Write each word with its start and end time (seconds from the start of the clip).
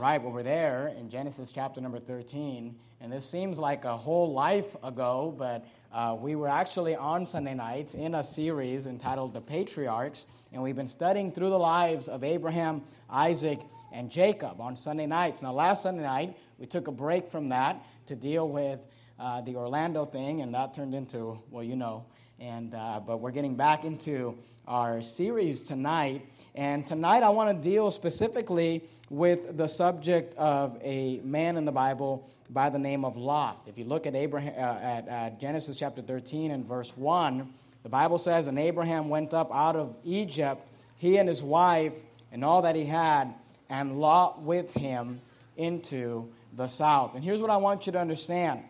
right, 0.00 0.22
well, 0.22 0.32
we're 0.32 0.42
there 0.42 0.94
in 0.98 1.10
Genesis 1.10 1.52
chapter 1.52 1.78
number 1.78 1.98
13, 1.98 2.74
and 3.02 3.12
this 3.12 3.28
seems 3.28 3.58
like 3.58 3.84
a 3.84 3.94
whole 3.94 4.32
life 4.32 4.74
ago, 4.82 5.34
but 5.36 5.66
uh, 5.92 6.16
we 6.18 6.36
were 6.36 6.48
actually 6.48 6.96
on 6.96 7.26
Sunday 7.26 7.52
nights 7.52 7.92
in 7.92 8.14
a 8.14 8.24
series 8.24 8.86
entitled 8.86 9.34
The 9.34 9.42
Patriarchs, 9.42 10.26
and 10.54 10.62
we've 10.62 10.74
been 10.74 10.86
studying 10.86 11.30
through 11.30 11.50
the 11.50 11.58
lives 11.58 12.08
of 12.08 12.24
Abraham, 12.24 12.80
Isaac, 13.10 13.60
and 13.92 14.10
Jacob 14.10 14.58
on 14.58 14.74
Sunday 14.74 15.04
nights. 15.04 15.42
Now, 15.42 15.52
last 15.52 15.82
Sunday 15.82 16.04
night, 16.04 16.34
we 16.58 16.64
took 16.64 16.88
a 16.88 16.92
break 16.92 17.30
from 17.30 17.50
that 17.50 17.84
to 18.06 18.16
deal 18.16 18.48
with 18.48 18.86
uh, 19.18 19.42
the 19.42 19.56
Orlando 19.56 20.06
thing, 20.06 20.40
and 20.40 20.54
that 20.54 20.72
turned 20.72 20.94
into, 20.94 21.38
well, 21.50 21.62
you 21.62 21.76
know. 21.76 22.06
And, 22.38 22.74
uh, 22.74 23.00
but 23.06 23.18
we're 23.18 23.32
getting 23.32 23.54
back 23.54 23.84
into 23.84 24.38
our 24.66 25.02
series 25.02 25.62
tonight. 25.62 26.26
And 26.54 26.86
tonight, 26.86 27.22
I 27.22 27.28
want 27.28 27.54
to 27.54 27.68
deal 27.68 27.90
specifically 27.90 28.84
with 29.10 29.56
the 29.56 29.66
subject 29.66 30.34
of 30.36 30.78
a 30.82 31.20
man 31.24 31.56
in 31.56 31.64
the 31.64 31.72
Bible 31.72 32.30
by 32.48 32.70
the 32.70 32.78
name 32.78 33.04
of 33.04 33.16
Lot. 33.16 33.60
If 33.66 33.76
you 33.76 33.84
look 33.84 34.06
at, 34.06 34.14
Abraham, 34.14 34.54
uh, 34.56 35.10
at 35.10 35.40
Genesis 35.40 35.76
chapter 35.76 36.00
13 36.00 36.52
and 36.52 36.64
verse 36.64 36.96
1, 36.96 37.52
the 37.82 37.88
Bible 37.88 38.18
says, 38.18 38.46
And 38.46 38.58
Abraham 38.58 39.08
went 39.08 39.34
up 39.34 39.52
out 39.52 39.76
of 39.76 39.96
Egypt, 40.04 40.66
he 40.96 41.18
and 41.18 41.28
his 41.28 41.42
wife, 41.42 41.94
and 42.32 42.44
all 42.44 42.62
that 42.62 42.76
he 42.76 42.84
had, 42.84 43.34
and 43.68 44.00
Lot 44.00 44.42
with 44.42 44.72
him 44.74 45.20
into 45.56 46.28
the 46.56 46.68
south. 46.68 47.14
And 47.14 47.24
here's 47.24 47.40
what 47.40 47.50
I 47.50 47.56
want 47.56 47.86
you 47.86 47.92
to 47.92 48.00
understand 48.00 48.62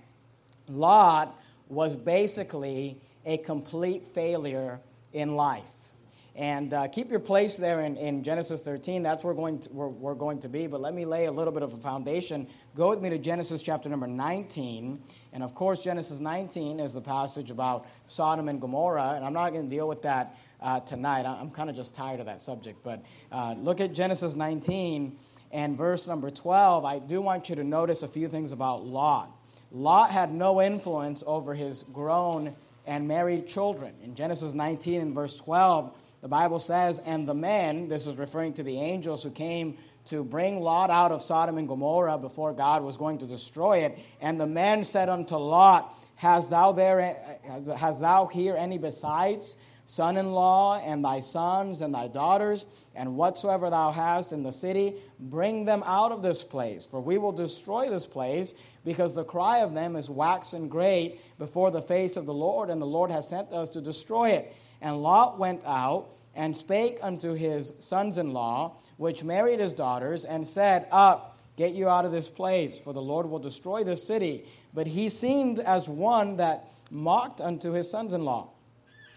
Lot 0.69 1.39
was 1.69 1.95
basically 1.95 2.97
a 3.27 3.39
complete 3.39 4.07
failure 4.15 4.81
in 5.13 5.37
life. 5.37 5.80
And 6.37 6.73
uh, 6.73 6.89
keep 6.89 7.11
your 7.11 7.21
place 7.21 7.57
there 7.57 7.81
in, 7.81 7.97
in 7.97 8.23
Genesis 8.23 8.63
13. 8.63 9.03
That's 9.03 9.25
where, 9.25 9.35
going 9.35 9.61
to, 9.61 9.71
where 9.71 9.89
we're 9.89 10.15
going 10.15 10.41
to 10.41 10.49
be. 10.49 10.67
But 10.67 10.81
let 10.81 10.95
me 10.95 11.05
lay 11.05 11.27
a 11.27 11.33
little 11.33 11.53
bit 11.53 11.63
of 11.63 11.73
a 11.73 11.77
foundation. 11.77 12.47
Go 12.77 12.91
with 12.91 13.01
me 13.01 13.11
to 13.11 13.19
Genesis 13.19 13.63
chapter 13.63 13.89
number 13.89 14.07
19. 14.07 15.03
And 15.33 15.43
of 15.43 15.55
course, 15.55 15.83
Genesis 15.83 16.21
19 16.21 16.81
is 16.81 16.95
the 16.95 17.01
passage 17.01 17.51
about 17.51 17.87
Sodom 18.07 18.49
and 18.49 18.61
Gomorrah. 18.61 19.15
And 19.17 19.25
I'm 19.25 19.33
not 19.33 19.51
going 19.51 19.69
to 19.69 19.71
deal 19.75 19.89
with 19.89 20.03
that 20.03 20.37
uh, 20.61 20.81
tonight. 20.81 21.27
I'm 21.27 21.51
kind 21.51 21.69
of 21.69 21.77
just 21.77 21.95
tired 21.95 22.21
of 22.21 22.27
that 22.27 22.41
subject. 22.41 22.83
But 22.85 23.03
uh, 23.33 23.55
look 23.59 23.81
at 23.81 23.93
Genesis 23.93 24.37
19 24.37 25.17
and 25.51 25.77
verse 25.77 26.07
number 26.07 26.31
12. 26.31 26.85
I 26.85 26.99
do 27.01 27.21
want 27.21 27.49
you 27.49 27.57
to 27.57 27.65
notice 27.65 28.03
a 28.03 28.09
few 28.09 28.29
things 28.29 28.53
about 28.53 28.85
Lot. 28.85 29.37
Lot 29.73 30.11
had 30.11 30.33
no 30.33 30.61
influence 30.61 31.23
over 31.27 31.55
his 31.55 31.85
grown 31.93 32.55
and 32.87 33.07
married 33.07 33.47
children. 33.47 33.95
In 34.03 34.15
Genesis 34.15 34.53
19 34.53 35.01
and 35.01 35.15
verse 35.15 35.37
12, 35.37 35.95
the 36.21 36.29
Bible 36.29 36.59
says, 36.59 36.99
And 36.99 37.29
the 37.29 37.35
men, 37.35 37.89
this 37.89 38.07
is 38.07 38.17
referring 38.17 38.55
to 38.55 38.63
the 38.63 38.81
angels 38.81 39.23
who 39.23 39.31
came 39.31 39.79
to 40.07 40.25
bring 40.25 40.61
Lot 40.61 40.91
out 40.91 41.13
of 41.13 41.23
Sodom 41.23 41.59
and 41.59 41.69
Gomorrah 41.69 42.19
before 42.19 42.53
God 42.53 42.83
was 42.83 42.97
going 42.97 43.19
to 43.19 43.27
destroy 43.27 43.79
it. 43.79 43.99
And 44.21 44.41
the 44.41 44.47
men 44.47 44.85
said 44.85 45.09
unto 45.09 45.37
Lot, 45.37 45.95
Hast 46.17 46.51
thou, 46.51 46.73
there, 46.73 47.17
thou 48.01 48.27
here 48.27 48.57
any 48.57 48.79
besides 48.79 49.57
son 49.91 50.17
in 50.17 50.31
law, 50.31 50.79
and 50.79 51.05
thy 51.05 51.19
sons, 51.19 51.81
and 51.81 51.93
thy 51.93 52.07
daughters, 52.07 52.65
and 52.95 53.17
whatsoever 53.17 53.71
thou 53.71 53.91
hast 53.91 54.33
in 54.33 54.45
the 54.45 54.53
city? 54.53 54.95
Bring 55.19 55.65
them 55.65 55.83
out 55.85 56.13
of 56.13 56.23
this 56.23 56.45
place, 56.45 56.87
for 56.87 57.01
we 57.01 57.19
will 57.19 57.33
destroy 57.33 57.91
this 57.91 58.07
place, 58.07 58.55
because 58.85 59.17
the 59.17 59.25
cry 59.25 59.59
of 59.59 59.75
them 59.75 59.97
is 59.97 60.09
waxen 60.09 60.69
great 60.69 61.21
before 61.41 61.73
the 61.73 61.83
face 61.83 62.17
of 62.17 62.25
the 62.25 62.33
Lord, 62.33 62.71
and 62.71 62.81
the 62.81 62.87
Lord 62.87 63.11
has 63.11 63.29
sent 63.29 63.51
us 63.51 63.71
to 63.71 63.81
destroy 63.81 64.31
it. 64.31 64.55
And 64.81 65.03
Lot 65.03 65.39
went 65.39 65.63
out 65.65 66.09
and 66.35 66.57
spake 66.57 66.99
unto 67.03 67.33
his 67.33 67.73
sons 67.81 68.19
in 68.19 68.33
law, 68.33 68.77
which 68.97 69.25
married 69.25 69.61
his 69.61 69.73
daughters, 69.73 70.25
and 70.25 70.47
said, 70.47 70.87
Up, 70.91 71.39
get 71.57 71.73
you 71.73 71.89
out 71.89 72.05
of 72.05 72.13
this 72.13 72.29
place, 72.29 72.79
for 72.79 72.93
the 72.93 73.03
Lord 73.03 73.27
will 73.27 73.39
destroy 73.39 73.85
this 73.85 74.03
city. 74.03 74.45
But 74.73 74.87
he 74.87 75.09
seemed 75.09 75.59
as 75.59 75.89
one 75.89 76.37
that 76.37 76.71
mocked 76.91 77.41
unto 77.41 77.73
his 77.73 77.91
sons 77.91 78.15
in 78.15 78.25
law. 78.25 78.51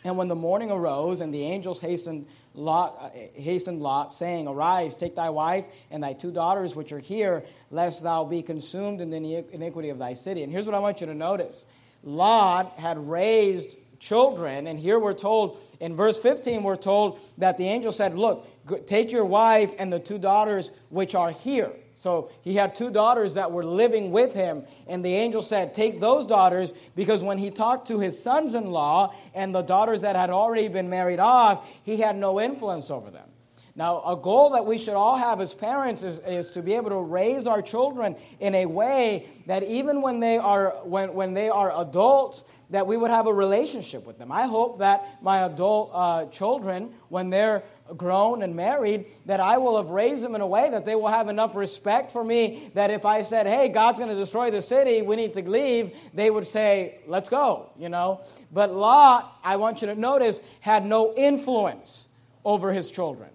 And 0.03 0.17
when 0.17 0.27
the 0.27 0.35
morning 0.35 0.71
arose, 0.71 1.21
and 1.21 1.33
the 1.33 1.43
angels 1.43 1.79
hastened 1.79 2.27
Lot, 2.55 2.97
uh, 2.99 3.09
hastened 3.41 3.81
Lot, 3.81 4.13
saying, 4.13 4.47
Arise, 4.47 4.95
take 4.95 5.15
thy 5.15 5.29
wife 5.29 5.65
and 5.89 6.03
thy 6.03 6.13
two 6.13 6.31
daughters 6.31 6.75
which 6.75 6.91
are 6.91 6.99
here, 6.99 7.45
lest 7.71 8.03
thou 8.03 8.23
be 8.23 8.41
consumed 8.41 9.01
in 9.01 9.09
the 9.09 9.43
iniquity 9.51 9.89
of 9.89 9.97
thy 9.97 10.13
city. 10.13 10.43
And 10.43 10.51
here's 10.51 10.65
what 10.65 10.75
I 10.75 10.79
want 10.79 11.01
you 11.01 11.07
to 11.07 11.15
notice 11.15 11.65
Lot 12.03 12.73
had 12.77 13.09
raised 13.09 13.77
children. 14.03 14.67
And 14.67 14.77
here 14.77 14.99
we're 14.99 15.13
told, 15.13 15.59
in 15.79 15.95
verse 15.95 16.19
15, 16.19 16.63
we're 16.63 16.75
told 16.75 17.19
that 17.37 17.57
the 17.57 17.67
angel 17.67 17.91
said, 17.91 18.15
Look, 18.15 18.45
take 18.85 19.11
your 19.11 19.25
wife 19.25 19.73
and 19.79 19.91
the 19.91 19.99
two 19.99 20.17
daughters 20.17 20.71
which 20.89 21.15
are 21.15 21.31
here. 21.31 21.71
So 21.95 22.31
he 22.41 22.55
had 22.55 22.75
two 22.75 22.91
daughters 22.91 23.35
that 23.35 23.51
were 23.51 23.63
living 23.63 24.11
with 24.11 24.33
him. 24.33 24.63
And 24.87 25.05
the 25.05 25.15
angel 25.15 25.41
said, 25.41 25.73
Take 25.73 25.99
those 25.99 26.25
daughters, 26.25 26.73
because 26.95 27.23
when 27.23 27.37
he 27.37 27.49
talked 27.49 27.87
to 27.87 27.99
his 27.99 28.21
sons 28.21 28.55
in 28.55 28.71
law 28.71 29.13
and 29.33 29.55
the 29.55 29.61
daughters 29.61 30.01
that 30.01 30.15
had 30.15 30.29
already 30.29 30.67
been 30.67 30.89
married 30.89 31.19
off, 31.19 31.69
he 31.83 31.97
had 31.97 32.17
no 32.17 32.41
influence 32.41 32.91
over 32.91 33.09
them. 33.09 33.29
Now, 33.75 34.03
a 34.05 34.15
goal 34.15 34.51
that 34.51 34.67
we 34.67 34.77
should 34.77 34.93
all 34.93 35.17
have 35.17 35.41
as 35.41 35.55
parents 35.55 36.03
is, 36.03 36.19
is 36.19 36.49
to 36.49 36.61
be 36.61 36.75
able 36.75 36.91
to 36.91 37.01
raise 37.01 37.47
our 37.47 37.61
children 37.61 38.15
in 38.39 38.53
a 38.53 38.67
way 38.67 39.27
that 39.47 39.63
even 39.63 40.03
when 40.03 40.19
they 40.19 40.37
are, 40.37 40.75
when, 40.83 41.15
when 41.15 41.33
they 41.33 41.49
are 41.49 41.81
adults, 41.81 42.43
that 42.69 42.85
we 42.85 42.97
would 42.97 43.09
have 43.09 43.25
a 43.25 43.33
relationship 43.33 44.05
with 44.05 44.19
them. 44.19 44.31
I 44.31 44.45
hope 44.45 44.79
that 44.79 45.21
my 45.23 45.45
adult 45.45 45.89
uh, 45.91 46.25
children, 46.25 46.93
when 47.09 47.31
they're 47.31 47.63
grown 47.97 48.43
and 48.43 48.55
married, 48.55 49.07
that 49.25 49.39
I 49.39 49.57
will 49.57 49.77
have 49.77 49.89
raised 49.89 50.23
them 50.23 50.35
in 50.35 50.41
a 50.41 50.47
way 50.47 50.69
that 50.69 50.85
they 50.85 50.95
will 50.95 51.07
have 51.07 51.27
enough 51.27 51.55
respect 51.55 52.11
for 52.11 52.23
me 52.23 52.71
that 52.75 52.91
if 52.91 53.05
I 53.05 53.23
said, 53.23 53.47
hey, 53.47 53.69
God's 53.69 53.97
going 53.97 54.09
to 54.09 54.15
destroy 54.15 54.51
the 54.51 54.61
city, 54.61 55.01
we 55.01 55.15
need 55.15 55.33
to 55.33 55.49
leave, 55.49 55.97
they 56.13 56.29
would 56.29 56.45
say, 56.45 56.99
let's 57.07 57.29
go, 57.29 57.71
you 57.77 57.89
know. 57.89 58.21
But 58.51 58.71
Lot, 58.71 59.35
I 59.43 59.55
want 59.55 59.81
you 59.81 59.87
to 59.87 59.95
notice, 59.95 60.41
had 60.59 60.85
no 60.85 61.13
influence 61.15 62.07
over 62.45 62.71
his 62.71 62.91
children. 62.91 63.29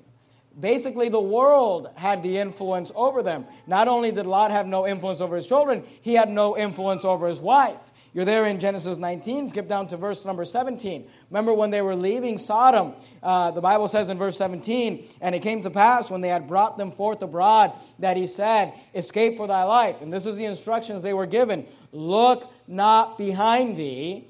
Basically, 0.59 1.09
the 1.09 1.21
world 1.21 1.89
had 1.95 2.23
the 2.23 2.39
influence 2.39 2.91
over 2.95 3.23
them. 3.23 3.47
Not 3.67 3.89
only 3.89 4.11
did 4.11 4.27
Lot 4.27 4.51
have 4.51 4.67
no 4.67 4.87
influence 4.87 5.21
over 5.21 5.37
his 5.37 5.47
children, 5.47 5.85
he 6.03 6.15
had 6.15 6.29
no 6.29 6.57
influence 6.57 7.05
over 7.05 7.29
his 7.29 7.41
wife. 7.41 7.77
You're 8.15 8.25
there 8.25 8.47
in 8.47 8.59
Genesis 8.59 8.97
19. 8.97 9.51
Skip 9.51 9.69
down 9.69 9.87
to 9.89 9.97
verse 9.97 10.25
number 10.25 10.45
17. 10.45 11.09
Remember 11.31 11.53
when 11.53 11.71
they 11.71 11.83
were 11.83 11.95
leaving 11.95 12.39
Sodom, 12.39 12.95
uh, 13.23 13.51
the 13.51 13.61
Bible 13.61 13.87
says 13.87 14.09
in 14.09 14.19
verse 14.19 14.37
17, 14.39 15.07
And 15.21 15.35
it 15.35 15.41
came 15.41 15.63
to 15.63 15.71
pass 15.71 16.11
when 16.11 16.21
they 16.21 16.29
had 16.29 16.49
brought 16.49 16.79
them 16.79 16.91
forth 16.91 17.23
abroad 17.23 17.73
that 17.99 18.17
he 18.17 18.27
said, 18.27 18.73
Escape 18.95 19.37
for 19.37 19.47
thy 19.47 19.65
life. 19.65 20.01
And 20.01 20.13
this 20.13 20.27
is 20.27 20.37
the 20.37 20.47
instructions 20.47 21.03
they 21.03 21.15
were 21.15 21.27
given 21.27 21.67
Look 21.93 22.53
not 22.67 23.17
behind 23.17 23.77
thee 23.77 24.28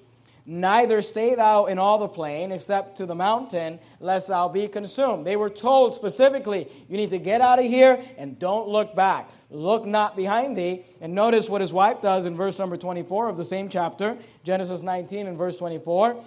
Neither 0.51 1.03
stay 1.03 1.35
thou 1.35 1.67
in 1.67 1.79
all 1.79 1.99
the 1.99 2.09
plain 2.09 2.53
except 2.53 2.97
to 2.97 3.05
the 3.05 3.15
mountain, 3.15 3.79
lest 4.01 4.29
thou 4.29 4.49
be 4.49 4.67
consumed. 4.67 5.27
They 5.27 5.37
were 5.37 5.51
told 5.51 5.95
specifically, 5.95 6.69
you 6.89 6.97
need 6.97 7.11
to 7.11 7.19
get 7.19 7.43
out 7.43 7.59
of 7.59 7.67
here 7.67 8.03
and 8.17 8.39
don't 8.39 8.67
look 8.67 8.97
back. 8.97 9.29
Look 9.51 9.85
not 9.85 10.17
behind 10.17 10.57
thee. 10.57 10.87
And 11.03 11.15
notice 11.15 11.51
what 11.51 11.61
his 11.61 11.75
wife 11.75 12.01
does 12.01 12.25
in 12.25 12.35
verse 12.35 12.59
number 12.59 12.79
24 12.79 13.29
of 13.29 13.37
the 13.37 13.45
same 13.45 13.69
chapter, 13.69 14.17
Genesis 14.43 14.81
19 14.81 15.27
and 15.27 15.37
verse 15.37 15.59
24. 15.59 16.25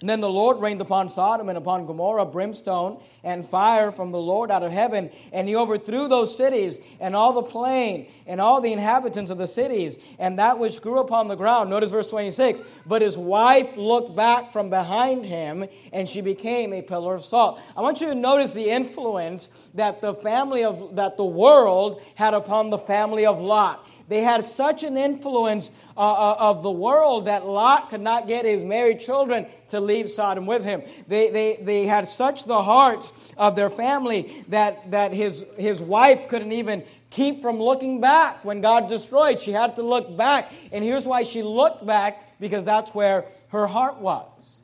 And 0.00 0.10
then 0.10 0.20
the 0.20 0.28
Lord 0.28 0.60
rained 0.60 0.82
upon 0.82 1.08
Sodom 1.08 1.48
and 1.48 1.56
upon 1.56 1.86
Gomorrah 1.86 2.26
brimstone 2.26 3.00
and 3.24 3.46
fire 3.46 3.90
from 3.90 4.12
the 4.12 4.18
Lord 4.18 4.50
out 4.50 4.62
of 4.62 4.70
heaven. 4.70 5.10
And 5.32 5.48
he 5.48 5.56
overthrew 5.56 6.06
those 6.06 6.36
cities 6.36 6.78
and 7.00 7.16
all 7.16 7.32
the 7.32 7.42
plain 7.42 8.06
and 8.26 8.38
all 8.38 8.60
the 8.60 8.74
inhabitants 8.74 9.30
of 9.30 9.38
the 9.38 9.46
cities 9.46 9.98
and 10.18 10.38
that 10.38 10.58
which 10.58 10.82
grew 10.82 10.98
upon 10.98 11.28
the 11.28 11.34
ground. 11.34 11.70
Notice 11.70 11.90
verse 11.90 12.10
26. 12.10 12.62
But 12.84 13.00
his 13.00 13.16
wife 13.16 13.74
looked 13.78 14.14
back 14.14 14.52
from 14.52 14.68
behind 14.68 15.24
him 15.24 15.64
and 15.94 16.06
she 16.06 16.20
became 16.20 16.74
a 16.74 16.82
pillar 16.82 17.14
of 17.14 17.24
salt. 17.24 17.58
I 17.74 17.80
want 17.80 18.02
you 18.02 18.08
to 18.08 18.14
notice 18.14 18.52
the 18.52 18.68
influence 18.68 19.48
that 19.74 20.02
the 20.02 20.12
family 20.12 20.62
of, 20.62 20.96
that 20.96 21.16
the 21.16 21.24
world 21.24 22.02
had 22.16 22.34
upon 22.34 22.68
the 22.68 22.78
family 22.78 23.24
of 23.24 23.40
Lot. 23.40 23.88
They 24.08 24.22
had 24.22 24.44
such 24.44 24.84
an 24.84 24.96
influence 24.96 25.70
uh, 25.96 26.00
uh, 26.00 26.36
of 26.38 26.62
the 26.62 26.70
world 26.70 27.26
that 27.26 27.46
Lot 27.46 27.90
could 27.90 28.00
not 28.00 28.26
get 28.28 28.44
his 28.44 28.62
married 28.62 29.00
children 29.00 29.46
to 29.68 29.80
leave 29.80 30.08
Sodom 30.08 30.46
with 30.46 30.64
him. 30.64 30.82
They, 31.08 31.30
they, 31.30 31.58
they 31.60 31.86
had 31.86 32.08
such 32.08 32.44
the 32.44 32.62
hearts 32.62 33.12
of 33.36 33.56
their 33.56 33.70
family 33.70 34.32
that, 34.48 34.92
that 34.92 35.12
his, 35.12 35.44
his 35.58 35.80
wife 35.80 36.28
couldn't 36.28 36.52
even 36.52 36.84
keep 37.10 37.42
from 37.42 37.58
looking 37.58 38.00
back 38.00 38.44
when 38.44 38.60
God 38.60 38.88
destroyed. 38.88 39.40
She 39.40 39.52
had 39.52 39.76
to 39.76 39.82
look 39.82 40.16
back. 40.16 40.52
And 40.70 40.84
here's 40.84 41.06
why 41.06 41.24
she 41.24 41.42
looked 41.42 41.84
back 41.84 42.38
because 42.38 42.64
that's 42.64 42.94
where 42.94 43.24
her 43.48 43.66
heart 43.66 43.98
was. 43.98 44.60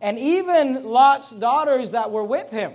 And 0.00 0.18
even 0.18 0.84
Lot's 0.84 1.32
daughters 1.32 1.90
that 1.90 2.10
were 2.10 2.24
with 2.24 2.50
him 2.50 2.72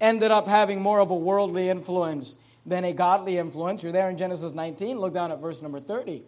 ended 0.00 0.30
up 0.30 0.46
having 0.46 0.80
more 0.80 1.00
of 1.00 1.10
a 1.10 1.16
worldly 1.16 1.68
influence 1.68 2.36
than 2.66 2.84
a 2.84 2.92
godly 2.92 3.38
influence. 3.38 3.82
You're 3.82 3.92
there 3.92 4.10
in 4.10 4.16
Genesis 4.16 4.52
19. 4.52 4.98
Look 4.98 5.12
down 5.12 5.32
at 5.32 5.40
verse 5.40 5.62
number 5.62 5.80
30. 5.80 6.22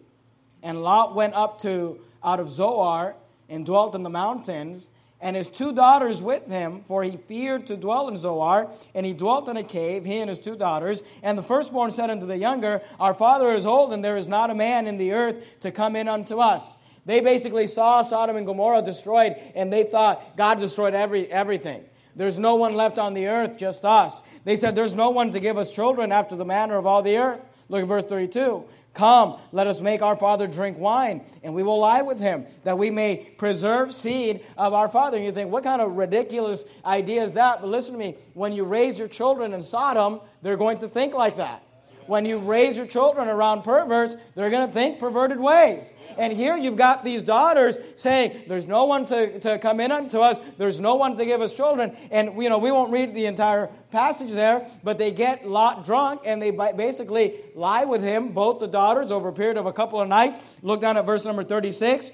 And 0.63 0.81
Lot 0.81 1.15
went 1.15 1.33
up 1.33 1.61
to 1.61 1.99
out 2.23 2.39
of 2.39 2.49
Zoar 2.49 3.15
and 3.49 3.65
dwelt 3.65 3.95
in 3.95 4.03
the 4.03 4.09
mountains, 4.09 4.89
and 5.19 5.35
his 5.35 5.49
two 5.49 5.73
daughters 5.73 6.21
with 6.21 6.45
him, 6.47 6.81
for 6.81 7.03
he 7.03 7.17
feared 7.17 7.67
to 7.67 7.75
dwell 7.75 8.07
in 8.07 8.17
Zoar, 8.17 8.69
and 8.93 9.05
he 9.05 9.13
dwelt 9.13 9.49
in 9.49 9.57
a 9.57 9.63
cave, 9.63 10.05
he 10.05 10.19
and 10.19 10.29
his 10.29 10.39
two 10.39 10.55
daughters. 10.55 11.01
And 11.23 11.37
the 11.37 11.43
firstborn 11.43 11.91
said 11.91 12.09
unto 12.09 12.27
the 12.27 12.37
younger, 12.37 12.81
Our 12.99 13.13
father 13.13 13.49
is 13.49 13.65
old, 13.65 13.93
and 13.93 14.03
there 14.03 14.17
is 14.17 14.27
not 14.27 14.49
a 14.49 14.55
man 14.55 14.85
in 14.85 14.97
the 14.97 15.13
earth 15.13 15.59
to 15.61 15.71
come 15.71 15.95
in 15.95 16.07
unto 16.07 16.39
us. 16.39 16.75
They 17.05 17.21
basically 17.21 17.67
saw 17.67 18.01
Sodom 18.01 18.35
and 18.35 18.45
Gomorrah 18.45 18.81
destroyed, 18.81 19.37
and 19.55 19.71
they 19.71 19.83
thought 19.85 20.35
God 20.35 20.59
destroyed 20.59 20.93
every, 20.93 21.31
everything. 21.31 21.85
There's 22.17 22.39
no 22.39 22.55
one 22.55 22.75
left 22.75 22.97
on 22.99 23.13
the 23.13 23.27
earth, 23.27 23.57
just 23.57 23.85
us. 23.85 24.21
They 24.43 24.55
said, 24.55 24.75
There's 24.75 24.95
no 24.95 25.11
one 25.11 25.31
to 25.31 25.39
give 25.39 25.57
us 25.57 25.73
children 25.73 26.11
after 26.11 26.35
the 26.35 26.45
manner 26.45 26.77
of 26.77 26.85
all 26.85 27.03
the 27.03 27.17
earth. 27.17 27.39
Look 27.69 27.83
at 27.83 27.87
verse 27.87 28.05
32. 28.05 28.65
Come, 28.93 29.39
let 29.51 29.67
us 29.67 29.79
make 29.79 30.01
our 30.01 30.15
father 30.15 30.47
drink 30.47 30.79
wine, 30.79 31.21
and 31.43 31.53
we 31.53 31.61
will 31.61 31.77
lie 31.79 32.01
with 32.01 32.19
him, 32.19 32.47
that 32.63 32.79
we 32.79 32.89
may 32.89 33.17
preserve 33.37 33.93
seed 33.93 34.43
of 34.57 34.73
our 34.73 34.89
father. 34.89 35.17
And 35.17 35.25
you 35.25 35.31
think, 35.31 35.51
what 35.51 35.63
kind 35.63 35.83
of 35.83 35.91
ridiculous 35.91 36.65
idea 36.83 37.23
is 37.23 37.35
that? 37.35 37.61
But 37.61 37.69
listen 37.69 37.93
to 37.93 37.99
me. 37.99 38.15
When 38.33 38.53
you 38.53 38.63
raise 38.63 38.97
your 38.97 39.07
children 39.07 39.53
in 39.53 39.61
Sodom, 39.61 40.19
they're 40.41 40.57
going 40.57 40.79
to 40.79 40.87
think 40.87 41.13
like 41.13 41.35
that 41.35 41.66
when 42.07 42.25
you 42.25 42.39
raise 42.39 42.77
your 42.77 42.85
children 42.85 43.27
around 43.27 43.63
perverts, 43.63 44.15
they're 44.35 44.49
going 44.49 44.67
to 44.67 44.73
think 44.73 44.99
perverted 44.99 45.39
ways. 45.39 45.93
And 46.17 46.33
here 46.33 46.57
you've 46.57 46.77
got 46.77 47.03
these 47.03 47.23
daughters 47.23 47.77
saying, 47.95 48.43
There's 48.47 48.67
no 48.67 48.85
one 48.85 49.05
to, 49.07 49.39
to 49.39 49.59
come 49.59 49.79
in 49.79 49.91
unto 49.91 50.19
us, 50.19 50.39
there's 50.57 50.79
no 50.79 50.95
one 50.95 51.17
to 51.17 51.25
give 51.25 51.41
us 51.41 51.53
children. 51.53 51.95
And, 52.11 52.41
you 52.41 52.49
know, 52.49 52.57
we 52.57 52.71
won't 52.71 52.91
read 52.91 53.13
the 53.13 53.25
entire 53.25 53.69
passage 53.91 54.31
there, 54.31 54.67
but 54.83 54.97
they 54.97 55.11
get 55.11 55.47
Lot 55.47 55.85
drunk 55.85 56.21
and 56.25 56.41
they 56.41 56.51
basically 56.51 57.35
lie 57.55 57.85
with 57.85 58.03
him, 58.03 58.29
both 58.29 58.59
the 58.59 58.67
daughters, 58.67 59.11
over 59.11 59.29
a 59.29 59.33
period 59.33 59.57
of 59.57 59.65
a 59.65 59.73
couple 59.73 59.99
of 59.99 60.07
nights. 60.07 60.39
Look 60.61 60.81
down 60.81 60.97
at 60.97 61.05
verse 61.05 61.25
number 61.25 61.43
36. 61.43 62.11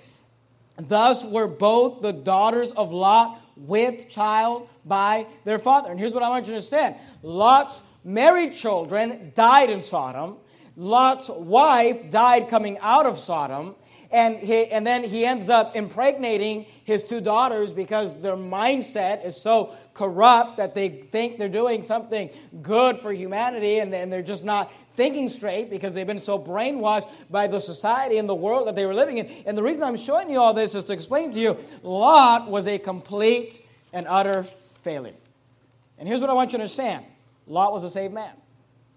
Thus 0.77 1.23
were 1.23 1.47
both 1.47 2.01
the 2.01 2.11
daughters 2.13 2.71
of 2.71 2.91
Lot 2.91 3.39
with 3.55 4.09
child 4.09 4.67
by 4.85 5.27
their 5.43 5.59
father. 5.59 5.91
And 5.91 5.99
here's 5.99 6.13
what 6.13 6.23
I 6.23 6.29
want 6.29 6.45
you 6.45 6.51
to 6.51 6.55
understand 6.55 6.95
Lot's 7.21 7.83
married 8.03 8.53
children 8.53 9.31
died 9.35 9.69
in 9.69 9.81
Sodom. 9.81 10.37
Lot's 10.75 11.29
wife 11.29 12.09
died 12.09 12.49
coming 12.49 12.77
out 12.79 13.05
of 13.05 13.17
Sodom. 13.17 13.75
And, 14.11 14.37
he, 14.37 14.65
and 14.67 14.85
then 14.85 15.03
he 15.03 15.25
ends 15.25 15.49
up 15.49 15.75
impregnating 15.75 16.67
his 16.83 17.03
two 17.03 17.19
daughters 17.19 17.73
because 17.73 18.21
their 18.21 18.35
mindset 18.35 19.25
is 19.25 19.35
so 19.35 19.73
corrupt 19.95 20.57
that 20.57 20.75
they 20.75 20.89
think 20.89 21.39
they're 21.39 21.49
doing 21.49 21.81
something 21.81 22.29
good 22.61 22.99
for 22.99 23.11
humanity 23.11 23.79
and, 23.79 23.91
and 23.91 24.13
they're 24.13 24.21
just 24.21 24.45
not 24.45 24.71
thinking 24.93 25.29
straight 25.29 25.71
because 25.71 25.95
they've 25.95 26.05
been 26.05 26.19
so 26.19 26.37
brainwashed 26.37 27.09
by 27.31 27.47
the 27.47 27.59
society 27.59 28.19
and 28.19 28.29
the 28.29 28.35
world 28.35 28.67
that 28.67 28.75
they 28.75 28.85
were 28.85 28.93
living 28.93 29.17
in. 29.17 29.25
And 29.47 29.57
the 29.57 29.63
reason 29.63 29.81
I'm 29.81 29.97
showing 29.97 30.29
you 30.29 30.39
all 30.39 30.53
this 30.53 30.75
is 30.75 30.83
to 30.85 30.93
explain 30.93 31.31
to 31.31 31.39
you 31.39 31.57
Lot 31.81 32.47
was 32.47 32.67
a 32.67 32.77
complete 32.77 33.65
and 33.91 34.05
utter 34.07 34.43
failure. 34.83 35.13
And 35.97 36.07
here's 36.07 36.21
what 36.21 36.29
I 36.29 36.33
want 36.33 36.51
you 36.51 36.59
to 36.59 36.63
understand 36.63 37.03
Lot 37.47 37.73
was 37.73 37.83
a 37.83 37.89
saved 37.89 38.13
man. 38.13 38.33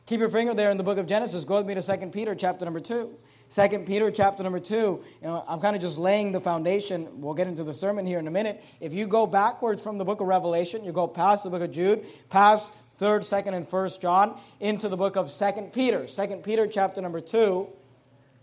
Keep 0.06 0.20
your 0.20 0.28
finger 0.28 0.54
there 0.54 0.70
in 0.70 0.76
the 0.76 0.84
book 0.84 0.98
of 0.98 1.06
Genesis. 1.06 1.42
Go 1.44 1.56
with 1.56 1.66
me 1.66 1.74
to 1.74 1.82
2 1.82 2.10
Peter 2.10 2.34
chapter 2.34 2.64
number 2.64 2.78
2. 2.78 3.12
2 3.50 3.78
Peter 3.80 4.10
chapter 4.12 4.44
number 4.44 4.60
2. 4.60 4.74
You 4.74 5.02
know, 5.22 5.44
I'm 5.48 5.60
kind 5.60 5.74
of 5.74 5.82
just 5.82 5.98
laying 5.98 6.30
the 6.30 6.40
foundation. 6.40 7.20
We'll 7.20 7.34
get 7.34 7.48
into 7.48 7.64
the 7.64 7.74
sermon 7.74 8.06
here 8.06 8.20
in 8.20 8.28
a 8.28 8.30
minute. 8.30 8.64
If 8.80 8.92
you 8.92 9.08
go 9.08 9.26
backwards 9.26 9.82
from 9.82 9.98
the 9.98 10.04
book 10.04 10.20
of 10.20 10.28
Revelation, 10.28 10.84
you 10.84 10.92
go 10.92 11.08
past 11.08 11.42
the 11.42 11.50
book 11.50 11.62
of 11.62 11.72
Jude, 11.72 12.04
past 12.30 12.72
3rd, 13.00 13.20
2nd, 13.20 13.54
and 13.54 13.68
1st 13.68 14.00
John, 14.00 14.40
into 14.60 14.88
the 14.88 14.96
book 14.96 15.16
of 15.16 15.28
2 15.28 15.70
Peter. 15.72 16.06
2 16.06 16.36
Peter 16.44 16.68
chapter 16.68 17.00
number 17.00 17.20
2 17.20 17.66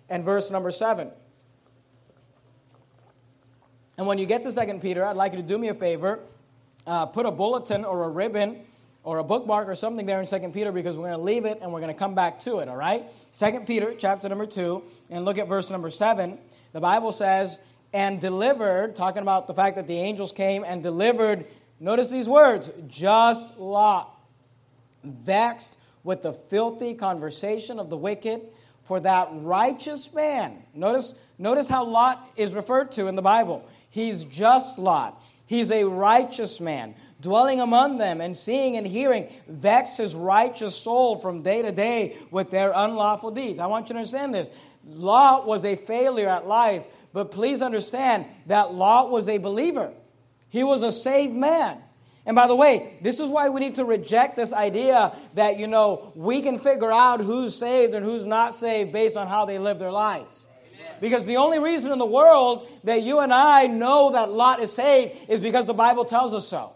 and 0.09 0.25
verse 0.25 0.51
number 0.51 0.69
7. 0.69 1.09
And 3.97 4.05
when 4.05 4.17
you 4.17 4.25
get 4.25 4.43
to 4.43 4.51
2 4.51 4.79
Peter, 4.79 5.05
I'd 5.05 5.15
like 5.15 5.31
you 5.31 5.37
to 5.37 5.47
do 5.47 5.57
me 5.57 5.69
a 5.69 5.73
favor. 5.73 6.19
Uh, 6.85 7.05
put 7.05 7.25
a 7.25 7.31
bulletin 7.31 7.85
or 7.85 8.03
a 8.03 8.09
ribbon 8.09 8.65
or 9.03 9.17
a 9.17 9.23
bookmark 9.23 9.67
or 9.67 9.75
something 9.75 10.05
there 10.05 10.21
in 10.21 10.27
2 10.27 10.49
Peter 10.49 10.71
because 10.71 10.95
we're 10.95 11.03
going 11.03 11.13
to 11.13 11.23
leave 11.23 11.45
it 11.45 11.59
and 11.61 11.71
we're 11.71 11.81
going 11.81 11.93
to 11.93 11.99
come 11.99 12.15
back 12.15 12.39
to 12.41 12.59
it, 12.59 12.69
all 12.69 12.75
right? 12.75 13.03
2 13.37 13.61
Peter 13.61 13.93
chapter 13.97 14.29
number 14.29 14.45
2 14.45 14.81
and 15.09 15.25
look 15.25 15.37
at 15.37 15.47
verse 15.47 15.69
number 15.69 15.89
7. 15.89 16.37
The 16.71 16.79
Bible 16.79 17.11
says, 17.11 17.59
and 17.93 18.19
delivered, 18.19 18.95
talking 18.95 19.21
about 19.21 19.47
the 19.47 19.53
fact 19.53 19.75
that 19.75 19.87
the 19.87 19.99
angels 19.99 20.31
came 20.31 20.63
and 20.63 20.81
delivered, 20.81 21.45
notice 21.79 22.09
these 22.09 22.27
words, 22.27 22.71
just 22.87 23.57
Lot, 23.57 24.09
vexed 25.03 25.77
with 26.03 26.21
the 26.21 26.33
filthy 26.33 26.95
conversation 26.95 27.79
of 27.79 27.89
the 27.89 27.97
wicked, 27.97 28.41
for 28.83 28.99
that 28.99 29.29
righteous 29.31 30.13
man, 30.13 30.63
notice, 30.73 31.13
notice 31.37 31.69
how 31.69 31.85
Lot 31.85 32.25
is 32.35 32.53
referred 32.53 32.91
to 32.93 33.07
in 33.07 33.15
the 33.15 33.21
Bible. 33.21 33.67
He's 33.89 34.25
just 34.25 34.77
Lot. 34.77 35.21
He's 35.45 35.71
a 35.71 35.83
righteous 35.83 36.59
man 36.59 36.95
dwelling 37.23 37.59
among 37.59 37.97
them 37.97 38.21
and 38.21 38.35
seeing 38.35 38.77
and 38.77 38.85
hearing, 38.85 39.27
vexed 39.47 39.97
his 39.97 40.13
righteous 40.13 40.75
soul 40.75 41.17
from 41.17 41.41
day 41.41 41.63
to 41.63 41.71
day 41.71 42.15
with 42.29 42.51
their 42.51 42.71
unlawful 42.75 43.31
deeds. 43.31 43.59
I 43.59 43.65
want 43.65 43.89
you 43.89 43.93
to 43.93 43.99
understand 43.99 44.35
this. 44.35 44.51
Lot 44.85 45.47
was 45.47 45.65
a 45.65 45.75
failure 45.75 46.29
at 46.29 46.45
life, 46.45 46.85
but 47.13 47.31
please 47.31 47.61
understand 47.63 48.25
that 48.47 48.73
Lot 48.73 49.09
was 49.09 49.27
a 49.29 49.39
believer. 49.39 49.91
He 50.49 50.63
was 50.63 50.83
a 50.83 50.91
saved 50.91 51.33
man. 51.33 51.79
And 52.25 52.35
by 52.35 52.47
the 52.47 52.55
way, 52.55 52.97
this 53.01 53.19
is 53.19 53.29
why 53.29 53.49
we 53.49 53.59
need 53.59 53.75
to 53.75 53.85
reject 53.85 54.35
this 54.35 54.53
idea 54.53 55.15
that, 55.33 55.57
you 55.57 55.67
know, 55.67 56.11
we 56.15 56.41
can 56.41 56.59
figure 56.59 56.91
out 56.91 57.19
who's 57.19 57.55
saved 57.55 57.93
and 57.93 58.05
who's 58.05 58.23
not 58.23 58.53
saved 58.53 58.93
based 58.93 59.17
on 59.17 59.27
how 59.27 59.45
they 59.45 59.59
live 59.59 59.79
their 59.79 59.91
lives. 59.91 60.47
Because 61.01 61.25
the 61.25 61.37
only 61.37 61.59
reason 61.59 61.91
in 61.91 61.99
the 61.99 62.05
world 62.05 62.69
that 62.85 63.01
you 63.01 63.19
and 63.19 63.33
I 63.33 63.67
know 63.67 64.11
that 64.11 64.29
Lot 64.29 64.61
is 64.61 64.71
saved 64.71 65.29
is 65.29 65.41
because 65.41 65.65
the 65.65 65.73
Bible 65.73 66.05
tells 66.05 66.33
us 66.33 66.47
so. 66.47 66.73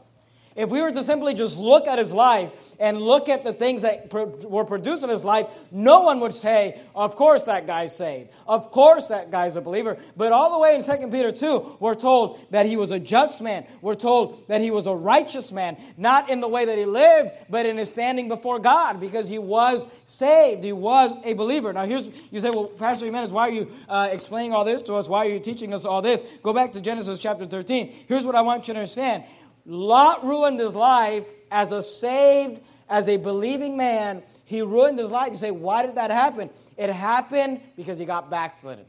If 0.58 0.72
we 0.72 0.82
were 0.82 0.92
to 0.92 1.04
simply 1.04 1.36
just 1.36 1.60
look 1.60 1.86
at 1.86 2.00
his 2.00 2.12
life 2.12 2.52
and 2.80 3.00
look 3.00 3.30
at 3.30 3.44
the 3.44 3.54
things 3.54 3.84
that 3.84 4.12
were 4.44 4.66
produced 4.66 5.04
in 5.04 5.10
his 5.10 5.24
life, 5.24 5.46
no 5.72 6.02
one 6.02 6.20
would 6.20 6.34
say, 6.34 6.82
Of 6.96 7.16
course 7.16 7.44
that 7.44 7.68
guy's 7.68 7.96
saved. 7.96 8.32
Of 8.48 8.72
course 8.72 9.08
that 9.10 9.30
guy's 9.30 9.56
a 9.56 9.62
believer. 9.62 9.98
But 10.16 10.32
all 10.32 10.52
the 10.52 10.58
way 10.58 10.74
in 10.74 10.84
2 10.84 11.10
Peter 11.10 11.32
2, 11.32 11.78
we're 11.80 11.94
told 11.94 12.40
that 12.50 12.66
he 12.66 12.76
was 12.76 12.90
a 12.90 13.00
just 13.00 13.40
man. 13.40 13.68
We're 13.82 13.94
told 13.94 14.48
that 14.48 14.62
he 14.62 14.72
was 14.72 14.88
a 14.88 14.96
righteous 14.96 15.52
man, 15.52 15.78
not 15.96 16.28
in 16.28 16.42
the 16.42 16.48
way 16.48 16.66
that 16.66 16.78
he 16.78 16.86
lived, 16.86 17.32
but 17.52 17.68
in 17.68 17.78
his 17.78 17.90
standing 17.90 18.28
before 18.28 18.58
God, 18.58 19.00
because 19.00 19.30
he 19.30 19.38
was 19.38 19.86
saved. 20.06 20.64
He 20.64 20.74
was 20.74 21.14
a 21.24 21.34
believer. 21.34 21.72
Now, 21.72 21.86
here's, 21.86 22.10
you 22.32 22.40
say, 22.40 22.50
Well, 22.50 22.66
Pastor 22.66 23.06
Jimenez, 23.06 23.30
why 23.30 23.48
are 23.48 23.52
you 23.52 23.72
uh, 23.88 24.10
explaining 24.12 24.54
all 24.54 24.66
this 24.66 24.82
to 24.84 24.96
us? 24.96 25.08
Why 25.08 25.28
are 25.28 25.30
you 25.30 25.40
teaching 25.40 25.72
us 25.72 25.86
all 25.86 26.02
this? 26.02 26.24
Go 26.42 26.52
back 26.52 26.74
to 26.74 26.82
Genesis 26.82 27.20
chapter 27.20 27.46
13. 27.46 27.94
Here's 28.08 28.26
what 28.26 28.34
I 28.34 28.42
want 28.42 28.68
you 28.68 28.74
to 28.74 28.80
understand 28.80 29.24
Lot 29.68 30.26
ruined 30.26 30.60
his 30.60 30.74
life 30.74 31.26
as 31.52 31.74
a 31.74 31.84
saved, 31.84 32.62
as 32.90 33.10
a 33.10 33.18
believing 33.18 33.76
man. 33.76 34.24
He 34.46 34.62
ruined 34.62 34.98
his 34.98 35.12
life. 35.12 35.32
You 35.32 35.38
say, 35.38 35.52
why 35.52 35.86
did 35.86 35.96
that 35.96 36.10
happen? 36.10 36.50
It 36.78 36.90
happened 36.90 37.60
because 37.76 38.00
he 38.00 38.06
got 38.06 38.30
backslidden. 38.30 38.86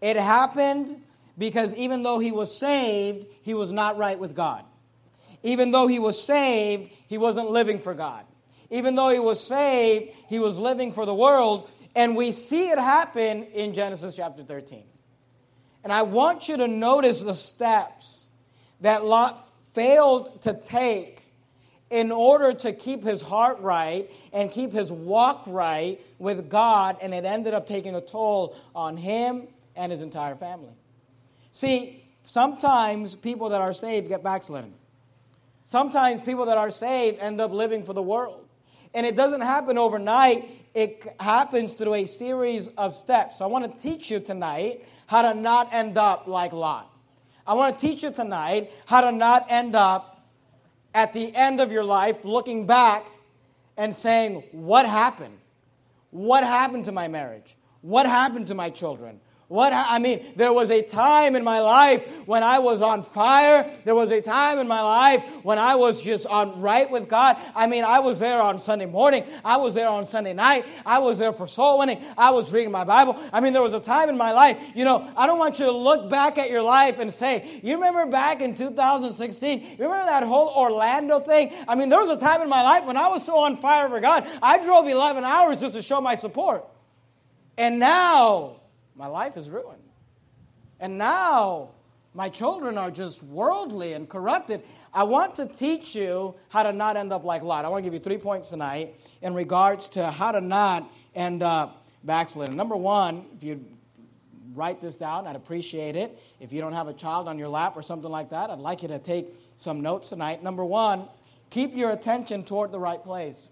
It 0.00 0.16
happened 0.16 1.02
because 1.36 1.74
even 1.74 2.04
though 2.04 2.20
he 2.20 2.30
was 2.30 2.56
saved, 2.56 3.26
he 3.42 3.54
was 3.54 3.72
not 3.72 3.98
right 3.98 4.18
with 4.18 4.36
God. 4.36 4.64
Even 5.42 5.72
though 5.72 5.88
he 5.88 5.98
was 5.98 6.22
saved, 6.22 6.90
he 7.08 7.18
wasn't 7.18 7.50
living 7.50 7.80
for 7.80 7.92
God. 7.92 8.24
Even 8.70 8.94
though 8.94 9.08
he 9.08 9.18
was 9.18 9.44
saved, 9.44 10.14
he 10.28 10.38
was 10.38 10.58
living 10.58 10.92
for 10.92 11.04
the 11.04 11.14
world. 11.14 11.68
And 11.96 12.14
we 12.14 12.30
see 12.30 12.68
it 12.68 12.78
happen 12.78 13.44
in 13.46 13.74
Genesis 13.74 14.14
chapter 14.14 14.44
13. 14.44 14.84
And 15.82 15.92
I 15.92 16.02
want 16.02 16.48
you 16.48 16.56
to 16.58 16.68
notice 16.68 17.22
the 17.22 17.34
steps 17.34 18.19
that 18.80 19.04
Lot 19.04 19.48
failed 19.74 20.42
to 20.42 20.52
take 20.54 21.20
in 21.90 22.12
order 22.12 22.52
to 22.52 22.72
keep 22.72 23.02
his 23.02 23.20
heart 23.20 23.58
right 23.60 24.10
and 24.32 24.50
keep 24.50 24.72
his 24.72 24.92
walk 24.92 25.42
right 25.46 26.00
with 26.18 26.48
God, 26.48 26.96
and 27.02 27.12
it 27.12 27.24
ended 27.24 27.52
up 27.52 27.66
taking 27.66 27.96
a 27.96 28.00
toll 28.00 28.56
on 28.74 28.96
him 28.96 29.48
and 29.74 29.90
his 29.90 30.02
entire 30.02 30.36
family. 30.36 30.72
See, 31.50 32.04
sometimes 32.26 33.16
people 33.16 33.48
that 33.50 33.60
are 33.60 33.72
saved 33.72 34.08
get 34.08 34.22
backslidden. 34.22 34.72
Sometimes 35.64 36.20
people 36.22 36.46
that 36.46 36.58
are 36.58 36.70
saved 36.70 37.18
end 37.20 37.40
up 37.40 37.50
living 37.50 37.84
for 37.84 37.92
the 37.92 38.02
world. 38.02 38.46
And 38.94 39.06
it 39.06 39.16
doesn't 39.16 39.40
happen 39.40 39.78
overnight, 39.78 40.48
it 40.74 41.14
happens 41.20 41.74
through 41.74 41.94
a 41.94 42.06
series 42.06 42.68
of 42.68 42.94
steps. 42.94 43.38
So 43.38 43.44
I 43.44 43.48
want 43.48 43.72
to 43.72 43.80
teach 43.80 44.10
you 44.10 44.20
tonight 44.20 44.84
how 45.06 45.22
to 45.22 45.38
not 45.38 45.72
end 45.72 45.96
up 45.96 46.26
like 46.26 46.52
Lot. 46.52 46.89
I 47.46 47.54
want 47.54 47.78
to 47.78 47.86
teach 47.86 48.02
you 48.02 48.10
tonight 48.10 48.72
how 48.86 49.00
to 49.00 49.12
not 49.12 49.46
end 49.48 49.74
up 49.74 50.26
at 50.94 51.12
the 51.12 51.34
end 51.34 51.60
of 51.60 51.72
your 51.72 51.84
life 51.84 52.24
looking 52.24 52.66
back 52.66 53.06
and 53.76 53.94
saying, 53.94 54.44
What 54.52 54.86
happened? 54.86 55.38
What 56.10 56.44
happened 56.44 56.86
to 56.86 56.92
my 56.92 57.08
marriage? 57.08 57.56
What 57.82 58.06
happened 58.06 58.48
to 58.48 58.54
my 58.54 58.70
children? 58.70 59.20
What 59.50 59.72
I 59.72 59.98
mean, 59.98 60.24
there 60.36 60.52
was 60.52 60.70
a 60.70 60.80
time 60.80 61.34
in 61.34 61.42
my 61.42 61.58
life 61.58 62.24
when 62.24 62.44
I 62.44 62.60
was 62.60 62.82
on 62.82 63.02
fire. 63.02 63.68
There 63.84 63.96
was 63.96 64.12
a 64.12 64.22
time 64.22 64.60
in 64.60 64.68
my 64.68 64.80
life 64.80 65.24
when 65.42 65.58
I 65.58 65.74
was 65.74 66.00
just 66.00 66.24
on 66.28 66.60
right 66.60 66.88
with 66.88 67.08
God. 67.08 67.36
I 67.56 67.66
mean, 67.66 67.82
I 67.82 67.98
was 67.98 68.20
there 68.20 68.40
on 68.40 68.60
Sunday 68.60 68.86
morning. 68.86 69.24
I 69.44 69.56
was 69.56 69.74
there 69.74 69.88
on 69.88 70.06
Sunday 70.06 70.34
night. 70.34 70.66
I 70.86 71.00
was 71.00 71.18
there 71.18 71.32
for 71.32 71.48
soul 71.48 71.80
winning. 71.80 72.00
I 72.16 72.30
was 72.30 72.52
reading 72.52 72.70
my 72.70 72.84
Bible. 72.84 73.18
I 73.32 73.40
mean, 73.40 73.52
there 73.52 73.60
was 73.60 73.74
a 73.74 73.80
time 73.80 74.08
in 74.08 74.16
my 74.16 74.30
life. 74.30 74.56
You 74.76 74.84
know, 74.84 75.12
I 75.16 75.26
don't 75.26 75.40
want 75.40 75.58
you 75.58 75.64
to 75.64 75.72
look 75.72 76.08
back 76.08 76.38
at 76.38 76.48
your 76.48 76.62
life 76.62 77.00
and 77.00 77.12
say, 77.12 77.60
"You 77.64 77.74
remember 77.74 78.06
back 78.06 78.42
in 78.42 78.54
2016? 78.54 79.62
You 79.62 79.84
remember 79.84 80.06
that 80.06 80.22
whole 80.22 80.50
Orlando 80.50 81.18
thing?" 81.18 81.52
I 81.66 81.74
mean, 81.74 81.88
there 81.88 81.98
was 81.98 82.10
a 82.10 82.16
time 82.16 82.40
in 82.40 82.48
my 82.48 82.62
life 82.62 82.84
when 82.84 82.96
I 82.96 83.08
was 83.08 83.26
so 83.26 83.36
on 83.38 83.56
fire 83.56 83.88
for 83.88 83.98
God. 83.98 84.28
I 84.40 84.58
drove 84.58 84.86
11 84.86 85.24
hours 85.24 85.58
just 85.58 85.74
to 85.74 85.82
show 85.82 86.00
my 86.00 86.14
support. 86.14 86.64
And 87.58 87.80
now 87.80 88.59
my 89.00 89.06
life 89.06 89.38
is 89.38 89.48
ruined. 89.48 89.82
And 90.78 90.98
now 90.98 91.70
my 92.12 92.28
children 92.28 92.76
are 92.76 92.90
just 92.90 93.22
worldly 93.22 93.94
and 93.94 94.06
corrupted. 94.06 94.62
I 94.92 95.04
want 95.04 95.36
to 95.36 95.46
teach 95.46 95.94
you 95.94 96.34
how 96.50 96.64
to 96.64 96.72
not 96.72 96.98
end 96.98 97.10
up 97.10 97.24
like 97.24 97.42
Lot. 97.42 97.64
I 97.64 97.68
want 97.68 97.82
to 97.82 97.86
give 97.86 97.94
you 97.94 98.00
three 98.00 98.18
points 98.18 98.50
tonight 98.50 98.94
in 99.22 99.32
regards 99.32 99.88
to 99.90 100.10
how 100.10 100.32
to 100.32 100.42
not 100.42 100.86
end 101.14 101.42
up 101.42 101.86
backsliding. 102.04 102.56
Number 102.56 102.76
one, 102.76 103.24
if 103.36 103.42
you 103.42 103.64
write 104.54 104.82
this 104.82 104.96
down, 104.96 105.26
I'd 105.26 105.36
appreciate 105.36 105.96
it. 105.96 106.20
If 106.38 106.52
you 106.52 106.60
don't 106.60 106.74
have 106.74 106.88
a 106.88 106.92
child 106.92 107.26
on 107.26 107.38
your 107.38 107.48
lap 107.48 107.72
or 107.76 107.82
something 107.82 108.10
like 108.10 108.30
that, 108.30 108.50
I'd 108.50 108.58
like 108.58 108.82
you 108.82 108.88
to 108.88 108.98
take 108.98 109.28
some 109.56 109.80
notes 109.80 110.10
tonight. 110.10 110.42
Number 110.42 110.64
one, 110.64 111.08
keep 111.48 111.74
your 111.74 111.90
attention 111.90 112.44
toward 112.44 112.70
the 112.70 112.80
right 112.80 113.02
place. 113.02 113.48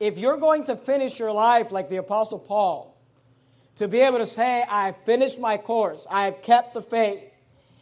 If 0.00 0.18
you're 0.18 0.36
going 0.36 0.64
to 0.64 0.76
finish 0.76 1.18
your 1.18 1.32
life 1.32 1.72
like 1.72 1.88
the 1.88 1.96
Apostle 1.96 2.40
Paul, 2.40 2.93
to 3.76 3.88
be 3.88 4.00
able 4.00 4.18
to 4.18 4.26
say, 4.26 4.64
I 4.68 4.92
finished 4.92 5.40
my 5.40 5.56
course, 5.56 6.06
I 6.10 6.24
have 6.24 6.42
kept 6.42 6.74
the 6.74 6.82
faith, 6.82 7.24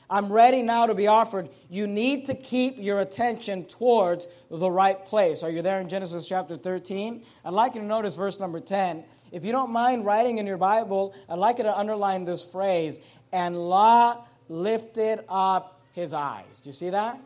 I'm 0.08 0.30
ready 0.30 0.62
now 0.62 0.86
to 0.86 0.94
be 0.94 1.06
offered, 1.06 1.48
you 1.70 1.86
need 1.86 2.26
to 2.26 2.34
keep 2.34 2.76
your 2.78 3.00
attention 3.00 3.64
towards 3.64 4.28
the 4.50 4.70
right 4.70 5.02
place. 5.06 5.42
Are 5.42 5.50
you 5.50 5.62
there 5.62 5.80
in 5.80 5.88
Genesis 5.88 6.28
chapter 6.28 6.56
13? 6.56 7.24
I'd 7.44 7.54
like 7.54 7.74
you 7.74 7.80
to 7.80 7.86
notice 7.86 8.14
verse 8.16 8.38
number 8.38 8.60
10. 8.60 9.04
If 9.30 9.44
you 9.44 9.52
don't 9.52 9.70
mind 9.70 10.04
writing 10.04 10.36
in 10.36 10.46
your 10.46 10.58
Bible, 10.58 11.14
I'd 11.28 11.38
like 11.38 11.56
you 11.58 11.64
to 11.64 11.76
underline 11.76 12.26
this 12.26 12.44
phrase, 12.44 13.00
and 13.32 13.56
Lot 13.56 14.28
lifted 14.50 15.20
up 15.28 15.80
his 15.92 16.12
eyes. 16.12 16.60
Do 16.60 16.68
you 16.68 16.74
see 16.74 16.90
that? 16.90 17.18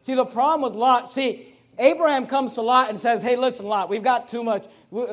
See, 0.00 0.14
the 0.14 0.24
problem 0.24 0.62
with 0.62 0.78
Lot, 0.78 1.10
see, 1.10 1.54
Abraham 1.78 2.26
comes 2.26 2.54
to 2.54 2.62
Lot 2.62 2.90
and 2.90 2.98
says, 2.98 3.22
Hey, 3.22 3.36
listen, 3.36 3.66
Lot, 3.66 3.88
we've 3.88 4.02
got 4.02 4.28
too 4.28 4.42
much, 4.42 4.66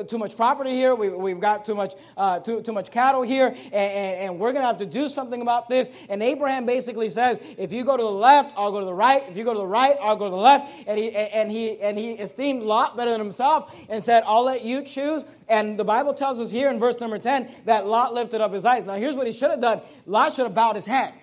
too 0.08 0.18
much 0.18 0.36
property 0.36 0.70
here. 0.70 0.94
We, 0.94 1.30
have 1.30 1.40
got 1.40 1.64
too 1.64 1.74
much, 1.74 1.94
uh, 2.16 2.40
too, 2.40 2.62
too 2.62 2.72
much 2.72 2.90
cattle 2.90 3.22
here, 3.22 3.48
and, 3.48 3.74
and, 3.74 4.18
and 4.20 4.38
we're 4.38 4.52
going 4.52 4.62
to 4.62 4.66
have 4.66 4.78
to 4.78 4.86
do 4.86 5.08
something 5.08 5.40
about 5.40 5.68
this. 5.68 5.90
And 6.08 6.22
Abraham 6.22 6.66
basically 6.66 7.08
says, 7.08 7.40
If 7.56 7.72
you 7.72 7.84
go 7.84 7.96
to 7.96 8.02
the 8.02 8.10
left, 8.10 8.52
I'll 8.56 8.72
go 8.72 8.80
to 8.80 8.86
the 8.86 8.94
right. 8.94 9.22
If 9.28 9.36
you 9.36 9.44
go 9.44 9.52
to 9.52 9.58
the 9.58 9.66
right, 9.66 9.96
I'll 10.00 10.16
go 10.16 10.24
to 10.24 10.30
the 10.30 10.36
left. 10.36 10.84
And 10.86 10.98
he, 10.98 11.12
and 11.14 11.50
he, 11.50 11.80
and 11.80 11.98
he 11.98 12.12
esteemed 12.12 12.62
Lot 12.62 12.96
better 12.96 13.10
than 13.10 13.20
himself 13.20 13.74
and 13.88 14.02
said, 14.02 14.24
I'll 14.26 14.44
let 14.44 14.64
you 14.64 14.82
choose. 14.82 15.24
And 15.48 15.78
the 15.78 15.84
Bible 15.84 16.14
tells 16.14 16.40
us 16.40 16.50
here 16.50 16.70
in 16.70 16.80
verse 16.80 17.00
number 17.00 17.18
10 17.18 17.48
that 17.66 17.86
Lot 17.86 18.14
lifted 18.14 18.40
up 18.40 18.52
his 18.52 18.64
eyes. 18.64 18.84
Now, 18.84 18.94
here's 18.94 19.16
what 19.16 19.26
he 19.26 19.32
should 19.32 19.50
have 19.50 19.60
done 19.60 19.82
Lot 20.06 20.32
should 20.32 20.46
have 20.46 20.54
bowed 20.54 20.76
his 20.76 20.86
head. 20.86 21.14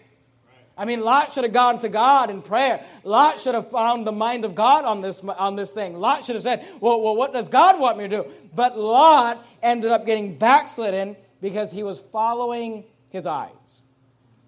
I 0.77 0.85
mean, 0.85 1.01
Lot 1.01 1.33
should 1.33 1.43
have 1.43 1.53
gone 1.53 1.79
to 1.79 1.89
God 1.89 2.29
in 2.31 2.41
prayer. 2.41 2.83
Lot 3.03 3.39
should 3.39 3.53
have 3.53 3.69
found 3.69 4.07
the 4.07 4.11
mind 4.11 4.43
of 4.43 4.55
God 4.55 4.85
on 4.85 5.01
this, 5.01 5.23
on 5.23 5.55
this 5.55 5.71
thing. 5.71 5.95
Lot 5.95 6.25
should 6.25 6.35
have 6.35 6.43
said, 6.43 6.65
well, 6.81 6.99
well, 7.01 7.15
what 7.15 7.31
does 7.31 7.47
God 7.47 7.79
want 7.79 7.97
me 7.97 8.07
to 8.07 8.23
do? 8.23 8.31
But 8.55 8.77
Lot 8.77 9.45
ended 9.61 9.91
up 9.91 10.05
getting 10.05 10.35
backslidden 10.35 11.15
because 11.41 11.71
he 11.71 11.83
was 11.83 11.99
following 11.99 12.85
his 13.09 13.27
eyes. 13.27 13.83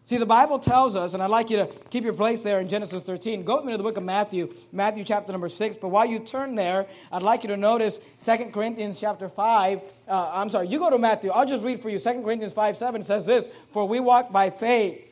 See, 0.04 0.18
the 0.18 0.26
Bible 0.26 0.60
tells 0.60 0.96
us, 0.96 1.16
and 1.16 1.24
I'd 1.24 1.32
like 1.32 1.50
you 1.50 1.58
to 1.58 1.66
keep 1.90 2.04
your 2.04 2.14
place 2.14 2.44
there 2.44 2.60
in 2.60 2.68
Genesis 2.68 3.02
13. 3.02 3.44
Go 3.44 3.58
with 3.58 3.66
me 3.66 3.72
to 3.72 3.78
the 3.78 3.84
book 3.84 3.98
of 3.98 4.04
Matthew, 4.04 4.54
Matthew 4.72 5.04
chapter 5.04 5.32
number 5.32 5.50
6. 5.50 5.78
But 5.78 5.88
while 5.88 6.06
you 6.06 6.20
turn 6.20 6.54
there, 6.54 6.86
I'd 7.12 7.24
like 7.24 7.44
you 7.44 7.50
to 7.50 7.58
notice 7.58 8.00
2 8.24 8.52
Corinthians 8.52 9.00
chapter 9.00 9.28
5. 9.28 9.82
Uh, 10.08 10.32
I'm 10.32 10.50
sorry, 10.50 10.68
you 10.68 10.78
go 10.78 10.92
to 10.92 11.00
Matthew. 11.00 11.32
I'll 11.32 11.48
just 11.48 11.64
read 11.64 11.80
for 11.80 11.90
you. 11.90 11.98
2 11.98 12.22
Corinthians 12.22 12.54
5 12.54 12.78
7 12.78 13.02
says 13.02 13.26
this 13.26 13.50
For 13.72 13.88
we 13.88 14.00
walk 14.00 14.32
by 14.32 14.52
faith 14.52 15.12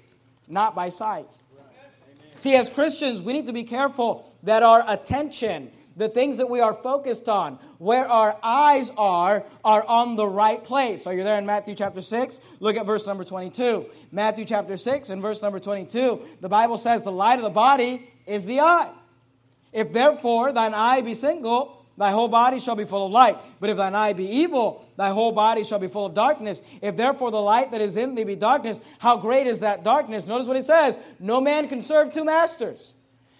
not 0.53 0.75
by 0.75 0.89
sight. 0.89 1.25
See, 2.39 2.55
as 2.55 2.69
Christians, 2.69 3.21
we 3.21 3.33
need 3.33 3.45
to 3.47 3.53
be 3.53 3.63
careful 3.63 4.31
that 4.43 4.63
our 4.63 4.83
attention, 4.87 5.71
the 5.95 6.09
things 6.09 6.37
that 6.37 6.49
we 6.49 6.59
are 6.59 6.73
focused 6.73 7.29
on, 7.29 7.57
where 7.77 8.07
our 8.07 8.37
eyes 8.43 8.91
are, 8.97 9.45
are 9.63 9.83
on 9.85 10.15
the 10.15 10.27
right 10.27 10.63
place. 10.63 11.07
Are 11.07 11.13
you 11.13 11.23
there 11.23 11.37
in 11.37 11.45
Matthew 11.45 11.75
chapter 11.75 12.01
6? 12.01 12.39
Look 12.59 12.75
at 12.75 12.85
verse 12.85 13.07
number 13.07 13.23
22. 13.23 13.85
Matthew 14.11 14.45
chapter 14.45 14.77
6 14.77 15.09
and 15.09 15.21
verse 15.21 15.41
number 15.41 15.59
22, 15.59 16.21
the 16.41 16.49
Bible 16.49 16.77
says, 16.77 17.03
The 17.03 17.11
light 17.11 17.39
of 17.39 17.43
the 17.43 17.49
body 17.49 18.11
is 18.25 18.45
the 18.45 18.59
eye. 18.59 18.91
If 19.71 19.91
therefore 19.91 20.51
thine 20.51 20.73
eye 20.73 21.01
be 21.01 21.13
single, 21.13 21.82
Thy 21.97 22.11
whole 22.11 22.27
body 22.27 22.59
shall 22.59 22.75
be 22.75 22.85
full 22.85 23.05
of 23.05 23.11
light. 23.11 23.37
But 23.59 23.69
if 23.69 23.77
thine 23.77 23.93
eye 23.93 24.13
be 24.13 24.25
evil, 24.25 24.85
thy 24.97 25.09
whole 25.09 25.31
body 25.31 25.63
shall 25.63 25.79
be 25.79 25.87
full 25.87 26.07
of 26.07 26.13
darkness. 26.13 26.61
If 26.81 26.97
therefore 26.97 27.29
the 27.29 27.41
light 27.41 27.71
that 27.71 27.81
is 27.81 27.97
in 27.97 28.15
thee 28.15 28.23
be 28.23 28.35
darkness, 28.35 28.81
how 28.97 29.17
great 29.17 29.45
is 29.45 29.59
that 29.59 29.83
darkness? 29.83 30.25
Notice 30.25 30.47
what 30.47 30.57
he 30.57 30.63
says 30.63 30.97
No 31.19 31.39
man 31.39 31.67
can 31.67 31.81
serve 31.81 32.11
two 32.11 32.25
masters. 32.25 32.95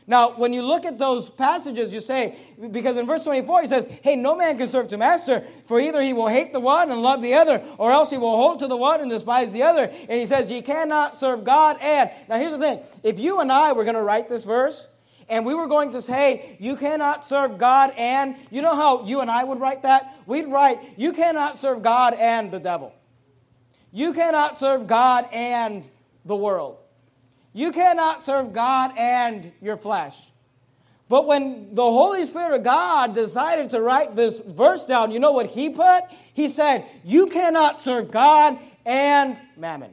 Now, 0.05 0.31
when 0.31 0.51
you 0.51 0.63
look 0.63 0.86
at 0.86 1.00
those 1.00 1.29
passages, 1.29 1.93
you 1.93 2.01
say, 2.01 2.36
because 2.72 2.98
in 2.98 3.05
verse 3.05 3.24
24 3.24 3.62
he 3.62 3.67
says, 3.67 4.00
Hey, 4.03 4.17
no 4.17 4.36
man 4.36 4.57
can 4.57 4.67
serve 4.67 4.89
two 4.89 4.98
masters, 4.98 5.43
for 5.65 5.79
either 5.79 6.01
he 6.01 6.13
will 6.13 6.27
hate 6.27 6.51
the 6.51 6.60
one 6.60 6.91
and 6.91 7.01
love 7.01 7.22
the 7.22 7.36
other, 7.36 7.63
or 7.77 7.91
else 7.91 8.10
he 8.10 8.17
will 8.17 8.36
hold 8.36 8.60
to 8.60 8.67
the 8.67 8.75
one 8.75 9.00
and 9.00 9.10
despise 9.10 9.53
the 9.53 9.63
other. 9.63 9.83
And 9.83 10.19
he 10.19 10.25
says, 10.25 10.51
Ye 10.51 10.62
cannot 10.62 11.15
serve 11.15 11.43
God 11.43 11.77
and. 11.81 12.12
Now, 12.27 12.38
here's 12.38 12.51
the 12.51 12.60
thing 12.60 12.79
if 13.01 13.17
you 13.17 13.39
and 13.39 13.51
I 13.51 13.72
were 13.72 13.86
going 13.86 13.95
to 13.95 14.01
write 14.01 14.27
this 14.27 14.43
verse, 14.43 14.89
and 15.30 15.46
we 15.46 15.56
were 15.56 15.68
going 15.68 15.92
to 15.92 16.01
say, 16.01 16.58
You 16.60 16.75
cannot 16.75 17.25
serve 17.25 17.58
God 17.58 17.94
and, 17.98 18.36
you 18.51 18.62
know 18.62 18.75
how 18.75 19.06
you 19.06 19.22
and 19.22 19.30
I 19.30 19.44
would 19.44 19.60
write 19.60 19.84
that? 19.84 20.18
We'd 20.25 20.48
write, 20.48 20.80
You 20.98 21.13
cannot 21.13 21.58
serve 21.58 21.82
God 21.82 22.13
and 22.13 22.51
the 22.51 22.60
devil. 22.60 22.94
You 23.92 24.13
cannot 24.13 24.58
serve 24.58 24.88
God 24.88 25.27
and 25.32 25.88
the 26.25 26.36
world. 26.36 26.77
You 27.53 27.72
cannot 27.72 28.25
serve 28.25 28.53
God 28.53 28.94
and 28.98 29.51
your 29.62 29.77
flesh. 29.77 30.20
But 31.10 31.27
when 31.27 31.75
the 31.75 31.84
Holy 31.84 32.24
Spirit 32.25 32.56
of 32.56 32.63
God 32.63 33.13
decided 33.13 33.70
to 33.72 33.82
write 33.82 34.15
this 34.15 34.39
verse 34.39 34.86
down, 34.86 35.12
you 35.12 35.20
know 35.20 35.32
what 35.32 35.48
he 35.48 35.70
put? 35.70 36.03
He 36.34 36.50
said, 36.50 36.86
You 37.03 37.27
cannot 37.27 37.82
serve 37.82 38.10
God 38.10 38.58
and 38.86 39.42
mammon. 39.56 39.92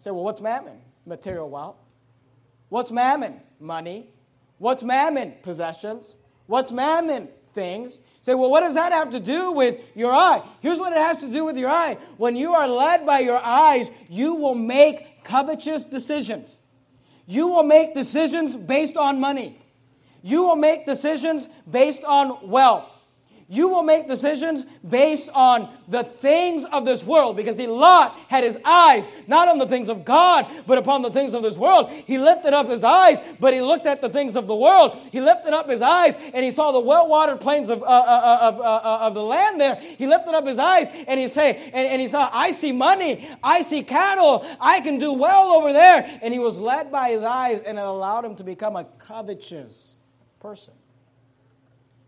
Say, 0.00 0.10
well, 0.10 0.24
what's 0.24 0.40
mammon? 0.40 0.80
Material 1.06 1.48
wealth. 1.48 1.76
What's 2.68 2.92
mammon? 2.92 3.40
Money. 3.58 4.08
What's 4.58 4.82
mammon? 4.82 5.34
Possessions. 5.42 6.16
What's 6.46 6.72
mammon? 6.72 7.28
Things. 7.52 7.98
Say, 8.22 8.34
well, 8.34 8.50
what 8.50 8.60
does 8.60 8.74
that 8.74 8.92
have 8.92 9.10
to 9.10 9.20
do 9.20 9.52
with 9.52 9.80
your 9.96 10.12
eye? 10.12 10.42
Here's 10.60 10.78
what 10.78 10.92
it 10.92 10.98
has 10.98 11.18
to 11.18 11.28
do 11.28 11.44
with 11.44 11.56
your 11.56 11.70
eye. 11.70 11.96
When 12.16 12.36
you 12.36 12.52
are 12.54 12.68
led 12.68 13.06
by 13.06 13.20
your 13.20 13.38
eyes, 13.38 13.90
you 14.08 14.34
will 14.34 14.54
make 14.54 15.24
covetous 15.24 15.84
decisions. 15.84 16.60
You 17.26 17.48
will 17.48 17.62
make 17.62 17.94
decisions 17.94 18.56
based 18.56 18.96
on 18.96 19.20
money. 19.20 19.60
You 20.22 20.42
will 20.44 20.56
make 20.56 20.86
decisions 20.86 21.48
based 21.70 22.04
on 22.04 22.48
wealth 22.48 22.84
you 23.50 23.68
will 23.68 23.82
make 23.82 24.06
decisions 24.06 24.64
based 24.86 25.30
on 25.32 25.74
the 25.88 26.04
things 26.04 26.66
of 26.66 26.84
this 26.84 27.02
world 27.02 27.34
because 27.34 27.56
he 27.56 27.66
Lot 27.66 28.14
had 28.28 28.44
his 28.44 28.58
eyes 28.62 29.08
not 29.26 29.48
on 29.48 29.58
the 29.58 29.66
things 29.66 29.88
of 29.88 30.04
God 30.04 30.46
but 30.66 30.76
upon 30.76 31.00
the 31.00 31.10
things 31.10 31.32
of 31.32 31.42
this 31.42 31.56
world. 31.56 31.90
He 31.90 32.18
lifted 32.18 32.52
up 32.52 32.68
his 32.68 32.84
eyes, 32.84 33.20
but 33.40 33.54
he 33.54 33.62
looked 33.62 33.86
at 33.86 34.02
the 34.02 34.10
things 34.10 34.36
of 34.36 34.46
the 34.46 34.54
world. 34.54 34.98
He 35.10 35.22
lifted 35.22 35.54
up 35.54 35.68
his 35.68 35.80
eyes 35.80 36.14
and 36.34 36.44
he 36.44 36.50
saw 36.50 36.72
the 36.72 36.80
well-watered 36.80 37.40
plains 37.40 37.70
of, 37.70 37.82
uh, 37.82 37.86
uh, 37.86 37.88
uh 37.88 38.48
of, 38.48 38.60
uh, 38.60 38.62
uh, 38.62 38.98
of 39.06 39.14
the 39.14 39.22
land 39.22 39.58
there. 39.58 39.76
He 39.76 40.06
lifted 40.06 40.34
up 40.34 40.46
his 40.46 40.58
eyes 40.58 40.88
and 41.08 41.18
he 41.18 41.26
say 41.26 41.70
and, 41.72 41.88
and 41.88 42.02
he 42.02 42.08
saw, 42.08 42.28
I 42.30 42.50
see 42.50 42.72
money, 42.72 43.26
I 43.42 43.62
see 43.62 43.82
cattle, 43.82 44.44
I 44.60 44.82
can 44.82 44.98
do 44.98 45.14
well 45.14 45.52
over 45.52 45.72
there. 45.72 46.18
And 46.20 46.34
he 46.34 46.40
was 46.40 46.58
led 46.58 46.92
by 46.92 47.10
his 47.10 47.22
eyes 47.22 47.62
and 47.62 47.78
it 47.78 47.84
allowed 47.84 48.26
him 48.26 48.36
to 48.36 48.44
become 48.44 48.76
a 48.76 48.84
covetous 48.84 49.96
person. 50.38 50.74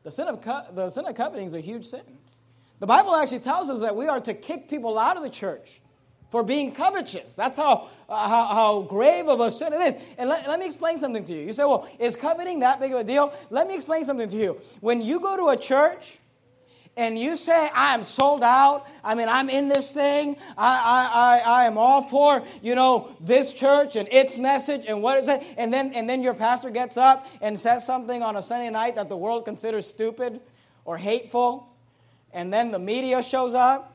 The 0.02 0.10
sin 0.10 0.28
of, 0.28 0.40
co- 0.40 0.64
the 0.72 0.90
sin 0.90 1.06
of 1.06 1.14
coveting 1.14 1.46
is 1.46 1.54
a 1.54 1.60
huge 1.60 1.86
sin. 1.86 2.02
The 2.78 2.86
Bible 2.86 3.14
actually 3.14 3.40
tells 3.40 3.68
us 3.68 3.80
that 3.80 3.94
we 3.94 4.06
are 4.08 4.20
to 4.20 4.32
kick 4.32 4.68
people 4.68 4.98
out 4.98 5.16
of 5.16 5.22
the 5.22 5.30
church 5.30 5.80
for 6.30 6.42
being 6.42 6.72
covetous. 6.72 7.34
That's 7.34 7.56
how, 7.56 7.88
uh, 8.08 8.28
how, 8.28 8.46
how, 8.46 8.82
grave 8.82 9.28
of 9.28 9.40
a 9.40 9.50
sin 9.50 9.72
it 9.72 9.80
is. 9.80 10.14
And 10.16 10.30
let, 10.30 10.48
let 10.48 10.58
me 10.58 10.66
explain 10.66 10.98
something 10.98 11.24
to 11.24 11.34
you. 11.34 11.40
You 11.40 11.52
say, 11.52 11.64
well, 11.64 11.88
is 11.98 12.16
coveting 12.16 12.60
that 12.60 12.80
big 12.80 12.92
of 12.92 13.00
a 13.00 13.04
deal? 13.04 13.34
Let 13.50 13.66
me 13.66 13.74
explain 13.74 14.04
something 14.04 14.28
to 14.28 14.36
you. 14.36 14.60
When 14.80 15.02
you 15.02 15.20
go 15.20 15.36
to 15.36 15.48
a 15.48 15.56
church 15.56 16.18
and 16.96 17.18
you 17.18 17.36
say, 17.36 17.70
I 17.74 17.94
am 17.94 18.02
sold 18.04 18.42
out, 18.42 18.86
I 19.02 19.14
mean, 19.14 19.28
I'm 19.28 19.48
in 19.48 19.68
this 19.68 19.92
thing, 19.92 20.36
I, 20.58 21.38
I, 21.38 21.38
I, 21.38 21.62
I 21.62 21.64
am 21.66 21.78
all 21.78 22.02
for, 22.02 22.42
you 22.62 22.74
know, 22.74 23.16
this 23.20 23.52
church 23.54 23.96
and 23.96 24.08
its 24.12 24.36
message 24.36 24.84
and 24.86 25.02
what 25.02 25.18
is 25.18 25.28
it, 25.28 25.42
and 25.56 25.72
then, 25.72 25.92
and 25.94 26.08
then 26.08 26.22
your 26.22 26.34
pastor 26.34 26.70
gets 26.70 26.96
up 26.96 27.26
and 27.40 27.58
says 27.58 27.86
something 27.86 28.22
on 28.22 28.36
a 28.36 28.42
Sunday 28.42 28.70
night 28.70 28.96
that 28.96 29.08
the 29.08 29.16
world 29.16 29.44
considers 29.44 29.86
stupid 29.86 30.40
or 30.84 30.98
hateful, 30.98 31.68
and 32.32 32.52
then 32.52 32.70
the 32.70 32.78
media 32.78 33.22
shows 33.22 33.54
up, 33.54 33.94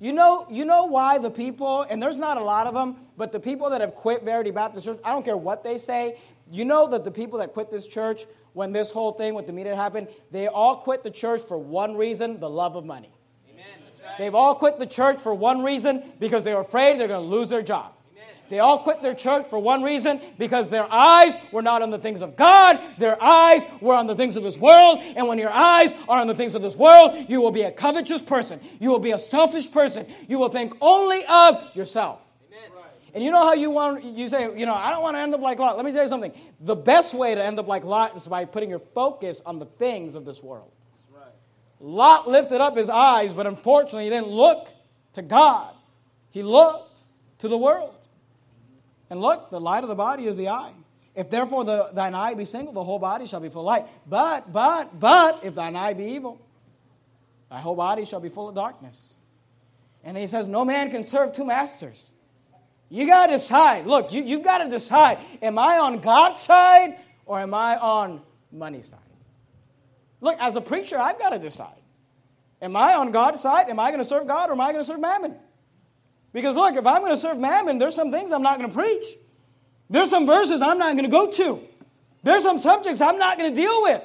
You 0.00 0.12
know, 0.12 0.46
you 0.48 0.64
know 0.64 0.84
why 0.84 1.18
the 1.18 1.30
people, 1.30 1.82
and 1.82 2.00
there's 2.00 2.16
not 2.16 2.36
a 2.36 2.44
lot 2.44 2.66
of 2.66 2.74
them, 2.74 2.96
but 3.16 3.32
the 3.32 3.40
people 3.40 3.70
that 3.70 3.80
have 3.80 3.94
quit 3.94 4.22
Verity 4.22 4.52
Baptist 4.52 4.86
Church, 4.86 5.00
I 5.04 5.10
don't 5.10 5.24
care 5.24 5.36
what 5.36 5.64
they 5.64 5.76
say, 5.76 6.18
you 6.50 6.64
know 6.64 6.88
that 6.88 7.04
the 7.04 7.10
people 7.10 7.40
that 7.40 7.52
quit 7.52 7.70
this 7.70 7.88
church 7.88 8.24
when 8.52 8.72
this 8.72 8.90
whole 8.90 9.12
thing 9.12 9.34
with 9.34 9.46
the 9.46 9.52
media 9.52 9.76
happened, 9.76 10.08
they 10.30 10.46
all 10.46 10.76
quit 10.76 11.02
the 11.02 11.10
church 11.10 11.42
for 11.42 11.58
one 11.58 11.96
reason 11.96 12.40
the 12.40 12.50
love 12.50 12.76
of 12.76 12.84
money. 12.84 13.12
Right. 14.08 14.18
They've 14.18 14.34
all 14.34 14.54
quit 14.54 14.78
the 14.78 14.86
church 14.86 15.20
for 15.20 15.34
one 15.34 15.62
reason 15.62 16.02
because 16.18 16.44
they're 16.44 16.60
afraid 16.60 16.98
they're 16.98 17.08
going 17.08 17.28
to 17.28 17.36
lose 17.36 17.48
their 17.48 17.62
job. 17.62 17.92
They 18.48 18.60
all 18.60 18.78
quit 18.78 19.02
their 19.02 19.14
church 19.14 19.46
for 19.46 19.58
one 19.58 19.82
reason 19.82 20.20
because 20.38 20.70
their 20.70 20.90
eyes 20.90 21.36
were 21.52 21.62
not 21.62 21.82
on 21.82 21.90
the 21.90 21.98
things 21.98 22.22
of 22.22 22.36
God. 22.36 22.80
Their 22.96 23.22
eyes 23.22 23.62
were 23.80 23.94
on 23.94 24.06
the 24.06 24.14
things 24.14 24.36
of 24.36 24.42
this 24.42 24.56
world. 24.56 25.00
And 25.02 25.28
when 25.28 25.38
your 25.38 25.52
eyes 25.52 25.92
are 26.08 26.20
on 26.20 26.26
the 26.26 26.34
things 26.34 26.54
of 26.54 26.62
this 26.62 26.76
world, 26.76 27.26
you 27.28 27.40
will 27.40 27.50
be 27.50 27.62
a 27.62 27.70
covetous 27.70 28.22
person. 28.22 28.60
You 28.80 28.90
will 28.90 28.98
be 28.98 29.10
a 29.10 29.18
selfish 29.18 29.70
person. 29.70 30.06
You 30.28 30.38
will 30.38 30.48
think 30.48 30.74
only 30.80 31.24
of 31.26 31.76
yourself. 31.76 32.20
And 33.18 33.24
you 33.24 33.32
know 33.32 33.44
how 33.44 33.54
you 33.54 33.70
want, 33.70 34.04
you 34.04 34.28
say, 34.28 34.44
you 34.56 34.64
know, 34.64 34.74
I 34.74 34.90
don't 34.92 35.02
want 35.02 35.16
to 35.16 35.18
end 35.18 35.34
up 35.34 35.40
like 35.40 35.58
Lot. 35.58 35.74
Let 35.74 35.84
me 35.84 35.90
tell 35.90 36.04
you 36.04 36.08
something. 36.08 36.32
The 36.60 36.76
best 36.76 37.14
way 37.14 37.34
to 37.34 37.44
end 37.44 37.58
up 37.58 37.66
like 37.66 37.82
Lot 37.82 38.16
is 38.16 38.28
by 38.28 38.44
putting 38.44 38.70
your 38.70 38.78
focus 38.78 39.42
on 39.44 39.58
the 39.58 39.66
things 39.66 40.14
of 40.14 40.24
this 40.24 40.40
world. 40.40 40.70
Right. 41.12 41.24
Lot 41.80 42.28
lifted 42.28 42.60
up 42.60 42.76
his 42.76 42.88
eyes, 42.88 43.34
but 43.34 43.48
unfortunately, 43.48 44.04
he 44.04 44.10
didn't 44.10 44.28
look 44.28 44.68
to 45.14 45.22
God. 45.22 45.74
He 46.30 46.44
looked 46.44 47.02
to 47.38 47.48
the 47.48 47.58
world. 47.58 47.96
And 49.10 49.20
look, 49.20 49.50
the 49.50 49.60
light 49.60 49.82
of 49.82 49.88
the 49.88 49.96
body 49.96 50.26
is 50.26 50.36
the 50.36 50.50
eye. 50.50 50.74
If 51.16 51.28
therefore 51.28 51.64
the, 51.64 51.90
thine 51.92 52.14
eye 52.14 52.34
be 52.34 52.44
single, 52.44 52.72
the 52.72 52.84
whole 52.84 53.00
body 53.00 53.26
shall 53.26 53.40
be 53.40 53.48
full 53.48 53.62
of 53.62 53.66
light. 53.66 53.86
But, 54.06 54.52
but, 54.52 55.00
but, 55.00 55.42
if 55.42 55.56
thine 55.56 55.74
eye 55.74 55.94
be 55.94 56.04
evil, 56.04 56.40
thy 57.50 57.58
whole 57.58 57.74
body 57.74 58.04
shall 58.04 58.20
be 58.20 58.28
full 58.28 58.48
of 58.48 58.54
darkness. 58.54 59.16
And 60.04 60.16
he 60.16 60.28
says, 60.28 60.46
No 60.46 60.64
man 60.64 60.92
can 60.92 61.02
serve 61.02 61.32
two 61.32 61.44
masters. 61.44 62.12
You 62.90 63.06
got 63.06 63.26
to 63.26 63.32
decide. 63.32 63.86
Look, 63.86 64.12
you, 64.12 64.22
you've 64.22 64.44
got 64.44 64.58
to 64.58 64.70
decide 64.70 65.18
am 65.42 65.58
I 65.58 65.78
on 65.78 66.00
God's 66.00 66.40
side 66.40 66.96
or 67.26 67.40
am 67.40 67.54
I 67.54 67.76
on 67.76 68.22
money 68.50 68.82
side? 68.82 69.00
Look, 70.20 70.36
as 70.40 70.56
a 70.56 70.60
preacher, 70.60 70.98
I've 70.98 71.18
got 71.18 71.30
to 71.30 71.38
decide. 71.38 71.72
Am 72.60 72.74
I 72.74 72.94
on 72.94 73.12
God's 73.12 73.40
side? 73.40 73.68
Am 73.68 73.78
I 73.78 73.90
going 73.90 74.02
to 74.02 74.08
serve 74.08 74.26
God 74.26 74.50
or 74.50 74.52
am 74.52 74.60
I 74.60 74.72
going 74.72 74.84
to 74.84 74.88
serve 74.88 75.00
mammon? 75.00 75.36
Because 76.32 76.56
look, 76.56 76.74
if 76.74 76.86
I'm 76.86 77.00
going 77.00 77.12
to 77.12 77.18
serve 77.18 77.38
mammon, 77.38 77.78
there's 77.78 77.94
some 77.94 78.10
things 78.10 78.32
I'm 78.32 78.42
not 78.42 78.58
going 78.58 78.70
to 78.70 78.76
preach. 78.76 79.06
There's 79.90 80.10
some 80.10 80.26
verses 80.26 80.60
I'm 80.60 80.78
not 80.78 80.92
going 80.92 81.04
to 81.04 81.10
go 81.10 81.30
to. 81.30 81.62
There's 82.22 82.42
some 82.42 82.58
subjects 82.58 83.00
I'm 83.00 83.18
not 83.18 83.38
going 83.38 83.54
to 83.54 83.60
deal 83.60 83.82
with. 83.82 84.02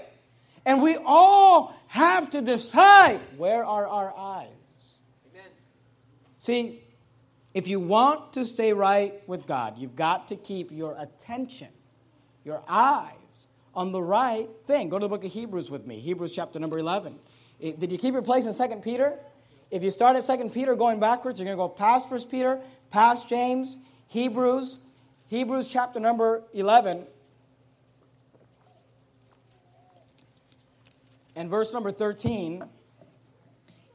And 0.65 0.81
we 0.81 0.97
all 1.03 1.75
have 1.87 2.29
to 2.31 2.41
decide 2.41 3.19
where 3.37 3.65
are 3.65 3.87
our 3.87 4.13
eyes. 4.15 4.47
Amen. 5.33 5.49
See, 6.37 6.82
if 7.53 7.67
you 7.67 7.79
want 7.79 8.33
to 8.33 8.45
stay 8.45 8.74
right 8.74 9.22
with 9.27 9.45
God, 9.45 9.77
you've 9.77 9.95
got 9.95 10.27
to 10.29 10.36
keep 10.36 10.72
your 10.72 10.98
attention, 11.00 11.69
your 12.43 12.63
eyes 12.67 13.48
on 13.75 13.91
the 13.91 14.01
right 14.01 14.50
thing. 14.65 14.89
Go 14.89 15.00
to 15.00 15.05
the 15.05 15.10
book 15.10 15.24
of 15.24 15.31
Hebrews 15.31 15.69
with 15.69 15.86
me, 15.86 16.00
Hebrews 16.00 16.33
chapter 16.33 16.60
number 16.60 16.79
11. 16.79 17.17
Did 17.60 17.91
you 17.91 17.98
keep 17.98 18.13
your 18.13 18.24
place 18.24 18.45
in 18.45 18.55
2 18.55 18.77
Peter? 18.77 19.17
If 19.72 19.83
you 19.83 19.91
start 19.91 20.15
at 20.15 20.25
2 20.25 20.50
Peter 20.50 20.75
going 20.75 21.00
backwards, 21.00 21.39
you're 21.39 21.45
going 21.45 21.57
to 21.57 21.62
go 21.62 21.69
past 21.69 22.12
1 22.12 22.25
Peter, 22.25 22.60
past 22.89 23.29
James, 23.29 23.77
Hebrews, 24.07 24.77
Hebrews 25.27 25.69
chapter 25.69 26.00
number 26.00 26.43
11, 26.53 27.05
and 31.36 31.50
verse 31.50 31.74
number 31.74 31.91
13. 31.91 32.63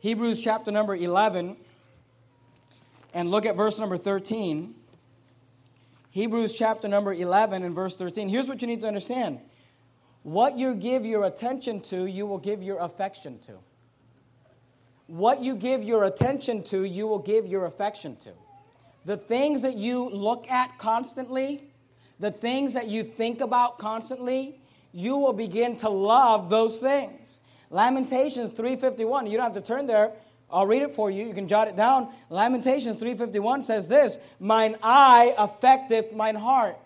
Hebrews 0.00 0.40
chapter 0.40 0.70
number 0.72 0.96
11 0.96 1.56
and 3.18 3.32
look 3.32 3.44
at 3.44 3.56
verse 3.56 3.80
number 3.80 3.96
13. 3.96 4.76
Hebrews 6.10 6.54
chapter 6.54 6.86
number 6.86 7.12
11 7.12 7.64
and 7.64 7.74
verse 7.74 7.96
13. 7.96 8.28
Here's 8.28 8.46
what 8.46 8.62
you 8.62 8.68
need 8.68 8.80
to 8.82 8.86
understand 8.86 9.40
what 10.22 10.56
you 10.56 10.76
give 10.76 11.04
your 11.04 11.24
attention 11.24 11.80
to, 11.80 12.06
you 12.06 12.26
will 12.26 12.38
give 12.38 12.62
your 12.62 12.78
affection 12.78 13.40
to. 13.40 13.54
What 15.08 15.40
you 15.40 15.56
give 15.56 15.82
your 15.82 16.04
attention 16.04 16.62
to, 16.64 16.84
you 16.84 17.08
will 17.08 17.18
give 17.18 17.44
your 17.44 17.64
affection 17.64 18.14
to. 18.18 18.30
The 19.04 19.16
things 19.16 19.62
that 19.62 19.74
you 19.74 20.08
look 20.10 20.48
at 20.48 20.78
constantly, 20.78 21.64
the 22.20 22.30
things 22.30 22.74
that 22.74 22.86
you 22.86 23.02
think 23.02 23.40
about 23.40 23.80
constantly, 23.80 24.60
you 24.92 25.16
will 25.16 25.32
begin 25.32 25.76
to 25.78 25.88
love 25.88 26.50
those 26.50 26.78
things. 26.78 27.40
Lamentations 27.70 28.52
3:51. 28.52 29.26
You 29.26 29.38
don't 29.38 29.52
have 29.52 29.60
to 29.64 29.72
turn 29.72 29.88
there. 29.88 30.12
I'll 30.50 30.66
read 30.66 30.82
it 30.82 30.94
for 30.94 31.10
you. 31.10 31.26
You 31.26 31.34
can 31.34 31.48
jot 31.48 31.68
it 31.68 31.76
down. 31.76 32.08
Lamentations 32.30 32.98
3:51 32.98 33.64
says 33.64 33.88
this, 33.88 34.18
"Mine 34.40 34.76
eye 34.82 35.34
affecteth 35.36 36.12
mine 36.12 36.36
heart." 36.36 36.78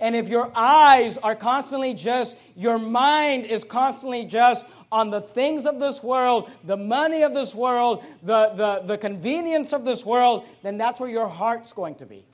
And 0.00 0.14
if 0.14 0.28
your 0.28 0.52
eyes 0.54 1.18
are 1.18 1.34
constantly 1.34 1.92
just, 1.92 2.36
your 2.54 2.78
mind 2.78 3.46
is 3.46 3.64
constantly 3.64 4.24
just 4.24 4.64
on 4.92 5.10
the 5.10 5.20
things 5.20 5.66
of 5.66 5.80
this 5.80 6.02
world, 6.02 6.50
the 6.64 6.76
money 6.76 7.22
of 7.22 7.34
this 7.34 7.54
world, 7.54 8.04
the, 8.22 8.50
the, 8.50 8.82
the 8.86 8.98
convenience 8.98 9.72
of 9.72 9.84
this 9.84 10.06
world, 10.06 10.44
then 10.62 10.78
that's 10.78 11.00
where 11.00 11.10
your 11.10 11.26
heart's 11.26 11.72
going 11.72 11.96
to 11.96 12.06
be. 12.06 12.24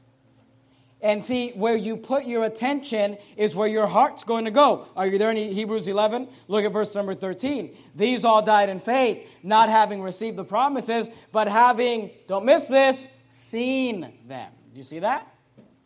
And 1.05 1.23
see, 1.23 1.51
where 1.51 1.77
you 1.77 1.99
put 1.99 2.25
your 2.25 2.45
attention 2.45 3.19
is 3.37 3.55
where 3.55 3.69
your 3.69 3.87
heart's 3.87 4.25
going 4.25 4.47
to 4.47 4.51
go. 4.51 4.87
Are 4.97 5.07
you 5.07 5.19
there 5.19 5.31
in 5.31 5.37
Hebrews 5.37 5.87
11? 5.87 6.27
Look 6.49 6.65
at 6.65 6.73
verse 6.73 6.95
number 6.95 7.13
13. 7.13 7.77
These 7.95 8.25
all 8.25 8.41
died 8.41 8.71
in 8.71 8.81
faith, 8.81 9.37
not 9.43 9.69
having 9.69 10.01
received 10.01 10.39
the 10.39 10.45
promises, 10.45 11.11
but 11.31 11.47
having, 11.47 12.11
don't 12.27 12.47
miss 12.47 12.69
this, 12.69 13.07
seen 13.29 14.15
them. 14.27 14.51
Do 14.73 14.79
you 14.79 14.83
see 14.83 15.01
that? 15.01 15.29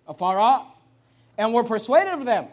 Afar 0.07 0.38
off. 0.38 0.68
And 1.37 1.52
were 1.52 1.64
persuaded 1.64 2.14
of 2.14 2.24
them 2.24 2.46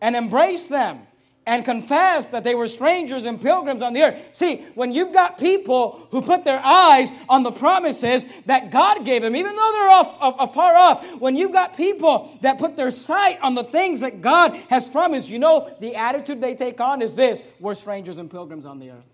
and 0.00 0.14
embraced 0.14 0.68
them 0.68 1.00
and 1.46 1.64
confessed 1.64 2.30
that 2.30 2.42
they 2.42 2.54
were 2.54 2.68
strangers 2.68 3.26
and 3.26 3.40
pilgrims 3.40 3.82
on 3.82 3.92
the 3.92 4.02
earth. 4.02 4.30
See, 4.32 4.62
when 4.74 4.92
you've 4.92 5.12
got 5.12 5.38
people 5.38 6.06
who 6.10 6.22
put 6.22 6.44
their 6.44 6.60
eyes 6.64 7.10
on 7.28 7.42
the 7.42 7.52
promises 7.52 8.24
that 8.46 8.70
God 8.70 9.04
gave 9.04 9.22
them, 9.22 9.36
even 9.36 9.54
though 9.54 9.72
they're 9.72 9.90
off, 9.90 10.16
afar 10.20 10.74
off, 10.74 11.20
when 11.20 11.36
you've 11.36 11.52
got 11.52 11.76
people 11.76 12.36
that 12.40 12.58
put 12.58 12.76
their 12.76 12.90
sight 12.90 13.38
on 13.42 13.54
the 13.54 13.64
things 13.64 14.00
that 14.00 14.22
God 14.22 14.54
has 14.70 14.88
promised, 14.88 15.28
you 15.28 15.38
know, 15.38 15.74
the 15.80 15.96
attitude 15.96 16.40
they 16.40 16.54
take 16.54 16.80
on 16.80 17.02
is 17.02 17.14
this 17.14 17.42
we're 17.60 17.74
strangers 17.74 18.18
and 18.18 18.30
pilgrims 18.30 18.64
on 18.64 18.78
the 18.78 18.90
earth. 18.90 19.08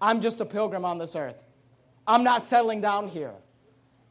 I'm 0.00 0.20
just 0.20 0.40
a 0.40 0.46
pilgrim 0.46 0.84
on 0.84 0.98
this 0.98 1.16
earth. 1.16 1.44
I'm 2.06 2.24
not 2.24 2.42
settling 2.42 2.80
down 2.80 3.08
here. 3.08 3.32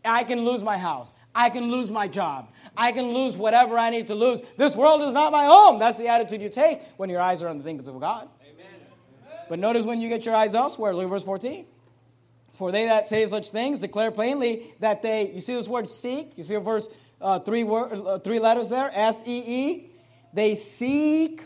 I 0.06 0.23
can 0.23 0.43
lose 0.43 0.63
my 0.63 0.77
house. 0.77 1.13
I 1.36 1.50
can 1.50 1.72
lose 1.72 1.89
my 1.89 2.08
job. 2.08 2.50
I 2.78 2.91
can 2.91 3.08
lose 3.08 3.38
whatever 3.38 3.78
I 3.78 3.89
need 3.89 4.08
to 4.08 4.15
lose. 4.15 4.41
This 4.58 4.76
world 4.76 5.02
is 5.02 5.13
not 5.13 5.32
my 5.32 5.46
home. 5.46 5.80
That's 5.80 5.98
the 5.98 6.08
attitude 6.08 6.41
you 6.41 6.50
take 6.50 6.82
when 6.98 7.10
your 7.10 7.19
eyes 7.22 7.41
are 7.41 7.48
on 7.48 7.58
the 7.58 7.63
things 7.63 7.88
of 7.88 8.00
God. 8.00 8.30
Amen. 8.43 8.65
But 9.50 9.60
notice 9.60 9.86
when 9.86 10.00
you 10.00 10.10
get 10.10 10.26
your 10.26 10.36
eyes 10.36 10.54
elsewhere, 10.54 10.93
look 10.93 11.06
at 11.06 11.10
verse 11.10 11.24
14. 11.24 11.65
For 12.54 12.72
they 12.72 12.86
that 12.86 13.10
say 13.10 13.26
such 13.26 13.50
things 13.50 13.80
declare 13.80 14.12
plainly 14.12 14.74
that 14.80 15.02
they, 15.02 15.32
you 15.32 15.41
see 15.41 15.56
this 15.56 15.67
word 15.67 15.88
seek? 15.88 16.34
You 16.36 16.43
see 16.43 16.54
a 16.54 16.60
verse 16.60 16.88
uh, 17.19 17.39
three, 17.39 17.63
word, 17.63 17.93
uh, 17.93 18.19
three 18.19 18.39
letters 18.39 18.69
there, 18.69 18.91
S 18.93 19.24
E 19.26 19.43
E? 19.46 19.89
They 20.34 20.54
seek 20.54 21.41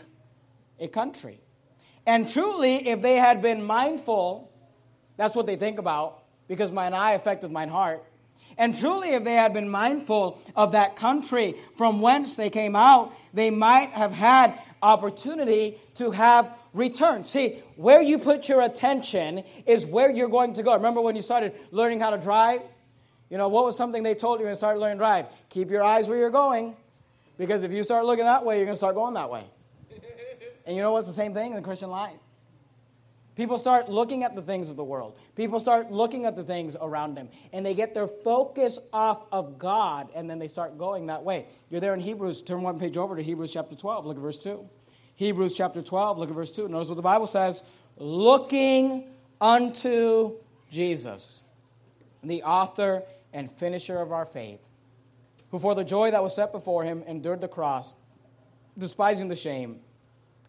a 0.78 0.88
country. 0.88 1.40
And 2.06 2.28
truly, 2.28 2.88
if 2.88 3.00
they 3.00 3.16
had 3.16 3.40
been 3.40 3.62
mindful, 3.62 4.50
that's 5.16 5.34
what 5.34 5.46
they 5.46 5.56
think 5.56 5.78
about, 5.78 6.22
because 6.46 6.72
mine 6.72 6.94
eye 6.94 7.12
affected 7.12 7.50
mine 7.50 7.68
heart 7.68 8.04
and 8.56 8.76
truly, 8.76 9.10
if 9.10 9.24
they 9.24 9.34
had 9.34 9.54
been 9.54 9.68
mindful 9.68 10.40
of 10.56 10.72
that 10.72 10.96
country 10.96 11.54
from 11.76 12.00
whence 12.00 12.34
they 12.34 12.50
came 12.50 12.74
out, 12.74 13.12
they 13.32 13.50
might 13.50 13.90
have 13.90 14.12
had 14.12 14.58
opportunity 14.82 15.78
to 15.94 16.10
have 16.10 16.52
returned. 16.72 17.26
See, 17.26 17.62
where 17.76 18.02
you 18.02 18.18
put 18.18 18.48
your 18.48 18.62
attention 18.62 19.42
is 19.66 19.86
where 19.86 20.10
you're 20.10 20.28
going 20.28 20.54
to 20.54 20.62
go. 20.62 20.74
Remember 20.74 21.00
when 21.00 21.16
you 21.16 21.22
started 21.22 21.54
learning 21.70 22.00
how 22.00 22.10
to 22.10 22.18
drive? 22.18 22.60
You 23.30 23.38
know, 23.38 23.48
what 23.48 23.64
was 23.64 23.76
something 23.76 24.02
they 24.02 24.14
told 24.14 24.40
you 24.40 24.46
when 24.46 24.52
you 24.52 24.56
started 24.56 24.80
learning 24.80 24.98
to 24.98 25.02
drive? 25.02 25.26
Keep 25.50 25.70
your 25.70 25.82
eyes 25.82 26.08
where 26.08 26.18
you're 26.18 26.30
going, 26.30 26.76
because 27.36 27.62
if 27.62 27.72
you 27.72 27.82
start 27.82 28.06
looking 28.06 28.24
that 28.24 28.44
way, 28.44 28.56
you're 28.56 28.66
going 28.66 28.74
to 28.74 28.78
start 28.78 28.94
going 28.94 29.14
that 29.14 29.30
way. 29.30 29.44
And 30.66 30.76
you 30.76 30.82
know 30.82 30.92
what's 30.92 31.06
the 31.06 31.12
same 31.12 31.32
thing 31.32 31.50
in 31.50 31.56
the 31.56 31.62
Christian 31.62 31.90
life? 31.90 32.18
People 33.38 33.56
start 33.56 33.88
looking 33.88 34.24
at 34.24 34.34
the 34.34 34.42
things 34.42 34.68
of 34.68 34.74
the 34.74 34.82
world. 34.82 35.16
People 35.36 35.60
start 35.60 35.92
looking 35.92 36.26
at 36.26 36.34
the 36.34 36.42
things 36.42 36.76
around 36.80 37.14
them. 37.14 37.28
And 37.52 37.64
they 37.64 37.72
get 37.72 37.94
their 37.94 38.08
focus 38.08 38.80
off 38.92 39.26
of 39.30 39.60
God, 39.60 40.08
and 40.12 40.28
then 40.28 40.40
they 40.40 40.48
start 40.48 40.76
going 40.76 41.06
that 41.06 41.22
way. 41.22 41.46
You're 41.70 41.80
there 41.80 41.94
in 41.94 42.00
Hebrews. 42.00 42.42
Turn 42.42 42.62
one 42.62 42.80
page 42.80 42.96
over 42.96 43.14
to 43.14 43.22
Hebrews 43.22 43.52
chapter 43.52 43.76
12. 43.76 44.06
Look 44.06 44.16
at 44.16 44.22
verse 44.22 44.40
2. 44.40 44.68
Hebrews 45.14 45.56
chapter 45.56 45.82
12, 45.82 46.18
look 46.18 46.30
at 46.30 46.34
verse 46.34 46.54
2. 46.54 46.68
Notice 46.68 46.88
what 46.88 46.96
the 46.96 47.02
Bible 47.02 47.28
says 47.28 47.62
looking 47.96 49.04
unto 49.40 50.34
Jesus, 50.68 51.44
the 52.24 52.42
author 52.42 53.04
and 53.32 53.48
finisher 53.48 54.00
of 54.00 54.10
our 54.10 54.26
faith, 54.26 54.64
who 55.52 55.60
for 55.60 55.76
the 55.76 55.84
joy 55.84 56.10
that 56.10 56.24
was 56.24 56.34
set 56.34 56.50
before 56.50 56.82
him 56.82 57.04
endured 57.06 57.40
the 57.40 57.46
cross, 57.46 57.94
despising 58.76 59.28
the 59.28 59.36
shame 59.36 59.78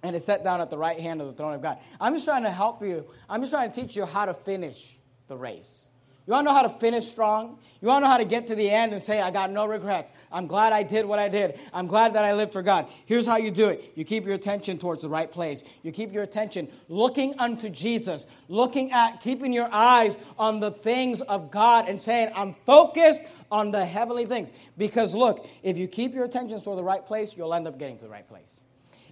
and 0.03 0.15
is 0.15 0.25
set 0.25 0.43
down 0.43 0.61
at 0.61 0.69
the 0.69 0.77
right 0.77 0.99
hand 0.99 1.21
of 1.21 1.27
the 1.27 1.33
throne 1.33 1.53
of 1.53 1.61
God. 1.61 1.77
I'm 1.99 2.13
just 2.13 2.25
trying 2.25 2.43
to 2.43 2.51
help 2.51 2.81
you. 2.81 3.05
I'm 3.29 3.41
just 3.41 3.51
trying 3.51 3.71
to 3.71 3.81
teach 3.81 3.95
you 3.95 4.05
how 4.05 4.25
to 4.25 4.33
finish 4.33 4.97
the 5.27 5.37
race. 5.37 5.89
You 6.29 6.33
want 6.33 6.45
to 6.45 6.51
know 6.51 6.55
how 6.55 6.61
to 6.61 6.69
finish 6.69 7.05
strong? 7.05 7.57
You 7.81 7.87
want 7.87 8.03
to 8.03 8.07
know 8.07 8.11
how 8.11 8.19
to 8.19 8.23
get 8.23 8.45
to 8.47 8.55
the 8.55 8.69
end 8.69 8.93
and 8.93 9.01
say, 9.01 9.19
I 9.19 9.31
got 9.31 9.49
no 9.49 9.65
regrets. 9.65 10.11
I'm 10.31 10.45
glad 10.45 10.73
I 10.73 10.83
did 10.83 11.07
what 11.07 11.17
I 11.17 11.27
did. 11.27 11.59
I'm 11.73 11.87
glad 11.87 12.13
that 12.13 12.23
I 12.23 12.33
lived 12.33 12.53
for 12.53 12.61
God. 12.61 12.87
Here's 13.07 13.25
how 13.25 13.37
you 13.37 13.49
do 13.49 13.69
it 13.69 13.93
you 13.95 14.05
keep 14.05 14.27
your 14.27 14.35
attention 14.35 14.77
towards 14.77 15.01
the 15.01 15.09
right 15.09 15.31
place. 15.31 15.63
You 15.81 15.91
keep 15.91 16.13
your 16.13 16.21
attention 16.21 16.67
looking 16.87 17.39
unto 17.39 17.67
Jesus, 17.67 18.27
looking 18.47 18.91
at, 18.91 19.21
keeping 19.21 19.51
your 19.51 19.69
eyes 19.71 20.17
on 20.37 20.59
the 20.59 20.69
things 20.69 21.21
of 21.21 21.49
God 21.49 21.89
and 21.89 21.99
saying, 21.99 22.31
I'm 22.35 22.53
focused 22.63 23.23
on 23.49 23.71
the 23.71 23.83
heavenly 23.83 24.27
things. 24.27 24.51
Because 24.77 25.15
look, 25.15 25.49
if 25.63 25.79
you 25.79 25.87
keep 25.87 26.13
your 26.13 26.25
attention 26.25 26.61
toward 26.61 26.77
the 26.77 26.83
right 26.83 27.03
place, 27.03 27.35
you'll 27.35 27.55
end 27.55 27.67
up 27.67 27.79
getting 27.79 27.97
to 27.97 28.03
the 28.03 28.11
right 28.11 28.27
place. 28.27 28.61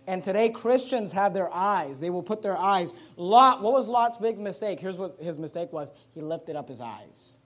And 0.07 0.23
today, 0.23 0.49
Christians 0.49 1.11
have 1.11 1.33
their 1.33 1.53
eyes. 1.53 1.99
They 1.99 2.09
will 2.09 2.23
put 2.23 2.41
their 2.41 2.57
eyes. 2.57 2.93
Lot, 3.17 3.61
what 3.61 3.73
was 3.73 3.89
Lot's 3.89 4.17
big 4.17 4.39
mistake? 4.39 4.79
Here's 4.79 4.97
what 4.97 5.17
his 5.19 5.37
mistake 5.37 5.73
was 5.73 5.91
he 6.13 6.21
lifted 6.21 6.55
up 6.55 6.69
his 6.69 6.79
eyes 6.79 7.37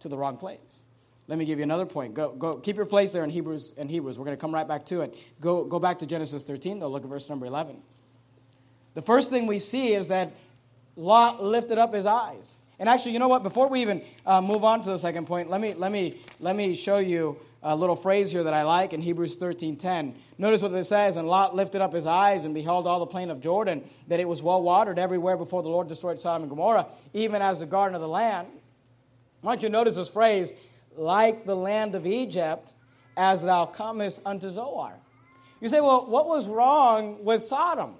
to 0.00 0.08
the 0.08 0.16
wrong 0.16 0.38
place. 0.38 0.84
Let 1.26 1.38
me 1.38 1.44
give 1.44 1.58
you 1.58 1.64
another 1.64 1.84
point. 1.84 2.14
Go, 2.14 2.30
go, 2.30 2.56
keep 2.56 2.76
your 2.76 2.86
place 2.86 3.12
there 3.12 3.22
in 3.22 3.28
Hebrews. 3.28 3.74
In 3.76 3.90
Hebrews, 3.90 4.18
we're 4.18 4.24
going 4.24 4.36
to 4.36 4.40
come 4.40 4.54
right 4.54 4.66
back 4.66 4.86
to 4.86 5.02
it. 5.02 5.14
Go, 5.42 5.64
go 5.64 5.78
back 5.78 5.98
to 5.98 6.06
Genesis 6.06 6.42
13. 6.42 6.78
Though, 6.78 6.88
look 6.88 7.04
at 7.04 7.10
verse 7.10 7.28
number 7.28 7.44
11. 7.44 7.76
The 8.94 9.02
first 9.02 9.28
thing 9.28 9.46
we 9.46 9.58
see 9.58 9.92
is 9.92 10.08
that 10.08 10.32
Lot 10.96 11.44
lifted 11.44 11.76
up 11.76 11.92
his 11.92 12.06
eyes. 12.06 12.56
And 12.78 12.88
actually, 12.88 13.12
you 13.12 13.18
know 13.18 13.28
what? 13.28 13.42
Before 13.42 13.68
we 13.68 13.82
even 13.82 14.02
uh, 14.24 14.40
move 14.40 14.64
on 14.64 14.80
to 14.82 14.90
the 14.90 14.98
second 14.98 15.26
point, 15.26 15.50
let 15.50 15.60
me 15.60 15.74
let 15.74 15.92
me 15.92 16.16
let 16.40 16.56
me 16.56 16.74
show 16.74 16.98
you 16.98 17.36
a 17.62 17.74
little 17.74 17.96
phrase 17.96 18.30
here 18.30 18.44
that 18.44 18.54
I 18.54 18.62
like 18.62 18.92
in 18.92 19.00
Hebrews 19.00 19.36
13:10. 19.36 20.14
Notice 20.38 20.62
what 20.62 20.72
it 20.72 20.84
says, 20.84 21.16
and 21.16 21.28
Lot 21.28 21.54
lifted 21.54 21.80
up 21.80 21.92
his 21.92 22.06
eyes 22.06 22.44
and 22.44 22.54
beheld 22.54 22.86
all 22.86 23.00
the 23.00 23.06
plain 23.06 23.30
of 23.30 23.40
Jordan, 23.40 23.84
that 24.06 24.20
it 24.20 24.28
was 24.28 24.42
well 24.42 24.62
watered 24.62 24.98
everywhere 24.98 25.36
before 25.36 25.62
the 25.62 25.68
Lord 25.68 25.88
destroyed 25.88 26.20
Sodom 26.20 26.42
and 26.42 26.50
Gomorrah, 26.50 26.86
even 27.12 27.42
as 27.42 27.60
the 27.60 27.66
garden 27.66 27.94
of 27.94 28.00
the 28.00 28.08
land. 28.08 28.48
Why 29.40 29.52
don't 29.52 29.62
you 29.62 29.68
notice 29.68 29.96
this 29.96 30.08
phrase, 30.08 30.54
like 30.96 31.44
the 31.46 31.56
land 31.56 31.94
of 31.94 32.06
Egypt, 32.06 32.74
as 33.16 33.44
thou 33.44 33.66
comest 33.66 34.20
unto 34.24 34.48
Zoar. 34.48 34.94
You 35.60 35.68
say, 35.68 35.80
well, 35.80 36.06
what 36.06 36.26
was 36.26 36.48
wrong 36.48 37.24
with 37.24 37.42
Sodom? 37.42 37.94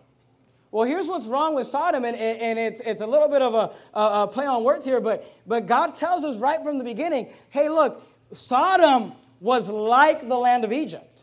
Well, 0.71 0.85
here's 0.85 1.09
what's 1.09 1.27
wrong 1.27 1.55
with 1.55 1.66
Sodom, 1.66 2.05
and, 2.05 2.16
and 2.16 2.59
it's, 2.59 2.81
it's 2.83 3.03
a 3.03 3.07
little 3.07 3.29
bit 3.29 3.42
of 3.42 3.55
a, 3.55 3.99
a, 3.99 4.23
a 4.23 4.29
play 4.29 4.47
on 4.47 4.62
words 4.64 4.85
here, 4.85 5.01
but, 5.01 5.27
but 5.47 5.66
God 5.66 5.97
tells 5.97 6.25
us 6.25 6.38
right 6.38 6.62
from 6.62 6.79
the 6.79 6.85
beginning 6.85 7.31
hey, 7.51 7.68
look, 7.68 8.03
Sodom 8.33 9.12
was 9.40 9.70
like 9.70 10.29
the 10.29 10.37
land 10.37 10.64
of 10.64 10.72
Egypt. 10.72 11.22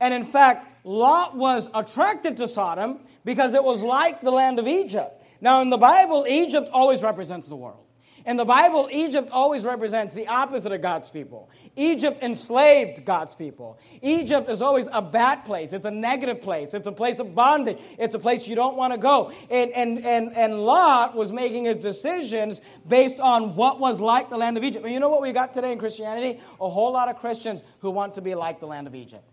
And 0.00 0.12
in 0.12 0.24
fact, 0.24 0.66
Lot 0.84 1.36
was 1.36 1.70
attracted 1.74 2.36
to 2.38 2.48
Sodom 2.48 3.00
because 3.24 3.54
it 3.54 3.64
was 3.64 3.82
like 3.82 4.20
the 4.20 4.30
land 4.30 4.58
of 4.58 4.66
Egypt. 4.66 5.22
Now, 5.40 5.60
in 5.60 5.70
the 5.70 5.78
Bible, 5.78 6.26
Egypt 6.28 6.68
always 6.72 7.02
represents 7.02 7.48
the 7.48 7.56
world. 7.56 7.83
In 8.26 8.38
the 8.38 8.44
Bible, 8.44 8.88
Egypt 8.90 9.28
always 9.30 9.66
represents 9.66 10.14
the 10.14 10.26
opposite 10.28 10.72
of 10.72 10.80
God's 10.80 11.10
people. 11.10 11.50
Egypt 11.76 12.22
enslaved 12.22 13.04
God's 13.04 13.34
people. 13.34 13.78
Egypt 14.00 14.48
is 14.48 14.62
always 14.62 14.88
a 14.92 15.02
bad 15.02 15.44
place. 15.44 15.74
It's 15.74 15.84
a 15.84 15.90
negative 15.90 16.40
place. 16.40 16.72
It's 16.72 16.86
a 16.86 16.92
place 16.92 17.18
of 17.18 17.34
bondage. 17.34 17.78
It's 17.98 18.14
a 18.14 18.18
place 18.18 18.48
you 18.48 18.54
don't 18.54 18.76
want 18.76 18.94
to 18.94 18.98
go. 18.98 19.30
And, 19.50 19.70
and, 19.72 19.98
and, 20.06 20.34
and 20.34 20.58
Lot 20.58 21.14
was 21.14 21.32
making 21.32 21.66
his 21.66 21.76
decisions 21.76 22.62
based 22.88 23.20
on 23.20 23.56
what 23.56 23.78
was 23.78 24.00
like 24.00 24.30
the 24.30 24.38
land 24.38 24.56
of 24.56 24.64
Egypt. 24.64 24.86
And 24.86 24.94
you 24.94 25.00
know 25.00 25.10
what 25.10 25.20
we 25.20 25.32
got 25.32 25.52
today 25.52 25.72
in 25.72 25.78
Christianity? 25.78 26.40
A 26.62 26.68
whole 26.68 26.92
lot 26.92 27.10
of 27.10 27.18
Christians 27.18 27.62
who 27.80 27.90
want 27.90 28.14
to 28.14 28.22
be 28.22 28.34
like 28.34 28.58
the 28.58 28.66
land 28.66 28.86
of 28.86 28.94
Egypt. 28.94 29.28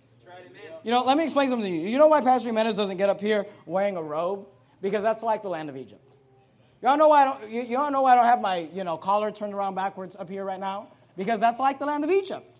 You 0.84 0.92
know, 0.92 1.04
let 1.04 1.18
me 1.18 1.24
explain 1.24 1.50
something 1.50 1.72
to 1.72 1.78
you. 1.78 1.88
You 1.88 1.98
know 1.98 2.08
why 2.08 2.22
Pastor 2.22 2.50
Jimenez 2.50 2.76
doesn't 2.76 2.98
get 2.98 3.10
up 3.10 3.22
here 3.22 3.46
wearing 3.66 3.96
a 3.96 4.04
robe? 4.04 4.48
Because 4.82 5.04
that's 5.04 5.24
like 5.24 5.44
the 5.44 5.50
land 5.50 5.70
of 5.70 5.78
Egypt. 5.78 6.11
Y'all 6.82 6.98
know 6.98 7.10
why 7.10 7.22
I 7.22 7.26
don't, 7.26 7.52
you, 7.52 7.62
y'all 7.64 7.92
know 7.92 8.02
why 8.02 8.14
I 8.14 8.16
don't 8.16 8.26
have 8.26 8.42
my, 8.42 8.68
you 8.74 8.84
know, 8.84 8.98
collar 8.98 9.32
turned 9.32 9.54
around 9.54 9.76
backwards 9.76 10.16
up 10.16 10.30
here 10.30 10.44
right 10.44 10.60
now? 10.60 10.88
Because 11.16 11.40
that's 11.40 11.60
like 11.60 11.78
the 11.78 11.86
land 11.86 12.04
of 12.04 12.10
Egypt. 12.10 12.52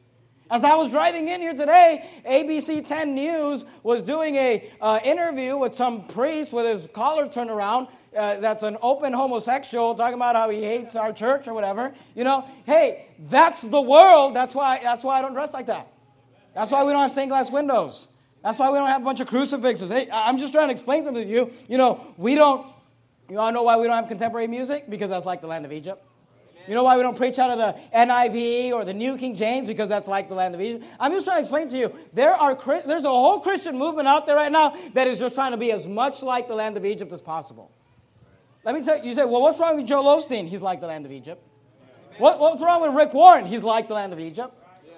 As 0.52 0.66
I 0.66 0.76
was 0.76 0.92
driving 0.92 1.30
in 1.30 1.40
here 1.40 1.54
today, 1.54 2.06
ABC 2.30 2.86
10 2.86 3.16
News 3.16 3.64
was 3.84 4.04
doing 4.04 4.36
a 4.36 4.70
uh, 4.82 5.00
interview 5.04 5.58
with 5.58 5.74
some 5.74 6.06
priest 6.08 6.52
with 6.52 6.66
his 6.66 6.90
collar 6.94 7.30
turned 7.30 7.50
around. 7.50 7.88
Uh, 8.16 8.36
that's 8.36 8.62
an 8.62 8.78
open 8.82 9.14
homosexual 9.14 9.96
talking 9.96 10.16
about 10.16 10.36
how 10.36 10.50
he 10.50 10.62
hates 10.62 10.98
our 10.98 11.14
church 11.14 11.48
or 11.48 11.54
whatever. 11.54 11.94
You 12.16 12.26
know, 12.26 12.46
hey, 12.66 13.08
that's 13.30 13.62
the 13.62 13.82
world. 13.82 14.36
That's 14.36 14.54
why. 14.54 14.82
That's 14.84 15.06
why 15.06 15.20
I 15.20 15.22
don't 15.22 15.34
dress 15.34 15.54
like 15.54 15.68
that. 15.68 15.88
That's 16.54 16.70
why 16.70 16.84
we 16.84 16.92
don't 16.92 17.02
have 17.02 17.12
stained 17.12 17.30
glass 17.30 17.50
windows. 17.50 18.08
That's 18.44 18.60
why 18.60 18.70
we 18.72 18.78
don't 18.78 18.90
have 18.90 19.02
a 19.02 19.06
bunch 19.06 19.22
of 19.22 19.28
crucifixes. 19.28 19.90
Hey, 19.90 20.10
I'm 20.12 20.38
just 20.38 20.52
trying 20.52 20.68
to 20.68 20.74
explain 20.74 21.06
something 21.06 21.24
to 21.24 21.30
you. 21.30 21.52
You 21.70 21.78
know, 21.78 22.14
we 22.18 22.36
don't 22.36 22.68
you 23.32 23.40
all 23.40 23.52
know 23.54 23.64
why 23.64 23.78
we 23.78 23.88
don't 23.88 23.96
have 23.96 24.08
contemporary 24.08 24.48
music? 24.48 24.90
Because 24.90 25.10
that's 25.10 25.26
like 25.26 25.40
the 25.40 25.48
land 25.48 25.64
of 25.64 25.72
Egypt. 25.72 26.04
You 26.68 26.76
know 26.76 26.84
why 26.84 26.98
we 26.98 27.02
don't 27.02 27.18
preach 27.18 27.40
out 27.40 27.50
of 27.50 27.58
the 27.58 27.98
NIV 27.98 28.74
or 28.74 28.86
the 28.86 28.94
New 28.94 29.18
King 29.18 29.36
James? 29.36 29.68
Because 29.68 29.90
that's 29.90 30.08
like 30.08 30.28
the 30.28 30.36
land 30.36 30.54
of 30.54 30.62
Egypt. 30.62 30.86
I'm 31.00 31.12
just 31.12 31.26
trying 31.26 31.38
to 31.38 31.42
explain 31.42 31.70
to 31.70 31.78
you 31.78 31.96
there 32.14 32.36
are 32.36 32.56
there's 32.86 33.06
a 33.06 33.10
whole 33.10 33.40
Christian 33.40 33.78
movement 33.78 34.08
out 34.08 34.26
there 34.26 34.36
right 34.36 34.52
now 34.52 34.76
that 34.94 35.08
is 35.08 35.18
just 35.18 35.34
trying 35.34 35.52
to 35.52 35.58
be 35.58 35.72
as 35.72 35.88
much 35.88 36.22
like 36.22 36.48
the 36.48 36.56
land 36.56 36.76
of 36.76 36.86
Egypt 36.86 37.12
as 37.14 37.22
possible. 37.22 37.72
Let 38.64 38.76
me 38.76 38.84
tell 38.84 38.98
you, 38.98 39.06
you 39.06 39.16
say, 39.16 39.26
well, 39.26 39.42
what's 39.42 39.60
wrong 39.60 39.78
with 39.78 39.88
Joel 39.88 40.18
Osteen? 40.18 40.48
He's 40.48 40.62
like 40.62 40.82
the 40.82 40.88
land 40.88 41.06
of 41.06 41.12
Egypt. 41.12 41.42
What, 42.18 42.38
what's 42.40 42.62
wrong 42.62 42.82
with 42.82 42.94
Rick 42.94 43.14
Warren? 43.14 43.46
He's 43.46 43.64
like 43.64 43.88
the 43.88 43.96
land 43.96 44.14
of 44.14 44.20
Egypt. 44.20 44.54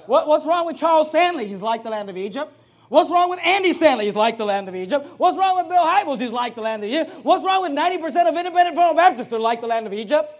What, 0.07 0.27
what's 0.27 0.45
wrong 0.45 0.65
with 0.65 0.75
Charles 0.75 1.07
Stanley? 1.07 1.47
He's 1.47 1.61
like 1.61 1.83
the 1.83 1.89
land 1.91 2.09
of 2.09 2.17
Egypt. 2.17 2.51
What's 2.93 3.09
wrong 3.09 3.31
with 3.31 3.39
Andy 3.43 3.73
Stanley? 3.73 4.05
He's 4.05 4.15
like 4.15 4.37
the 4.37 4.45
land 4.45 4.69
of 4.69 4.75
Egypt. 4.75 5.07
What's 5.17 5.35
wrong 5.35 5.55
with 5.55 5.67
Bill 5.67 5.83
Hybels? 5.83 6.21
He's 6.21 6.31
like 6.31 6.53
the 6.53 6.61
land 6.61 6.83
of 6.83 6.89
Egypt. 6.91 7.25
What's 7.25 7.43
wrong 7.43 7.63
with 7.63 7.71
90% 7.71 8.27
of 8.27 8.37
independent 8.37 8.77
reformed 8.77 8.97
Baptists? 8.97 9.29
They're 9.29 9.39
like 9.39 9.61
the 9.61 9.67
land 9.67 9.87
of 9.87 9.93
Egypt. 9.93 10.31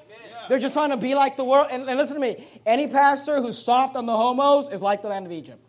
They're 0.47 0.59
just 0.59 0.75
trying 0.75 0.91
to 0.91 0.97
be 0.97 1.15
like 1.15 1.35
the 1.35 1.43
world. 1.43 1.69
And, 1.71 1.89
and, 1.89 1.97
listen 1.97 2.13
to 2.13 2.21
me 2.21 2.45
any 2.63 2.87
pastor 2.87 3.41
who's 3.41 3.57
soft 3.57 3.95
on 3.95 4.05
the 4.05 4.15
homos 4.15 4.69
is 4.69 4.83
like 4.83 5.01
the 5.01 5.07
land 5.07 5.25
of 5.25 5.31
Egypt. 5.31 5.67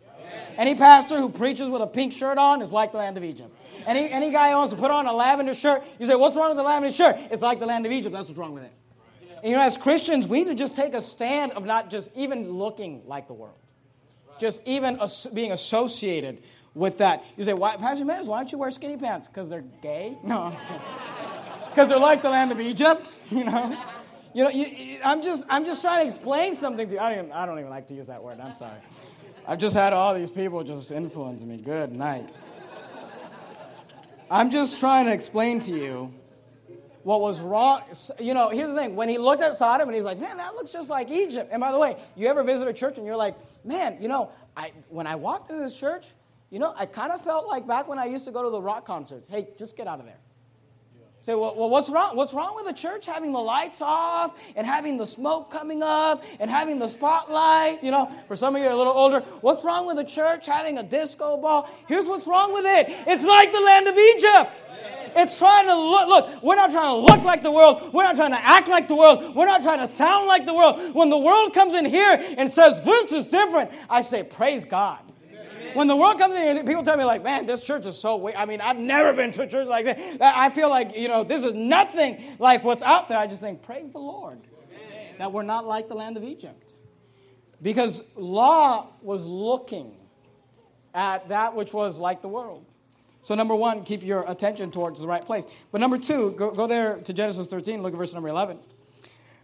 Any 0.57 0.75
pastor 0.75 1.17
who 1.17 1.29
preaches 1.29 1.71
with 1.71 1.81
a 1.81 1.87
pink 1.87 2.13
shirt 2.13 2.37
on 2.37 2.61
is 2.61 2.71
like 2.71 2.91
the 2.91 2.99
land 2.99 3.17
of 3.17 3.23
Egypt. 3.23 3.49
Any, 3.87 4.07
any 4.11 4.31
guy 4.31 4.51
who 4.51 4.57
wants 4.57 4.71
to 4.71 4.79
put 4.79 4.91
on 4.91 5.07
a 5.07 5.13
lavender 5.13 5.55
shirt, 5.55 5.81
you 5.97 6.05
say, 6.05 6.15
What's 6.15 6.37
wrong 6.37 6.49
with 6.49 6.57
the 6.57 6.63
lavender 6.63 6.93
shirt? 6.93 7.17
It's 7.31 7.41
like 7.41 7.59
the 7.59 7.65
land 7.65 7.87
of 7.87 7.91
Egypt. 7.91 8.13
That's 8.13 8.27
what's 8.27 8.37
wrong 8.37 8.53
with 8.53 8.63
it. 8.63 8.73
And 9.37 9.49
you 9.49 9.55
know, 9.55 9.63
as 9.63 9.75
Christians, 9.75 10.27
we 10.27 10.43
need 10.43 10.49
to 10.49 10.55
just 10.55 10.75
take 10.75 10.93
a 10.93 11.01
stand 11.01 11.53
of 11.53 11.65
not 11.65 11.89
just 11.89 12.11
even 12.15 12.51
looking 12.51 13.01
like 13.07 13.25
the 13.25 13.33
world, 13.33 13.57
just 14.37 14.61
even 14.67 14.99
as, 14.99 15.25
being 15.33 15.51
associated 15.51 16.43
with 16.75 16.99
that. 16.99 17.25
You 17.37 17.43
say, 17.43 17.53
why, 17.53 17.77
Pastor 17.77 17.99
Jimenez, 17.99 18.27
why 18.27 18.39
don't 18.39 18.51
you 18.51 18.57
wear 18.59 18.69
skinny 18.69 18.97
pants? 18.97 19.27
Because 19.27 19.49
they're 19.49 19.63
gay? 19.81 20.17
No, 20.23 20.53
because 21.69 21.89
they're 21.89 21.99
like 21.99 22.21
the 22.21 22.29
land 22.29 22.51
of 22.51 22.59
Egypt, 22.59 23.11
you 23.29 23.43
know? 23.43 23.77
You 24.33 24.43
know, 24.43 24.49
you, 24.49 24.97
I'm, 25.03 25.23
just, 25.23 25.45
I'm 25.49 25.65
just 25.65 25.81
trying 25.81 26.01
to 26.01 26.07
explain 26.07 26.55
something 26.55 26.87
to 26.87 26.93
you. 26.95 26.99
I 26.99 27.09
don't, 27.09 27.25
even, 27.25 27.31
I 27.31 27.45
don't 27.45 27.57
even 27.57 27.69
like 27.69 27.87
to 27.87 27.93
use 27.93 28.07
that 28.07 28.21
word. 28.21 28.39
I'm 28.39 28.55
sorry. 28.55 28.79
I've 29.47 29.59
just 29.59 29.75
had 29.75 29.93
all 29.93 30.13
these 30.13 30.31
people 30.31 30.63
just 30.63 30.91
influence 30.91 31.43
me. 31.43 31.57
Good 31.57 31.93
night. 31.93 32.29
I'm 34.29 34.51
just 34.51 34.79
trying 34.79 35.05
to 35.05 35.13
explain 35.13 35.59
to 35.61 35.71
you 35.71 36.13
what 37.03 37.21
was 37.21 37.39
wrong. 37.39 37.83
You 38.19 38.33
know, 38.33 38.49
here's 38.49 38.69
the 38.69 38.75
thing. 38.75 38.95
When 38.95 39.07
he 39.07 39.17
looked 39.17 39.41
at 39.41 39.55
Sodom 39.55 39.87
and 39.87 39.95
he's 39.95 40.05
like, 40.05 40.17
man, 40.17 40.37
that 40.37 40.53
looks 40.55 40.71
just 40.71 40.89
like 40.89 41.11
Egypt. 41.11 41.49
And 41.51 41.61
by 41.61 41.71
the 41.71 41.77
way, 41.79 41.95
you 42.15 42.27
ever 42.27 42.43
visit 42.43 42.67
a 42.67 42.73
church 42.73 42.97
and 42.97 43.05
you're 43.05 43.15
like, 43.15 43.35
man, 43.63 43.97
you 44.01 44.07
know, 44.07 44.31
I, 44.57 44.71
when 44.89 45.07
I 45.07 45.15
walked 45.15 45.51
in 45.51 45.59
this 45.59 45.77
church, 45.77 46.07
you 46.49 46.59
know, 46.59 46.73
I 46.77 46.85
kind 46.85 47.11
of 47.11 47.21
felt 47.21 47.47
like 47.47 47.67
back 47.67 47.87
when 47.87 47.99
I 47.99 48.05
used 48.05 48.25
to 48.25 48.31
go 48.31 48.43
to 48.43 48.49
the 48.49 48.61
rock 48.61 48.85
concerts. 48.85 49.27
Hey, 49.27 49.47
just 49.57 49.75
get 49.75 49.87
out 49.87 49.99
of 49.99 50.05
there. 50.05 50.19
Say, 51.25 51.33
well, 51.33 51.55
well, 51.55 51.71
what's 51.71 51.89
wrong? 51.89 52.15
What's 52.15 52.35
wrong 52.35 52.55
with 52.55 52.67
the 52.67 52.73
church 52.73 53.07
having 53.07 53.31
the 53.31 53.39
lights 53.39 53.81
off 53.81 54.39
and 54.55 54.65
having 54.65 54.97
the 54.97 55.07
smoke 55.07 55.49
coming 55.49 55.81
up 55.81 56.23
and 56.39 56.51
having 56.51 56.77
the 56.77 56.87
spotlight? 56.87 57.83
You 57.83 57.89
know, 57.89 58.11
for 58.27 58.35
some 58.35 58.55
of 58.55 58.61
you 58.61 58.67
are 58.67 58.71
a 58.71 58.75
little 58.75 58.93
older, 58.93 59.21
what's 59.41 59.65
wrong 59.65 59.87
with 59.87 59.95
the 59.95 60.03
church 60.03 60.45
having 60.45 60.77
a 60.77 60.83
disco 60.83 61.35
ball? 61.37 61.67
Here's 61.87 62.05
what's 62.05 62.27
wrong 62.27 62.53
with 62.53 62.65
it. 62.67 62.95
It's 63.07 63.25
like 63.25 63.51
the 63.51 63.59
land 63.59 63.87
of 63.87 63.97
Egypt. 63.97 64.65
It's 65.15 65.39
trying 65.39 65.65
to 65.65 65.75
look, 65.75 66.07
look, 66.07 66.43
we're 66.43 66.57
not 66.57 66.71
trying 66.71 66.89
to 66.89 67.13
look 67.13 67.23
like 67.23 67.41
the 67.41 67.51
world. 67.51 67.91
We're 67.91 68.03
not 68.03 68.17
trying 68.17 68.31
to 68.31 68.45
act 68.45 68.67
like 68.67 68.87
the 68.87 68.95
world. 68.95 69.35
We're 69.35 69.47
not 69.47 69.63
trying 69.63 69.79
to 69.79 69.87
sound 69.87 70.27
like 70.27 70.45
the 70.45 70.53
world. 70.53 70.93
When 70.93 71.09
the 71.09 71.17
world 71.17 71.55
comes 71.55 71.73
in 71.73 71.85
here 71.85 72.23
and 72.37 72.51
says, 72.51 72.83
this 72.83 73.11
is 73.11 73.25
different, 73.25 73.71
I 73.89 74.01
say, 74.01 74.21
praise 74.21 74.63
God. 74.63 74.99
When 75.73 75.87
the 75.87 75.95
world 75.95 76.17
comes 76.17 76.35
in 76.35 76.41
here, 76.41 76.63
people 76.63 76.83
tell 76.83 76.97
me, 76.97 77.03
like, 77.03 77.23
man, 77.23 77.45
this 77.45 77.63
church 77.63 77.85
is 77.85 77.97
so 77.97 78.15
weird. 78.15 78.37
I 78.37 78.45
mean, 78.45 78.61
I've 78.61 78.77
never 78.77 79.13
been 79.13 79.31
to 79.33 79.43
a 79.43 79.47
church 79.47 79.67
like 79.67 79.85
that. 79.85 80.21
I 80.21 80.49
feel 80.49 80.69
like, 80.69 80.97
you 80.97 81.07
know, 81.07 81.23
this 81.23 81.43
is 81.43 81.53
nothing 81.53 82.21
like 82.39 82.63
what's 82.63 82.83
out 82.83 83.09
there. 83.09 83.17
I 83.17 83.27
just 83.27 83.41
think, 83.41 83.61
praise 83.61 83.91
the 83.91 83.99
Lord 83.99 84.39
Amen. 84.71 85.15
that 85.19 85.31
we're 85.31 85.43
not 85.43 85.65
like 85.65 85.87
the 85.87 85.95
land 85.95 86.17
of 86.17 86.23
Egypt. 86.23 86.73
Because 87.61 88.03
Lot 88.15 89.03
was 89.03 89.25
looking 89.25 89.95
at 90.93 91.29
that 91.29 91.55
which 91.55 91.73
was 91.73 91.99
like 91.99 92.21
the 92.21 92.29
world. 92.29 92.65
So, 93.21 93.33
number 93.33 93.55
one, 93.55 93.83
keep 93.83 94.03
your 94.03 94.23
attention 94.27 94.69
towards 94.69 94.99
the 94.99 95.07
right 95.07 95.25
place. 95.25 95.47
But 95.71 95.81
number 95.81 95.97
two, 95.97 96.31
go, 96.37 96.51
go 96.51 96.67
there 96.67 96.97
to 96.97 97.13
Genesis 97.13 97.47
13, 97.47 97.81
look 97.81 97.93
at 97.93 97.97
verse 97.97 98.13
number 98.13 98.29
11. 98.29 98.59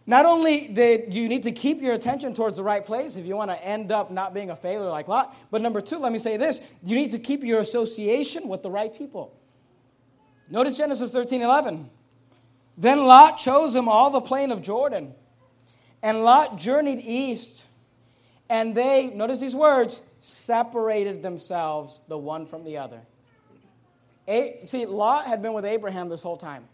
Not 0.06 0.26
only 0.26 0.68
did 0.68 1.14
you 1.14 1.30
need 1.30 1.44
to 1.44 1.52
keep 1.52 1.82
your 1.82 1.94
attention 1.94 2.34
towards 2.34 2.58
the 2.58 2.64
right 2.64 2.84
place 2.84 3.18
if 3.18 3.26
you 3.26 3.36
want 3.36 3.52
to 3.52 3.64
end 3.64 3.92
up 3.92 4.10
not 4.12 4.34
being 4.34 4.50
a 4.50 4.56
failure 4.56 4.90
like 4.90 5.08
Lot, 5.08 5.38
but 5.52 5.62
number 5.62 5.80
two, 5.80 5.98
let 5.98 6.12
me 6.12 6.20
say 6.20 6.38
this 6.38 6.60
you 6.84 6.96
need 6.96 7.12
to 7.12 7.20
keep 7.20 7.44
your 7.44 7.60
association 7.60 8.48
with 8.48 8.64
the 8.64 8.72
right 8.72 8.96
people. 8.96 9.38
Notice 10.50 10.78
Genesis 10.78 11.12
13 11.12 11.42
11. 11.42 11.90
Then 12.78 13.06
Lot 13.06 13.38
chose 13.38 13.76
him 13.76 13.88
all 13.88 14.10
the 14.10 14.22
plain 14.22 14.52
of 14.52 14.62
Jordan 14.62 15.14
And 16.02 16.24
Lot 16.24 16.58
journeyed 16.58 17.00
east, 17.04 17.64
and 18.50 18.74
they, 18.74 19.12
notice 19.14 19.40
these 19.40 19.56
words, 19.56 20.02
separated 20.20 21.22
themselves 21.22 22.02
the 22.08 22.18
one 22.18 22.48
from 22.48 22.64
the 22.64 22.78
other. 22.78 23.02
A, 24.28 24.60
see, 24.64 24.86
Lot 24.86 25.26
had 25.26 25.42
been 25.42 25.54
with 25.54 25.66
Abraham 25.66 26.10
this 26.10 26.22
whole 26.22 26.38
time. 26.38 26.68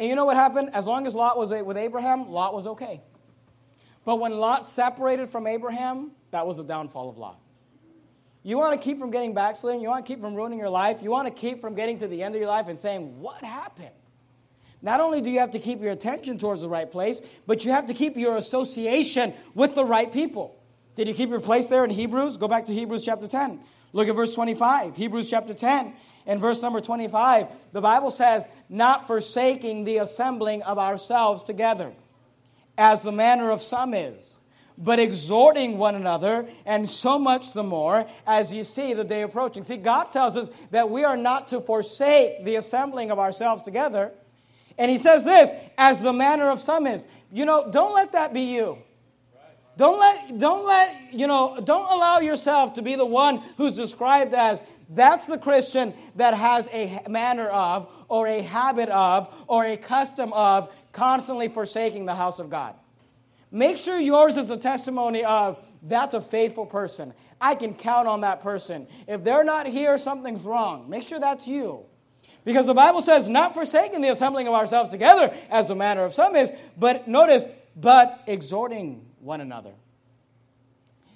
And 0.00 0.08
you 0.08 0.16
know 0.16 0.24
what 0.24 0.36
happened? 0.36 0.70
As 0.72 0.86
long 0.86 1.06
as 1.06 1.14
Lot 1.14 1.36
was 1.36 1.52
with 1.52 1.76
Abraham, 1.76 2.30
Lot 2.30 2.54
was 2.54 2.66
okay. 2.66 3.02
But 4.06 4.18
when 4.18 4.32
Lot 4.32 4.64
separated 4.64 5.28
from 5.28 5.46
Abraham, 5.46 6.12
that 6.30 6.46
was 6.46 6.56
the 6.56 6.64
downfall 6.64 7.10
of 7.10 7.18
Lot. 7.18 7.38
You 8.42 8.56
want 8.56 8.80
to 8.80 8.82
keep 8.82 8.98
from 8.98 9.10
getting 9.10 9.34
backslidden? 9.34 9.82
You 9.82 9.88
want 9.88 10.06
to 10.06 10.10
keep 10.10 10.22
from 10.22 10.34
ruining 10.34 10.58
your 10.58 10.70
life? 10.70 11.02
You 11.02 11.10
want 11.10 11.28
to 11.28 11.34
keep 11.34 11.60
from 11.60 11.74
getting 11.74 11.98
to 11.98 12.08
the 12.08 12.22
end 12.22 12.34
of 12.34 12.40
your 12.40 12.48
life 12.48 12.68
and 12.68 12.78
saying, 12.78 13.20
What 13.20 13.44
happened? 13.44 13.90
Not 14.80 15.00
only 15.00 15.20
do 15.20 15.28
you 15.28 15.40
have 15.40 15.50
to 15.50 15.58
keep 15.58 15.82
your 15.82 15.92
attention 15.92 16.38
towards 16.38 16.62
the 16.62 16.68
right 16.70 16.90
place, 16.90 17.20
but 17.46 17.66
you 17.66 17.72
have 17.72 17.88
to 17.88 17.94
keep 17.94 18.16
your 18.16 18.36
association 18.36 19.34
with 19.54 19.74
the 19.74 19.84
right 19.84 20.10
people. 20.10 20.58
Did 20.94 21.08
you 21.08 21.12
keep 21.12 21.28
your 21.28 21.40
place 21.40 21.66
there 21.66 21.84
in 21.84 21.90
Hebrews? 21.90 22.38
Go 22.38 22.48
back 22.48 22.64
to 22.66 22.72
Hebrews 22.72 23.04
chapter 23.04 23.28
10. 23.28 23.60
Look 23.92 24.08
at 24.08 24.16
verse 24.16 24.34
25. 24.34 24.96
Hebrews 24.96 25.28
chapter 25.28 25.52
10 25.52 25.92
and 26.26 26.40
verse 26.40 26.62
number 26.62 26.80
25. 26.80 27.46
The 27.72 27.80
Bible 27.80 28.10
says, 28.10 28.48
Not 28.68 29.06
forsaking 29.06 29.84
the 29.84 29.98
assembling 29.98 30.62
of 30.62 30.78
ourselves 30.78 31.42
together, 31.42 31.92
as 32.78 33.02
the 33.02 33.12
manner 33.12 33.50
of 33.50 33.62
some 33.62 33.94
is 33.94 34.36
but 34.80 34.98
exhorting 34.98 35.76
one 35.76 35.94
another, 35.94 36.48
and 36.64 36.88
so 36.88 37.18
much 37.18 37.52
the 37.52 37.62
more 37.62 38.06
as 38.26 38.52
you 38.52 38.64
see 38.64 38.94
the 38.94 39.04
day 39.04 39.22
approaching. 39.22 39.62
See, 39.62 39.76
God 39.76 40.04
tells 40.04 40.36
us 40.38 40.50
that 40.70 40.88
we 40.88 41.04
are 41.04 41.18
not 41.18 41.48
to 41.48 41.60
forsake 41.60 42.44
the 42.44 42.56
assembling 42.56 43.10
of 43.10 43.18
ourselves 43.18 43.62
together. 43.62 44.10
And 44.78 44.90
He 44.90 44.96
says 44.96 45.24
this, 45.24 45.52
as 45.76 46.00
the 46.00 46.14
manner 46.14 46.48
of 46.48 46.58
some 46.58 46.86
is. 46.86 47.06
You 47.30 47.44
know, 47.44 47.70
don't 47.70 47.94
let 47.94 48.12
that 48.12 48.32
be 48.32 48.42
you. 48.42 48.78
Don't 49.80 49.98
let, 49.98 50.38
don't 50.38 50.66
let, 50.66 50.94
you 51.10 51.26
know, 51.26 51.58
don't 51.64 51.90
allow 51.90 52.18
yourself 52.18 52.74
to 52.74 52.82
be 52.82 52.96
the 52.96 53.06
one 53.06 53.38
who's 53.56 53.72
described 53.72 54.34
as 54.34 54.62
that's 54.90 55.26
the 55.26 55.38
Christian 55.38 55.94
that 56.16 56.34
has 56.34 56.68
a 56.70 57.00
manner 57.08 57.46
of, 57.46 57.90
or 58.06 58.26
a 58.26 58.42
habit 58.42 58.90
of, 58.90 59.34
or 59.46 59.64
a 59.64 59.78
custom 59.78 60.34
of 60.34 60.70
constantly 60.92 61.48
forsaking 61.48 62.04
the 62.04 62.14
house 62.14 62.40
of 62.40 62.50
God. 62.50 62.74
Make 63.50 63.78
sure 63.78 63.98
yours 63.98 64.36
is 64.36 64.50
a 64.50 64.58
testimony 64.58 65.24
of 65.24 65.58
that's 65.82 66.12
a 66.12 66.20
faithful 66.20 66.66
person. 66.66 67.14
I 67.40 67.54
can 67.54 67.72
count 67.72 68.06
on 68.06 68.20
that 68.20 68.42
person. 68.42 68.86
If 69.08 69.24
they're 69.24 69.44
not 69.44 69.66
here, 69.66 69.96
something's 69.96 70.44
wrong. 70.44 70.90
Make 70.90 71.04
sure 71.04 71.18
that's 71.18 71.48
you. 71.48 71.86
Because 72.44 72.66
the 72.66 72.74
Bible 72.74 73.00
says, 73.00 73.30
not 73.30 73.54
forsaking 73.54 74.02
the 74.02 74.10
assembling 74.10 74.46
of 74.46 74.52
ourselves 74.52 74.90
together, 74.90 75.34
as 75.48 75.68
the 75.68 75.74
manner 75.74 76.02
of 76.02 76.12
some 76.12 76.36
is, 76.36 76.52
but 76.76 77.08
notice, 77.08 77.48
but 77.74 78.22
exhorting 78.26 79.06
one 79.20 79.40
another. 79.40 79.72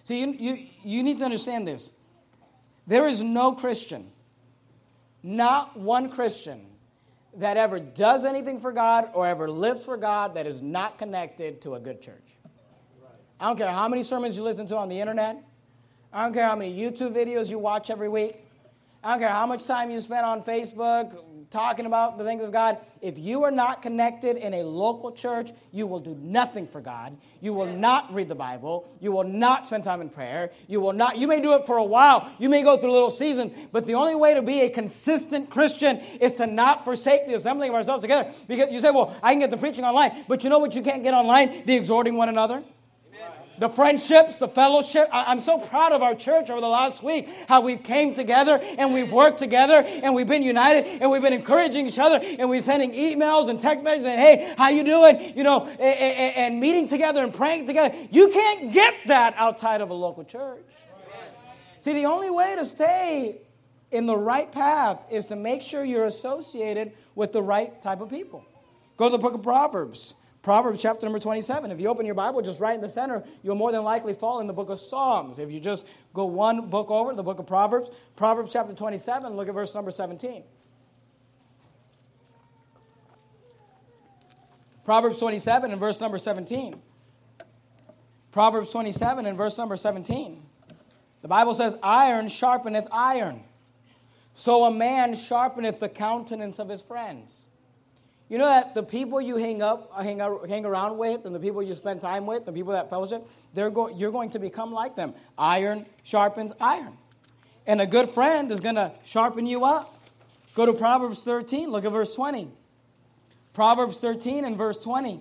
See, 0.02 0.20
you, 0.20 0.32
you, 0.32 0.66
you 0.82 1.02
need 1.02 1.18
to 1.18 1.24
understand 1.24 1.66
this. 1.66 1.90
There 2.86 3.06
is 3.06 3.22
no 3.22 3.52
Christian, 3.52 4.10
not 5.22 5.78
one 5.78 6.10
Christian, 6.10 6.66
that 7.36 7.56
ever 7.56 7.80
does 7.80 8.24
anything 8.24 8.60
for 8.60 8.70
God 8.70 9.10
or 9.14 9.26
ever 9.26 9.50
lives 9.50 9.84
for 9.84 9.96
God 9.96 10.34
that 10.34 10.46
is 10.46 10.60
not 10.60 10.98
connected 10.98 11.62
to 11.62 11.74
a 11.74 11.80
good 11.80 12.00
church. 12.00 12.36
I 13.40 13.46
don't 13.46 13.56
care 13.56 13.70
how 13.70 13.88
many 13.88 14.02
sermons 14.02 14.36
you 14.36 14.42
listen 14.42 14.66
to 14.68 14.76
on 14.76 14.88
the 14.88 15.00
internet. 15.00 15.42
I 16.12 16.22
don't 16.24 16.32
care 16.32 16.46
how 16.46 16.54
many 16.54 16.72
YouTube 16.78 17.12
videos 17.12 17.50
you 17.50 17.58
watch 17.58 17.90
every 17.90 18.08
week. 18.08 18.36
I 19.02 19.10
don't 19.10 19.20
care 19.20 19.30
how 19.30 19.46
much 19.46 19.66
time 19.66 19.90
you 19.90 20.00
spend 20.00 20.24
on 20.24 20.42
Facebook 20.42 21.24
talking 21.50 21.86
about 21.86 22.18
the 22.18 22.24
things 22.24 22.42
of 22.42 22.52
God. 22.52 22.78
If 23.00 23.18
you 23.18 23.44
are 23.44 23.50
not 23.50 23.82
connected 23.82 24.36
in 24.36 24.54
a 24.54 24.62
local 24.62 25.12
church, 25.12 25.50
you 25.72 25.86
will 25.86 26.00
do 26.00 26.16
nothing 26.20 26.66
for 26.66 26.80
God. 26.80 27.16
You 27.40 27.52
will 27.52 27.66
not 27.66 28.12
read 28.14 28.28
the 28.28 28.34
Bible. 28.34 28.88
You 29.00 29.12
will 29.12 29.24
not 29.24 29.66
spend 29.66 29.84
time 29.84 30.00
in 30.00 30.08
prayer. 30.08 30.50
You 30.68 30.80
will 30.80 30.92
not, 30.92 31.18
you 31.18 31.28
may 31.28 31.40
do 31.40 31.54
it 31.54 31.66
for 31.66 31.76
a 31.76 31.84
while. 31.84 32.30
You 32.38 32.48
may 32.48 32.62
go 32.62 32.76
through 32.76 32.90
a 32.90 32.92
little 32.92 33.10
season, 33.10 33.52
but 33.72 33.86
the 33.86 33.94
only 33.94 34.14
way 34.14 34.34
to 34.34 34.42
be 34.42 34.62
a 34.62 34.70
consistent 34.70 35.50
Christian 35.50 35.98
is 36.20 36.34
to 36.34 36.46
not 36.46 36.84
forsake 36.84 37.26
the 37.26 37.34
assembling 37.34 37.70
of 37.70 37.76
ourselves 37.76 38.02
together. 38.02 38.32
Because 38.48 38.72
you 38.72 38.80
say, 38.80 38.90
well, 38.90 39.16
I 39.22 39.32
can 39.32 39.40
get 39.40 39.50
the 39.50 39.56
preaching 39.56 39.84
online, 39.84 40.24
but 40.28 40.44
you 40.44 40.50
know 40.50 40.58
what 40.58 40.74
you 40.74 40.82
can't 40.82 41.02
get 41.02 41.14
online? 41.14 41.64
The 41.66 41.76
exhorting 41.76 42.16
one 42.16 42.28
another 42.28 42.62
the 43.58 43.68
friendships, 43.68 44.36
the 44.36 44.48
fellowship. 44.48 45.08
I'm 45.12 45.40
so 45.40 45.58
proud 45.58 45.92
of 45.92 46.02
our 46.02 46.14
church 46.14 46.50
over 46.50 46.60
the 46.60 46.68
last 46.68 47.02
week, 47.02 47.28
how 47.48 47.60
we've 47.60 47.82
came 47.82 48.14
together 48.14 48.60
and 48.78 48.92
we've 48.92 49.12
worked 49.12 49.38
together 49.38 49.84
and 49.86 50.14
we've 50.14 50.26
been 50.26 50.42
united 50.42 50.86
and 51.00 51.10
we've 51.10 51.22
been 51.22 51.32
encouraging 51.32 51.86
each 51.86 51.98
other 51.98 52.20
and 52.22 52.48
we're 52.48 52.60
sending 52.60 52.92
emails 52.92 53.48
and 53.48 53.60
text 53.60 53.84
messages 53.84 54.04
saying, 54.04 54.18
hey, 54.18 54.54
how 54.58 54.68
you 54.68 54.84
doing? 54.84 55.36
You 55.36 55.44
know, 55.44 55.66
and, 55.66 56.36
and 56.36 56.60
meeting 56.60 56.88
together 56.88 57.22
and 57.22 57.32
praying 57.32 57.66
together. 57.66 57.94
You 58.10 58.28
can't 58.30 58.72
get 58.72 58.94
that 59.06 59.34
outside 59.36 59.80
of 59.80 59.90
a 59.90 59.94
local 59.94 60.24
church. 60.24 60.64
See, 61.80 61.92
the 61.92 62.06
only 62.06 62.30
way 62.30 62.54
to 62.56 62.64
stay 62.64 63.42
in 63.90 64.06
the 64.06 64.16
right 64.16 64.50
path 64.50 65.06
is 65.10 65.26
to 65.26 65.36
make 65.36 65.62
sure 65.62 65.84
you're 65.84 66.06
associated 66.06 66.92
with 67.14 67.32
the 67.32 67.42
right 67.42 67.80
type 67.82 68.00
of 68.00 68.10
people. 68.10 68.44
Go 68.96 69.08
to 69.08 69.12
the 69.12 69.22
book 69.22 69.34
of 69.34 69.42
Proverbs. 69.42 70.14
Proverbs 70.44 70.82
chapter 70.82 71.06
number 71.06 71.18
27. 71.18 71.70
If 71.70 71.80
you 71.80 71.88
open 71.88 72.04
your 72.04 72.14
Bible 72.14 72.42
just 72.42 72.60
right 72.60 72.74
in 72.74 72.82
the 72.82 72.88
center, 72.88 73.24
you'll 73.42 73.54
more 73.54 73.72
than 73.72 73.82
likely 73.82 74.12
fall 74.12 74.40
in 74.40 74.46
the 74.46 74.52
book 74.52 74.68
of 74.68 74.78
Psalms. 74.78 75.38
If 75.38 75.50
you 75.50 75.58
just 75.58 75.88
go 76.12 76.26
one 76.26 76.68
book 76.68 76.90
over, 76.90 77.14
the 77.14 77.22
book 77.22 77.38
of 77.38 77.46
Proverbs, 77.46 77.88
Proverbs 78.14 78.52
chapter 78.52 78.74
27, 78.74 79.32
look 79.36 79.48
at 79.48 79.54
verse 79.54 79.74
number 79.74 79.90
17. 79.90 80.44
Proverbs 84.84 85.18
27 85.18 85.70
and 85.70 85.80
verse 85.80 85.98
number 86.02 86.18
17. 86.18 86.78
Proverbs 88.30 88.70
27 88.70 89.24
and 89.24 89.38
verse 89.38 89.56
number 89.56 89.78
17. 89.78 90.42
The 91.22 91.28
Bible 91.28 91.54
says, 91.54 91.78
Iron 91.82 92.26
sharpeneth 92.26 92.86
iron, 92.92 93.44
so 94.34 94.64
a 94.64 94.70
man 94.70 95.14
sharpeneth 95.14 95.80
the 95.80 95.88
countenance 95.88 96.58
of 96.58 96.68
his 96.68 96.82
friends. 96.82 97.46
You 98.28 98.38
know 98.38 98.46
that 98.46 98.74
the 98.74 98.82
people 98.82 99.20
you 99.20 99.36
hang 99.36 99.62
up, 99.62 99.92
hang, 100.02 100.18
hang 100.48 100.64
around 100.64 100.96
with, 100.96 101.26
and 101.26 101.34
the 101.34 101.40
people 101.40 101.62
you 101.62 101.74
spend 101.74 102.00
time 102.00 102.26
with, 102.26 102.46
the 102.46 102.52
people 102.52 102.72
that 102.72 102.88
fellowship, 102.88 103.26
they're 103.52 103.70
go, 103.70 103.88
you're 103.88 104.12
going 104.12 104.30
to 104.30 104.38
become 104.38 104.72
like 104.72 104.96
them. 104.96 105.14
Iron 105.36 105.86
sharpens 106.04 106.52
iron. 106.58 106.96
And 107.66 107.80
a 107.80 107.86
good 107.86 108.08
friend 108.08 108.50
is 108.50 108.60
going 108.60 108.74
to 108.76 108.92
sharpen 109.04 109.46
you 109.46 109.64
up. 109.64 109.90
Go 110.54 110.66
to 110.66 110.72
Proverbs 110.72 111.22
13, 111.22 111.70
look 111.70 111.84
at 111.84 111.92
verse 111.92 112.14
20. 112.14 112.48
Proverbs 113.52 113.98
13 113.98 114.44
and 114.44 114.56
verse 114.56 114.78
20. 114.78 115.20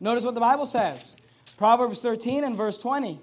Notice 0.00 0.24
what 0.24 0.34
the 0.34 0.40
Bible 0.40 0.66
says. 0.66 1.16
Proverbs 1.56 2.00
13 2.00 2.44
and 2.44 2.56
verse 2.56 2.78
20. 2.78 3.20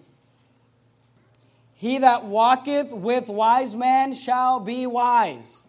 He 1.76 2.00
that 2.00 2.26
walketh 2.26 2.92
with 2.92 3.28
wise 3.28 3.76
men 3.76 4.14
shall 4.14 4.60
be 4.60 4.88
wise, 4.88 5.62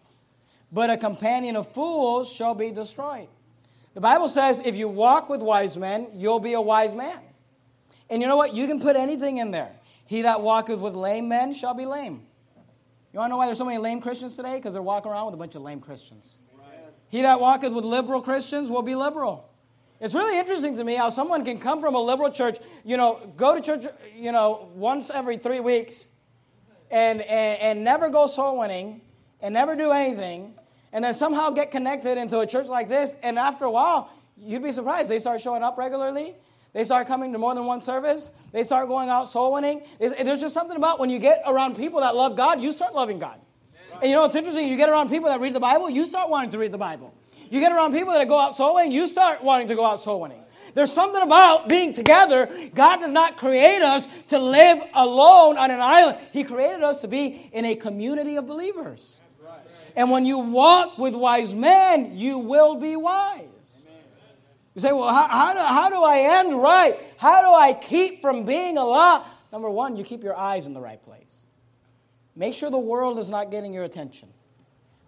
but 0.71 0.89
a 0.89 0.97
companion 0.97 1.57
of 1.57 1.71
fools 1.71 2.31
shall 2.33 2.55
be 2.55 2.71
destroyed. 2.71 3.27
The 3.97 4.01
Bible 4.01 4.27
says 4.27 4.61
if 4.63 4.75
you 4.75 4.87
walk 4.87 5.27
with 5.27 5.41
wise 5.41 5.75
men, 5.75 6.09
you'll 6.13 6.39
be 6.39 6.53
a 6.53 6.61
wise 6.61 6.93
man. 6.93 7.17
And 8.11 8.21
you 8.21 8.27
know 8.27 8.37
what? 8.37 8.53
You 8.53 8.67
can 8.67 8.79
put 8.79 8.95
anything 8.95 9.37
in 9.37 9.49
there. 9.49 9.71
He 10.05 10.21
that 10.21 10.41
walketh 10.41 10.77
with 10.77 10.93
lame 10.93 11.27
men 11.27 11.51
shall 11.51 11.73
be 11.73 11.87
lame. 11.87 12.21
You 13.11 13.17
want 13.17 13.29
to 13.29 13.29
know 13.31 13.37
why 13.37 13.47
there's 13.47 13.57
so 13.57 13.65
many 13.65 13.79
lame 13.79 13.99
Christians 13.99 14.35
today? 14.35 14.57
Because 14.57 14.73
they're 14.73 14.83
walking 14.83 15.11
around 15.11 15.25
with 15.25 15.33
a 15.33 15.37
bunch 15.37 15.55
of 15.55 15.63
lame 15.63 15.79
Christians. 15.79 16.37
Right. 16.55 16.77
He 17.09 17.23
that 17.23 17.39
walketh 17.39 17.73
with 17.73 17.85
liberal 17.85 18.21
Christians 18.21 18.69
will 18.69 18.83
be 18.83 18.93
liberal. 18.93 19.49
It's 19.99 20.13
really 20.13 20.37
interesting 20.37 20.75
to 20.77 20.83
me 20.83 20.93
how 20.93 21.09
someone 21.09 21.43
can 21.43 21.57
come 21.57 21.81
from 21.81 21.95
a 21.95 21.99
liberal 21.99 22.31
church, 22.31 22.59
you 22.85 22.97
know, 22.97 23.33
go 23.35 23.55
to 23.55 23.61
church, 23.61 23.91
you 24.15 24.31
know, 24.31 24.69
once 24.75 25.09
every 25.09 25.37
three 25.37 25.59
weeks 25.59 26.05
and, 26.91 27.23
and, 27.23 27.59
and 27.59 27.83
never 27.83 28.11
go 28.11 28.27
soul 28.27 28.59
winning 28.59 29.01
and 29.41 29.55
never 29.55 29.75
do 29.75 29.89
anything 29.89 30.53
and 30.93 31.03
then 31.03 31.13
somehow 31.13 31.49
get 31.49 31.71
connected 31.71 32.17
into 32.17 32.39
a 32.39 32.47
church 32.47 32.67
like 32.67 32.89
this, 32.89 33.15
and 33.23 33.37
after 33.37 33.65
a 33.65 33.71
while, 33.71 34.11
you'd 34.37 34.63
be 34.63 34.71
surprised. 34.71 35.09
They 35.09 35.19
start 35.19 35.41
showing 35.41 35.63
up 35.63 35.77
regularly. 35.77 36.35
They 36.73 36.83
start 36.83 37.07
coming 37.07 37.33
to 37.33 37.39
more 37.39 37.55
than 37.55 37.65
one 37.65 37.81
service. 37.81 38.29
They 38.51 38.63
start 38.63 38.87
going 38.87 39.09
out 39.09 39.27
soul 39.27 39.53
winning. 39.53 39.81
There's 39.99 40.41
just 40.41 40.53
something 40.53 40.77
about 40.77 40.99
when 40.99 41.09
you 41.09 41.17
get 41.17 41.41
around 41.47 41.75
people 41.75 42.01
that 42.01 42.15
love 42.15 42.35
God, 42.35 42.61
you 42.61 42.71
start 42.71 42.93
loving 42.93 43.19
God. 43.19 43.39
And 43.99 44.11
you 44.11 44.15
know, 44.15 44.25
it's 44.25 44.35
interesting. 44.35 44.67
You 44.67 44.77
get 44.77 44.89
around 44.89 45.09
people 45.09 45.29
that 45.29 45.39
read 45.39 45.53
the 45.53 45.59
Bible, 45.59 45.89
you 45.89 46.05
start 46.05 46.29
wanting 46.29 46.51
to 46.51 46.59
read 46.59 46.71
the 46.71 46.77
Bible. 46.77 47.15
You 47.49 47.59
get 47.59 47.71
around 47.71 47.93
people 47.93 48.13
that 48.13 48.27
go 48.27 48.37
out 48.37 48.55
soul 48.55 48.75
winning, 48.75 48.91
you 48.91 49.07
start 49.07 49.43
wanting 49.43 49.67
to 49.69 49.75
go 49.75 49.85
out 49.85 50.01
soul 50.01 50.21
winning. 50.21 50.43
There's 50.73 50.91
something 50.91 51.21
about 51.23 51.69
being 51.69 51.93
together. 51.93 52.49
God 52.75 52.97
did 52.97 53.09
not 53.09 53.37
create 53.37 53.81
us 53.81 54.05
to 54.27 54.37
live 54.37 54.79
alone 54.93 55.57
on 55.57 55.71
an 55.71 55.79
island. 55.79 56.17
He 56.33 56.43
created 56.43 56.83
us 56.83 57.01
to 57.01 57.07
be 57.07 57.49
in 57.53 57.65
a 57.65 57.75
community 57.75 58.35
of 58.35 58.45
believers. 58.45 59.17
And 59.97 60.11
when 60.11 60.25
you 60.27 60.37
walk 60.37 60.99
with 60.99 61.15
wise 61.15 61.55
men, 61.55 62.15
you 62.15 62.37
will 62.37 62.75
be 62.75 62.95
wise. 62.95 63.87
You 64.75 64.81
say, 64.81 64.93
well, 64.93 65.09
how, 65.09 65.27
how, 65.27 65.53
do, 65.53 65.59
how 65.59 65.89
do 65.89 66.03
I 66.03 66.39
end 66.39 66.61
right? 66.61 66.95
How 67.17 67.41
do 67.41 67.47
I 67.47 67.73
keep 67.73 68.21
from 68.21 68.45
being 68.45 68.77
a 68.77 68.85
lot? 68.85 69.27
Number 69.51 69.71
one, 69.71 69.97
you 69.97 70.03
keep 70.03 70.23
your 70.23 70.37
eyes 70.37 70.67
in 70.67 70.75
the 70.75 70.79
right 70.79 71.01
place. 71.01 71.47
Make 72.35 72.53
sure 72.53 72.69
the 72.69 72.77
world 72.77 73.17
is 73.17 73.27
not 73.27 73.49
getting 73.49 73.73
your 73.73 73.85
attention. 73.85 74.29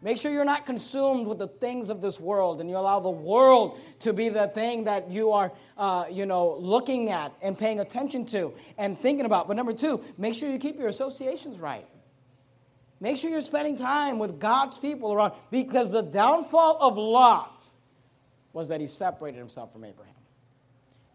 Make 0.01 0.17
sure 0.17 0.31
you're 0.31 0.43
not 0.43 0.65
consumed 0.65 1.27
with 1.27 1.37
the 1.37 1.47
things 1.47 1.91
of 1.91 2.01
this 2.01 2.19
world 2.19 2.59
and 2.59 2.67
you 2.67 2.75
allow 2.75 2.99
the 2.99 3.11
world 3.11 3.79
to 3.99 4.11
be 4.11 4.29
the 4.29 4.47
thing 4.47 4.85
that 4.85 5.11
you 5.11 5.33
are, 5.33 5.51
uh, 5.77 6.05
you 6.09 6.25
know, 6.25 6.55
looking 6.57 7.11
at 7.11 7.31
and 7.43 7.55
paying 7.55 7.79
attention 7.79 8.25
to 8.27 8.55
and 8.79 8.99
thinking 8.99 9.27
about. 9.27 9.47
But 9.47 9.55
number 9.55 9.73
two, 9.73 10.03
make 10.17 10.33
sure 10.33 10.49
you 10.49 10.57
keep 10.57 10.79
your 10.79 10.87
associations 10.87 11.59
right. 11.59 11.85
Make 12.99 13.17
sure 13.17 13.29
you're 13.31 13.41
spending 13.41 13.77
time 13.77 14.19
with 14.19 14.39
God's 14.39 14.77
people 14.77 15.13
around 15.13 15.33
because 15.51 15.91
the 15.91 16.01
downfall 16.01 16.77
of 16.81 16.97
Lot 16.97 17.69
was 18.51 18.69
that 18.69 18.81
he 18.81 18.87
separated 18.87 19.37
himself 19.37 19.71
from 19.71 19.85
Abraham. 19.85 20.15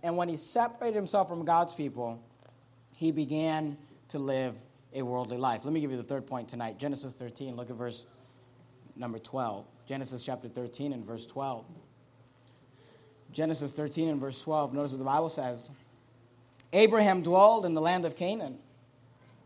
And 0.03 0.17
when 0.17 0.29
he 0.29 0.37
separated 0.37 0.97
himself 0.97 1.29
from 1.29 1.45
God's 1.45 1.75
people, 1.75 2.23
he 2.93 3.11
began 3.11 3.77
to 4.09 4.19
live 4.19 4.55
a 4.95 5.03
worldly 5.03 5.37
life. 5.37 5.65
Let 5.65 5.75
me 5.75 5.81
give 5.81 5.91
you 5.91 5.97
the 5.97 6.03
third 6.03 6.27
point 6.27 6.49
tonight. 6.49 6.79
Genesis 6.79 7.15
13, 7.15 7.57
look 7.57 7.71
at 7.71 7.77
verse 7.77 8.07
number 8.97 9.19
12. 9.19 9.67
Genesis 9.87 10.23
chapter 10.23 10.49
13 10.49 10.93
and 10.93 11.05
verse 11.05 11.27
12. 11.27 11.65
Genesis 13.33 13.73
13 13.73 14.09
and 14.09 14.21
verse 14.21 14.41
12. 14.41 14.73
Notice 14.73 14.93
what 14.93 14.99
the 14.99 15.05
Bible 15.05 15.29
says. 15.29 15.69
Abraham 16.73 17.23
dwelled 17.23 17.67
in 17.67 17.75
the 17.75 17.81
land 17.81 18.05
of 18.05 18.17
Canaan, 18.17 18.59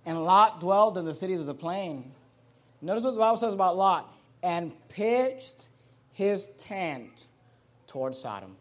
and 0.04 0.22
Lot 0.22 0.60
dwelled 0.60 0.98
in 0.98 1.04
the 1.04 1.14
cities 1.14 1.40
of 1.40 1.46
the 1.46 1.54
plain. 1.54 2.12
Notice 2.80 3.04
what 3.04 3.12
the 3.12 3.20
Bible 3.20 3.36
says 3.36 3.54
about 3.54 3.76
Lot 3.76 4.12
and 4.42 4.72
pitched 4.88 5.68
his 6.12 6.48
tent 6.58 7.26
toward 7.86 8.14
Sodom. 8.14 8.56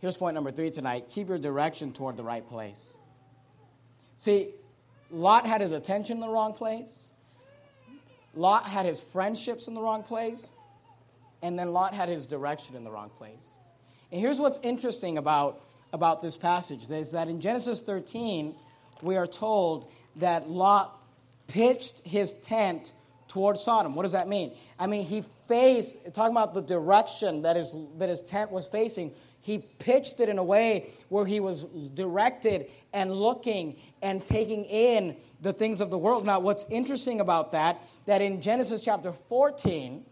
Here's 0.00 0.16
point 0.16 0.34
number 0.34 0.50
three 0.50 0.70
tonight 0.70 1.08
keep 1.08 1.28
your 1.28 1.38
direction 1.38 1.92
toward 1.92 2.16
the 2.16 2.22
right 2.22 2.46
place. 2.48 2.96
See, 4.16 4.50
Lot 5.10 5.46
had 5.46 5.60
his 5.60 5.72
attention 5.72 6.16
in 6.16 6.20
the 6.20 6.28
wrong 6.28 6.52
place. 6.52 7.10
Lot 8.34 8.64
had 8.64 8.86
his 8.86 9.00
friendships 9.00 9.68
in 9.68 9.74
the 9.74 9.80
wrong 9.80 10.02
place, 10.02 10.50
and 11.42 11.58
then 11.58 11.72
Lot 11.72 11.94
had 11.94 12.08
his 12.08 12.26
direction 12.26 12.76
in 12.76 12.84
the 12.84 12.90
wrong 12.90 13.10
place. 13.10 13.50
And 14.12 14.20
here's 14.20 14.38
what's 14.38 14.58
interesting 14.62 15.18
about, 15.18 15.62
about 15.92 16.20
this 16.20 16.36
passage 16.36 16.90
is 16.90 17.12
that 17.12 17.28
in 17.28 17.40
Genesis 17.40 17.80
13, 17.80 18.54
we 19.02 19.16
are 19.16 19.26
told 19.26 19.90
that 20.16 20.48
Lot 20.48 20.97
pitched 21.48 22.06
his 22.06 22.34
tent 22.34 22.92
toward 23.26 23.58
Sodom. 23.58 23.94
What 23.94 24.04
does 24.04 24.12
that 24.12 24.28
mean? 24.28 24.52
I 24.78 24.86
mean, 24.86 25.04
he 25.04 25.24
faced, 25.48 25.98
talking 26.14 26.32
about 26.32 26.54
the 26.54 26.62
direction 26.62 27.42
that 27.42 27.56
his, 27.56 27.74
that 27.98 28.08
his 28.08 28.22
tent 28.22 28.50
was 28.50 28.66
facing, 28.66 29.12
he 29.40 29.58
pitched 29.58 30.20
it 30.20 30.28
in 30.28 30.38
a 30.38 30.44
way 30.44 30.90
where 31.08 31.24
he 31.24 31.40
was 31.40 31.64
directed 31.64 32.66
and 32.92 33.12
looking 33.12 33.76
and 34.02 34.24
taking 34.24 34.64
in 34.64 35.16
the 35.40 35.52
things 35.52 35.80
of 35.80 35.90
the 35.90 35.98
world. 35.98 36.26
Now, 36.26 36.40
what's 36.40 36.64
interesting 36.70 37.20
about 37.20 37.52
that, 37.52 37.78
that 38.06 38.20
in 38.20 38.42
Genesis 38.42 38.84
chapter 38.84 39.12
14, 39.12 40.04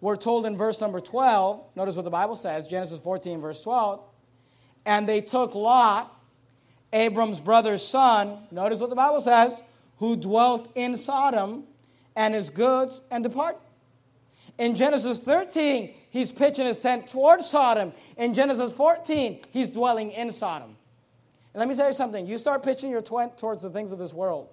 we're 0.00 0.16
told 0.16 0.46
in 0.46 0.56
verse 0.56 0.80
number 0.80 1.00
12, 1.00 1.62
notice 1.76 1.96
what 1.96 2.04
the 2.04 2.10
Bible 2.10 2.36
says, 2.36 2.68
Genesis 2.68 2.98
14, 3.00 3.40
verse 3.40 3.62
12, 3.62 4.00
and 4.86 5.08
they 5.08 5.20
took 5.20 5.54
Lot, 5.54 6.14
Abram's 6.92 7.40
brother's 7.40 7.86
son, 7.86 8.38
notice 8.50 8.80
what 8.80 8.90
the 8.90 8.96
Bible 8.96 9.20
says, 9.20 9.62
who 10.00 10.16
dwelt 10.16 10.72
in 10.74 10.96
Sodom, 10.96 11.64
and 12.16 12.34
his 12.34 12.50
goods, 12.50 13.02
and 13.10 13.22
departed. 13.22 13.60
In 14.58 14.74
Genesis 14.74 15.22
13, 15.22 15.94
he's 16.10 16.32
pitching 16.32 16.66
his 16.66 16.78
tent 16.78 17.08
towards 17.08 17.48
Sodom. 17.48 17.92
In 18.16 18.34
Genesis 18.34 18.74
14, 18.74 19.40
he's 19.50 19.70
dwelling 19.70 20.10
in 20.10 20.32
Sodom. 20.32 20.76
And 21.52 21.60
let 21.60 21.68
me 21.68 21.74
tell 21.74 21.86
you 21.86 21.92
something 21.92 22.26
you 22.26 22.38
start 22.38 22.62
pitching 22.62 22.90
your 22.90 23.02
tent 23.02 23.38
towards 23.38 23.62
the 23.62 23.70
things 23.70 23.92
of 23.92 23.98
this 23.98 24.12
world. 24.12 24.48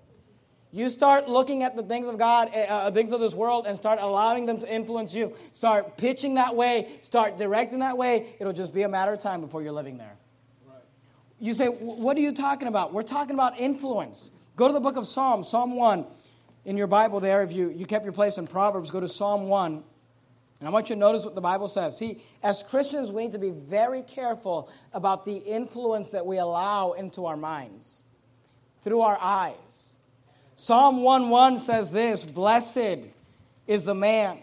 You 0.73 0.89
start 0.89 1.29
looking 1.29 1.63
at 1.63 1.77
the 1.77 1.83
things 1.83 2.07
of 2.07 2.17
God, 2.17 2.49
uh, 2.53 2.59
uh, 2.59 2.91
things 2.91 3.13
of 3.13 3.21
this 3.21 3.33
world, 3.33 3.67
and 3.67 3.77
start 3.77 3.99
allowing 4.01 4.45
them 4.45 4.59
to 4.59 4.71
influence 4.71 5.15
you. 5.15 5.33
Start 5.53 5.97
pitching 5.97 6.33
that 6.33 6.55
way, 6.55 6.89
start 7.01 7.37
directing 7.37 7.79
that 7.79 7.97
way. 7.97 8.35
It'll 8.39 8.53
just 8.53 8.73
be 8.73 8.83
a 8.83 8.89
matter 8.89 9.13
of 9.13 9.21
time 9.21 9.39
before 9.39 9.61
you're 9.61 9.71
living 9.71 9.97
there. 9.97 10.17
Right. 10.67 10.75
You 11.39 11.53
say, 11.53 11.67
What 11.67 12.17
are 12.17 12.19
you 12.19 12.33
talking 12.33 12.67
about? 12.67 12.93
We're 12.93 13.03
talking 13.03 13.33
about 13.33 13.57
influence. 13.57 14.31
Go 14.57 14.67
to 14.67 14.73
the 14.73 14.79
book 14.79 14.95
of 14.95 15.05
Psalms, 15.05 15.47
Psalm 15.47 15.75
1. 15.75 16.03
In 16.65 16.77
your 16.77 16.87
Bible, 16.87 17.19
there, 17.19 17.43
if 17.43 17.53
you, 17.53 17.69
you 17.69 17.85
kept 17.85 18.03
your 18.03 18.11
place 18.11 18.39
in 18.39 18.47
Proverbs, 18.47 18.89
go 18.89 18.99
to 18.99 19.07
Psalm 19.07 19.47
1. 19.47 19.83
And 20.59 20.67
I 20.67 20.71
want 20.71 20.89
you 20.89 20.95
to 20.95 20.99
notice 20.99 21.23
what 21.23 21.35
the 21.35 21.41
Bible 21.41 21.67
says. 21.67 21.95
See, 21.95 22.23
as 22.41 22.63
Christians, 22.63 23.11
we 23.11 23.21
need 23.21 23.33
to 23.33 23.37
be 23.37 23.51
very 23.51 24.01
careful 24.01 24.67
about 24.93 25.25
the 25.25 25.37
influence 25.37 26.09
that 26.09 26.25
we 26.25 26.39
allow 26.39 26.93
into 26.93 27.27
our 27.27 27.37
minds 27.37 28.01
through 28.81 29.01
our 29.01 29.17
eyes. 29.21 29.95
Psalm 30.55 31.03
1 31.03 31.29
1 31.29 31.59
says 31.59 31.91
this 31.91 32.23
Blessed 32.23 33.05
is 33.67 33.85
the 33.85 33.93
man 33.93 34.39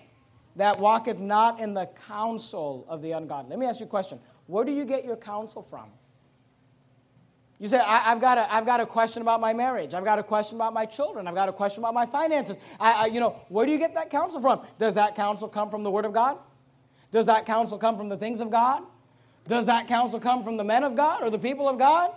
that 0.55 0.79
walketh 0.79 1.19
not 1.19 1.59
in 1.59 1.75
the 1.75 1.89
counsel 2.07 2.87
of 2.89 3.03
the 3.03 3.11
ungodly. 3.11 3.51
Let 3.51 3.59
me 3.59 3.67
ask 3.67 3.81
you 3.81 3.87
a 3.87 3.89
question 3.89 4.21
Where 4.47 4.65
do 4.65 4.71
you 4.71 4.85
get 4.85 5.05
your 5.05 5.17
counsel 5.17 5.63
from? 5.63 5.91
You 7.61 7.69
say, 7.69 7.79
I, 7.79 7.99
have 8.11 8.21
got, 8.21 8.37
a, 8.37 8.53
I've 8.53 8.67
got 8.67 8.81
a 8.81 8.87
question 8.87 9.23
about 9.23 9.41
my 9.41 9.53
marriage. 9.53 9.95
I've 9.95 10.05
got 10.05 10.19
a 10.19 10.23
question 10.23 10.57
about 10.57 10.75
my 10.75 10.87
children. 10.87 11.29
I've 11.29 11.35
got 11.35 11.49
a 11.49 11.53
question 11.53 11.83
about 11.83 11.95
my 11.95 12.05
finances. 12.05 12.59
I, 12.81 12.93
I, 12.93 13.07
you 13.07 13.21
know, 13.21 13.41
where 13.49 13.65
do 13.65 13.73
you 13.73 13.79
get 13.79 13.95
that 13.95 14.11
counsel 14.11 14.41
from? 14.41 14.63
Does 14.79 14.97
that 14.97 15.15
counsel 15.15 15.49
come 15.49 15.71
from 15.71 15.85
the 15.85 15.91
Word 15.91 16.05
of 16.05 16.13
God? 16.13 16.39
Does 17.13 17.27
that 17.27 17.47
counsel 17.47 17.79
come 17.79 17.97
from 17.97 18.09
the 18.09 18.17
things 18.17 18.41
of 18.41 18.51
God? 18.51 18.83
Does 19.47 19.67
that 19.67 19.87
counsel 19.87 20.19
come 20.19 20.43
from 20.43 20.57
the 20.57 20.65
men 20.65 20.83
of 20.83 20.97
God 20.97 21.23
or 21.23 21.31
the 21.31 21.39
people 21.39 21.69
of 21.69 21.79
God? 21.79 22.11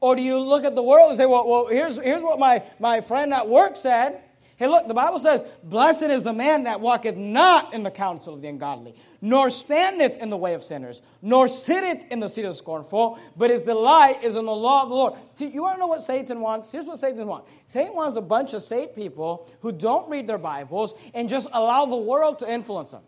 Or 0.00 0.14
do 0.14 0.20
you 0.20 0.38
look 0.38 0.64
at 0.64 0.74
the 0.74 0.82
world 0.82 1.08
and 1.08 1.16
say, 1.16 1.26
well, 1.26 1.48
well 1.48 1.66
here's, 1.68 1.96
here's 1.96 2.22
what 2.22 2.38
my, 2.38 2.62
my 2.78 3.00
friend 3.00 3.32
at 3.32 3.48
work 3.48 3.76
said. 3.76 4.20
Hey, 4.56 4.68
look, 4.68 4.88
the 4.88 4.94
Bible 4.94 5.18
says, 5.18 5.44
Blessed 5.62 6.04
is 6.04 6.24
the 6.24 6.32
man 6.32 6.64
that 6.64 6.80
walketh 6.80 7.14
not 7.14 7.74
in 7.74 7.82
the 7.82 7.90
counsel 7.90 8.32
of 8.32 8.40
the 8.40 8.48
ungodly, 8.48 8.94
nor 9.20 9.50
standeth 9.50 10.16
in 10.16 10.30
the 10.30 10.36
way 10.36 10.54
of 10.54 10.62
sinners, 10.62 11.02
nor 11.20 11.46
sitteth 11.46 12.10
in 12.10 12.20
the 12.20 12.28
seat 12.28 12.44
of 12.46 12.52
the 12.52 12.54
scornful, 12.54 13.18
but 13.36 13.50
his 13.50 13.62
delight 13.62 14.24
is 14.24 14.34
in 14.34 14.46
the 14.46 14.54
law 14.54 14.82
of 14.82 14.88
the 14.88 14.94
Lord. 14.94 15.14
See, 15.34 15.48
you 15.48 15.60
want 15.60 15.76
to 15.76 15.80
know 15.80 15.86
what 15.86 16.00
Satan 16.00 16.40
wants? 16.40 16.72
Here's 16.72 16.86
what 16.86 16.96
Satan 16.96 17.26
wants 17.26 17.50
Satan 17.66 17.94
wants 17.94 18.16
a 18.16 18.22
bunch 18.22 18.54
of 18.54 18.62
saved 18.62 18.94
people 18.94 19.50
who 19.60 19.72
don't 19.72 20.08
read 20.08 20.26
their 20.26 20.38
Bibles 20.38 20.94
and 21.12 21.28
just 21.28 21.50
allow 21.52 21.84
the 21.84 21.96
world 21.96 22.38
to 22.38 22.50
influence 22.50 22.92
them. 22.92 23.02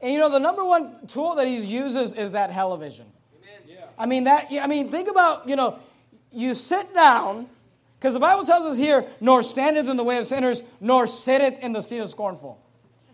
And 0.00 0.14
you 0.14 0.18
know, 0.18 0.30
the 0.30 0.40
number 0.40 0.64
one 0.64 1.06
tool 1.06 1.34
that 1.34 1.46
he 1.46 1.58
uses 1.58 2.14
is 2.14 2.32
that 2.32 2.52
television. 2.52 3.06
Amen. 3.36 3.60
Yeah. 3.66 3.84
I 3.98 4.06
mean, 4.06 4.24
that, 4.24 4.46
I 4.50 4.66
mean, 4.66 4.88
think 4.88 5.10
about, 5.10 5.46
you 5.46 5.56
know, 5.56 5.78
you 6.32 6.54
sit 6.54 6.94
down 6.94 7.50
because 8.00 8.14
the 8.14 8.20
Bible 8.20 8.46
tells 8.46 8.64
us 8.64 8.78
here, 8.78 9.04
nor 9.20 9.42
standeth 9.42 9.86
in 9.86 9.98
the 9.98 10.04
way 10.04 10.16
of 10.16 10.26
sinners, 10.26 10.62
nor 10.80 11.06
sitteth 11.06 11.60
in 11.60 11.74
the 11.74 11.82
seat 11.82 11.98
of 11.98 12.08
scornful. 12.08 12.58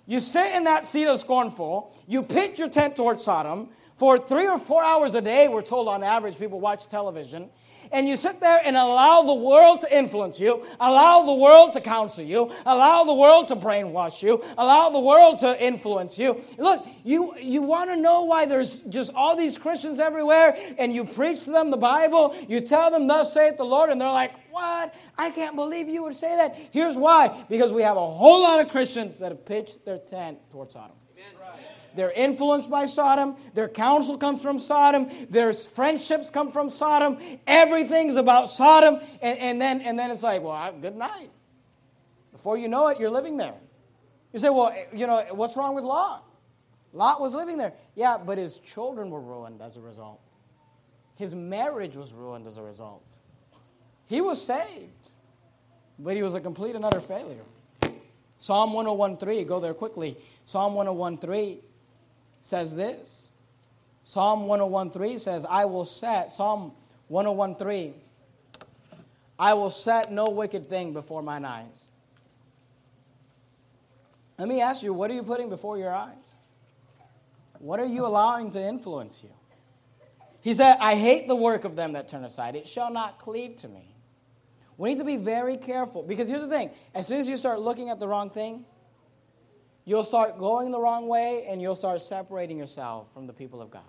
You 0.07 0.21
sit 0.21 0.55
in 0.55 0.63
that 0.63 0.85
seat 0.85 1.09
of 1.09 1.19
scornful, 1.19 1.93
you 2.07 2.23
pitch 2.23 2.61
your 2.61 2.69
tent 2.69 2.95
towards 2.95 3.25
Sodom. 3.25 3.71
For 3.97 4.17
three 4.17 4.47
or 4.47 4.61
four 4.61 4.85
hours 4.85 5.17
a 5.17 5.21
day, 5.21 5.49
we're 5.49 5.63
told 5.63 5.89
on 5.89 6.05
average, 6.05 6.39
people 6.39 6.61
watch 6.61 6.87
television 6.87 7.51
and 7.93 8.09
you 8.09 8.17
sit 8.17 8.41
there 8.41 8.61
and 8.65 8.77
allow 8.77 9.23
the 9.23 9.35
world 9.35 9.83
to 9.83 9.97
influence 9.97 10.41
you, 10.41 10.65
allow 10.81 11.23
the 11.23 11.35
world 11.35 11.73
to 11.75 11.81
counsel 11.81 12.25
you, 12.25 12.51
allow 12.65 13.05
the 13.05 13.15
world 13.15 13.49
to 13.49 13.57
brainwash 13.57 14.23
you, 14.23 14.43
allow 14.59 14.91
the 14.91 15.01
world 15.01 15.41
to 15.41 15.65
influence 15.65 16.19
you. 16.19 16.41
Look, 16.59 16.87
you, 17.05 17.37
you 17.39 17.63
want 17.63 17.91
to 17.91 17.97
know 17.97 18.25
why 18.25 18.47
there's 18.47 18.83
just 18.83 19.13
all 19.15 19.37
these 19.37 19.59
Christians 19.59 19.99
everywhere, 19.99 20.57
and 20.79 20.95
you 20.95 21.05
preach 21.05 21.45
to 21.45 21.51
them 21.51 21.71
the 21.71 21.77
Bible, 21.77 22.35
you 22.49 22.61
tell 22.61 22.91
them, 22.91 23.07
Thus 23.07 23.33
saith 23.33 23.57
the 23.57 23.65
Lord, 23.65 23.91
and 23.91 24.01
they're 24.01 24.09
like, 24.09 24.35
What? 24.51 24.95
I 25.17 25.31
can't 25.31 25.57
believe 25.57 25.89
you 25.89 26.03
would 26.05 26.15
say 26.15 26.37
that. 26.37 26.57
Here's 26.73 26.97
why 26.97 27.45
because 27.49 27.73
we 27.73 27.83
have 27.83 27.97
a 27.97 28.11
whole 28.11 28.43
lot 28.43 28.61
of 28.61 28.71
Christians 28.71 29.17
that 29.17 29.33
have 29.33 29.45
pitched 29.45 29.85
their 29.85 29.99
tent 29.99 30.39
towards 30.51 30.75
Sodom. 30.75 30.97
They're 31.97 32.13
influenced 32.13 32.71
by 32.71 32.87
Sodom. 32.87 33.37
Their 33.55 33.69
counsel 33.69 34.19
comes 34.19 34.43
from 34.43 34.61
Sodom. 34.61 35.09
Their 35.31 35.53
friendships 35.53 36.31
come 36.31 36.53
from 36.53 36.71
Sodom. 36.71 37.19
Everything's 37.47 38.17
about 38.17 38.49
Sodom. 38.49 39.01
And, 39.21 39.39
and, 39.39 39.61
then, 39.61 39.81
and 39.81 39.99
then 39.99 40.11
it's 40.11 40.23
like, 40.23 40.43
well, 40.43 40.73
good 40.81 40.97
night. 40.97 41.31
Before 42.33 42.57
you 42.57 42.69
know 42.69 42.89
it, 42.89 43.01
you're 43.01 43.11
living 43.11 43.37
there. 43.37 43.55
You 44.33 44.39
say, 44.39 44.51
well, 44.51 44.69
eh, 44.69 44.85
you 44.93 45.07
know, 45.07 45.25
what's 45.33 45.57
wrong 45.57 45.75
with 45.75 45.85
Lot? 45.85 46.23
Lot 46.93 47.21
was 47.21 47.35
living 47.35 47.57
there. 47.57 47.73
Yeah, 47.95 48.19
but 48.19 48.39
his 48.39 48.59
children 48.59 49.11
were 49.11 49.21
ruined 49.21 49.63
as 49.63 49.77
a 49.77 49.81
result. 49.81 50.21
His 51.17 51.35
marriage 51.35 51.97
was 51.97 52.13
ruined 52.13 52.47
as 52.47 52.59
a 52.59 52.63
result. 52.63 53.03
He 54.07 54.21
was 54.21 54.43
saved, 54.45 55.11
but 55.99 56.15
he 56.15 56.23
was 56.23 56.35
a 56.35 56.41
complete 56.41 56.77
and 56.77 56.85
utter 56.85 57.01
failure. 57.01 57.45
Psalm 58.39 58.71
101.3, 58.71 59.49
go 59.49 59.59
there 59.61 59.75
quickly. 59.75 60.17
Psalm 60.45 60.75
101.3 60.75 61.59
says 62.47 62.77
this. 62.77 63.31
Psalm 64.05 64.45
101.3 64.45 65.19
says, 65.19 65.45
I 65.49 65.65
will 65.65 65.85
set, 65.85 66.31
Psalm 66.31 66.73
101.3, 67.11 67.93
I 69.37 69.55
will 69.55 69.71
set 69.71 70.13
no 70.13 70.31
wicked 70.31 70.69
thing 70.69 70.93
before 70.93 71.23
mine 71.23 71.45
eyes. 71.45 71.89
Let 74.39 74.47
me 74.47 74.61
ask 74.61 74.83
you, 74.83 74.93
what 74.93 75.11
are 75.11 75.15
you 75.15 75.25
putting 75.25 75.49
before 75.49 75.77
your 75.77 75.93
eyes? 75.93 76.37
What 77.59 77.81
are 77.81 77.87
you 77.87 78.07
allowing 78.07 78.51
to 78.53 78.63
influence 78.63 79.25
you? 79.25 79.31
He 80.41 80.55
said, 80.55 80.77
I 80.81 80.95
hate 80.95 81.27
the 81.27 81.35
work 81.35 81.65
of 81.65 81.75
them 81.75 81.95
that 81.95 82.09
turn 82.09 82.25
aside. 82.25 82.55
It 82.55 82.69
shall 82.69 82.93
not 82.93 83.19
cleave 83.19 83.57
to 83.57 83.69
me. 83.69 83.97
We 84.79 84.91
need 84.91 84.99
to 84.99 85.05
be 85.05 85.17
very 85.17 85.57
careful 85.57 86.05
because 86.05 86.29
here's 86.29 86.43
the 86.43 86.49
thing 86.49 86.71
as 86.95 87.09
soon 87.09 87.19
as 87.19 87.27
you 87.27 87.37
start 87.37 87.59
looking 87.59 87.91
at 87.91 87.99
the 87.99 88.07
wrong 88.07 88.31
thing, 88.31 88.65
you'll 89.87 90.05
start 90.05 90.39
going 90.39 90.71
the 90.71 90.81
wrong 90.81 91.09
way 91.09 91.47
and 91.49 91.63
you'll 91.63 91.75
start 91.75 92.03
separating 92.03 92.59
yourself 92.59 93.11
from 93.15 93.27
the 93.27 93.33
people 93.33 93.63
of 93.63 93.71
God. 93.71 93.83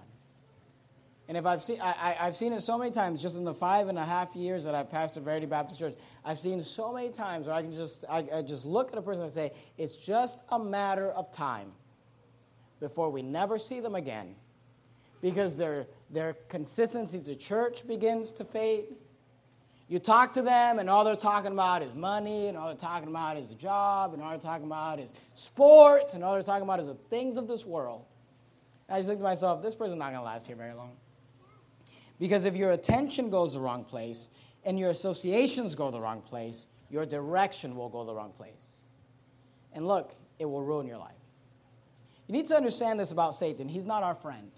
And 1.28 1.36
if 1.36 1.46
I've 1.46 1.62
seen, 1.62 1.82
I, 1.82 2.16
have 2.20 2.38
seen 2.38 2.54
it 2.54 2.62
so 2.62 2.78
many 2.78 2.92
times, 2.92 3.22
just 3.22 3.36
in 3.36 3.44
the 3.44 3.54
five 3.54 3.90
and 3.90 3.98
a 3.98 4.06
half 4.06 4.34
years 4.34 4.64
that 4.64 4.74
I've 4.74 4.90
pastored 4.90 5.24
Verity 5.24 5.46
Baptist 5.46 5.78
Church, 5.78 5.96
I've 6.24 6.40
seen 6.40 6.62
so 6.62 6.94
many 6.94 7.10
times 7.10 7.48
where 7.48 7.56
I 7.56 7.62
can 7.62 7.74
just, 7.74 8.06
I, 8.10 8.26
I 8.34 8.42
just 8.44 8.66
look 8.66 8.94
at 8.94 8.98
a 8.98 9.02
person 9.02 9.24
and 9.24 9.32
say, 9.32 9.52
it's 9.78 9.98
just 9.98 10.40
a 10.50 10.58
matter 10.58 11.12
of 11.12 11.30
time 11.34 11.74
before 12.80 13.10
we 13.10 13.22
never 13.22 13.58
see 13.58 13.82
them 13.82 13.96
again, 13.96 14.36
because 15.22 15.58
their 15.58 15.88
their 16.10 16.34
consistency 16.48 17.20
to 17.22 17.36
church 17.36 17.86
begins 17.88 18.32
to 18.34 18.46
fade. 18.46 18.86
You 19.90 20.00
talk 20.00 20.34
to 20.34 20.42
them, 20.42 20.80
and 20.80 20.90
all 20.90 21.06
they're 21.06 21.16
talking 21.16 21.54
about 21.54 21.82
is 21.82 21.94
money, 21.94 22.48
and 22.48 22.58
all 22.58 22.68
they're 22.68 22.76
talking 22.76 23.08
about 23.08 23.38
is 23.38 23.52
a 23.52 23.56
job, 23.56 24.14
and 24.14 24.22
all 24.22 24.32
they're 24.32 24.40
talking 24.40 24.66
about 24.66 25.00
is 25.00 25.14
sports, 25.34 26.14
and 26.14 26.24
all 26.24 26.34
they're 26.34 26.44
talking 26.44 26.64
about 26.64 26.82
is 26.82 26.88
the 26.88 26.96
things 27.10 27.38
of 27.38 27.48
this 27.48 27.66
world. 27.66 28.04
I 28.90 28.98
just 28.98 29.08
think 29.08 29.20
to 29.20 29.24
myself, 29.24 29.64
this 29.64 29.76
person's 29.76 30.00
not 30.00 30.10
going 30.12 30.20
to 30.20 30.26
last 30.26 30.48
here 30.48 30.56
very 30.56 30.74
long. 30.74 30.98
Because 32.20 32.46
if 32.46 32.56
your 32.56 32.72
attention 32.72 33.30
goes 33.30 33.54
the 33.54 33.60
wrong 33.60 33.84
place 33.84 34.28
and 34.66 34.80
your 34.80 34.90
associations 34.90 35.76
go 35.76 35.92
the 35.92 36.02
wrong 36.02 36.22
place, 36.22 36.68
your 36.90 37.06
direction 37.06 37.76
will 37.76 37.90
go 37.90 38.04
the 38.04 38.14
wrong 38.14 38.32
place. 38.32 38.82
And 39.74 39.88
look, 39.88 40.16
it 40.40 40.46
will 40.46 40.64
ruin 40.64 40.88
your 40.88 40.98
life. 40.98 41.12
You 42.28 42.34
need 42.34 42.48
to 42.48 42.56
understand 42.56 43.00
this 43.00 43.12
about 43.12 43.36
Satan. 43.36 43.70
He's 43.70 43.86
not 43.86 44.04
our 44.04 44.16
friend. 44.16 44.52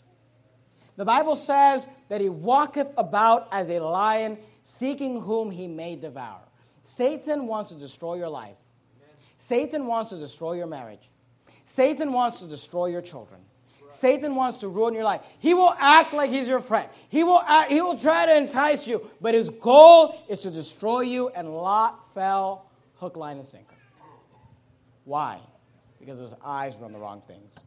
The 1.00 1.06
Bible 1.06 1.38
says 1.38 1.88
that 2.10 2.20
he 2.20 2.28
walketh 2.28 2.92
about 2.98 3.48
as 3.54 3.70
a 3.70 3.80
lion, 3.80 4.38
seeking 4.64 5.22
whom 5.22 5.50
he 5.50 5.66
may 5.66 5.96
devour. 5.96 6.42
Satan 6.84 7.48
wants 7.48 7.70
to 7.70 7.80
destroy 7.80 8.16
your 8.16 8.28
life. 8.28 8.58
Satan 9.38 9.88
wants 9.88 10.10
to 10.10 10.18
destroy 10.18 10.58
your 10.58 10.68
marriage. 10.68 11.10
Satan 11.64 12.12
wants 12.12 12.42
to 12.42 12.48
destroy 12.48 12.88
your 12.88 13.02
children. 13.02 13.40
Satan 13.88 14.36
wants 14.36 14.60
to 14.60 14.68
ruin 14.68 14.94
your 14.94 15.06
life. 15.06 15.22
He 15.40 15.54
will 15.54 15.74
act 15.80 16.14
like 16.14 16.32
he's 16.32 16.50
your 16.50 16.60
friend. 16.60 16.90
He 17.08 17.24
will 17.24 17.42
act, 17.48 17.72
he 17.72 17.80
will 17.80 17.98
try 17.98 18.26
to 18.26 18.36
entice 18.36 18.86
you, 18.86 19.10
but 19.22 19.34
his 19.34 19.48
goal 19.48 20.22
is 20.28 20.40
to 20.40 20.52
destroy 20.52 21.00
you. 21.00 21.30
And 21.30 21.56
Lot 21.56 22.14
fell 22.14 22.70
hook, 22.96 23.16
line, 23.16 23.38
and 23.38 23.46
sinker. 23.46 23.78
Why? 25.06 25.40
Because 25.98 26.18
his 26.18 26.36
eyes 26.44 26.78
were 26.78 26.84
on 26.84 26.92
the 26.92 27.00
wrong 27.00 27.22
things. 27.26 27.58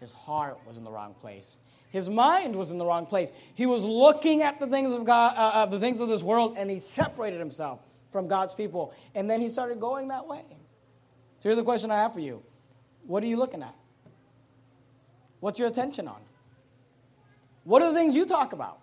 His 0.00 0.10
heart 0.10 0.58
was 0.66 0.76
in 0.76 0.82
the 0.82 0.90
wrong 0.90 1.14
place. 1.14 1.58
His 1.94 2.10
mind 2.10 2.56
was 2.56 2.72
in 2.72 2.78
the 2.78 2.84
wrong 2.84 3.06
place. 3.06 3.32
He 3.54 3.66
was 3.66 3.84
looking 3.84 4.42
at 4.42 4.58
the 4.58 4.66
things 4.66 4.92
of 4.92 5.04
God, 5.04 5.34
uh, 5.36 5.62
of 5.62 5.70
the 5.70 5.78
things 5.78 6.00
of 6.00 6.08
this 6.08 6.24
world, 6.24 6.56
and 6.58 6.68
he 6.68 6.80
separated 6.80 7.38
himself 7.38 7.78
from 8.10 8.26
God's 8.26 8.52
people. 8.52 8.92
And 9.14 9.30
then 9.30 9.40
he 9.40 9.48
started 9.48 9.78
going 9.78 10.08
that 10.08 10.26
way. 10.26 10.42
So 11.38 11.50
here's 11.50 11.54
the 11.56 11.62
question 11.62 11.92
I 11.92 11.98
have 11.98 12.12
for 12.12 12.18
you: 12.18 12.42
What 13.06 13.22
are 13.22 13.28
you 13.28 13.36
looking 13.36 13.62
at? 13.62 13.76
What's 15.38 15.60
your 15.60 15.68
attention 15.68 16.08
on? 16.08 16.20
What 17.62 17.80
are 17.80 17.92
the 17.92 17.96
things 17.96 18.16
you 18.16 18.26
talk 18.26 18.52
about? 18.52 18.80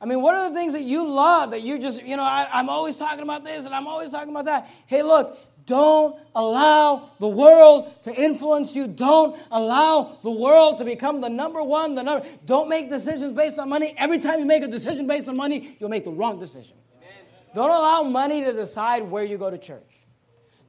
I 0.00 0.06
mean, 0.06 0.22
what 0.22 0.34
are 0.34 0.48
the 0.48 0.56
things 0.56 0.72
that 0.72 0.84
you 0.84 1.06
love 1.06 1.50
that 1.50 1.60
you 1.60 1.78
just, 1.78 2.02
you 2.02 2.16
know, 2.16 2.22
I, 2.22 2.48
am 2.58 2.70
always 2.70 2.96
talking 2.96 3.24
about 3.24 3.44
this 3.44 3.66
and 3.66 3.74
I'm 3.74 3.86
always 3.86 4.10
talking 4.10 4.30
about 4.30 4.46
that. 4.46 4.70
Hey, 4.86 5.02
look, 5.02 5.38
don't 5.66 6.16
allow 6.34 7.10
the 7.18 7.28
world 7.28 8.02
to 8.04 8.14
influence 8.14 8.76
you. 8.76 8.86
Don't 8.86 9.36
allow 9.50 10.16
the 10.22 10.30
world 10.30 10.78
to 10.78 10.84
become 10.84 11.20
the 11.20 11.28
number 11.28 11.62
one, 11.62 11.96
the 11.96 12.04
number. 12.04 12.26
Don't 12.44 12.68
make 12.68 12.88
decisions 12.88 13.32
based 13.32 13.58
on 13.58 13.68
money. 13.68 13.92
Every 13.98 14.20
time 14.20 14.38
you 14.38 14.46
make 14.46 14.62
a 14.62 14.68
decision 14.68 15.08
based 15.08 15.28
on 15.28 15.36
money, 15.36 15.76
you'll 15.80 15.90
make 15.90 16.04
the 16.04 16.12
wrong 16.12 16.38
decision. 16.38 16.76
Amen. 16.98 17.10
Don't 17.54 17.70
allow 17.70 18.04
money 18.04 18.44
to 18.44 18.52
decide 18.52 19.02
where 19.02 19.24
you 19.24 19.38
go 19.38 19.50
to 19.50 19.58
church. 19.58 20.06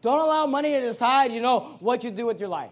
Don't 0.02 0.20
allow 0.20 0.48
money 0.48 0.72
to 0.74 0.82
decide, 0.82 1.32
you 1.32 1.41
know, 1.41 1.78
what 1.80 2.04
you 2.04 2.10
do 2.10 2.26
with 2.26 2.39
your 2.39 2.50
life. 2.50 2.72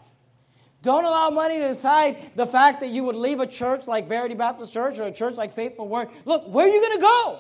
Don't 0.82 1.06
allow 1.06 1.30
money 1.30 1.60
to 1.60 1.68
decide 1.68 2.18
the 2.36 2.46
fact 2.48 2.80
that 2.82 2.90
you 2.90 3.04
would 3.04 3.16
leave 3.16 3.40
a 3.40 3.48
church 3.48 3.88
like 3.88 4.08
Verity 4.08 4.36
Baptist 4.36 4.74
Church 4.74 5.00
or 5.00 5.04
a 5.04 5.12
church 5.12 5.36
like 5.36 5.54
Faithful 5.54 5.88
Word. 5.88 6.10
Look, 6.26 6.48
where 6.48 6.66
are 6.66 6.70
you 6.70 6.82
going 6.82 6.98
to 6.98 7.02
go? 7.02 7.40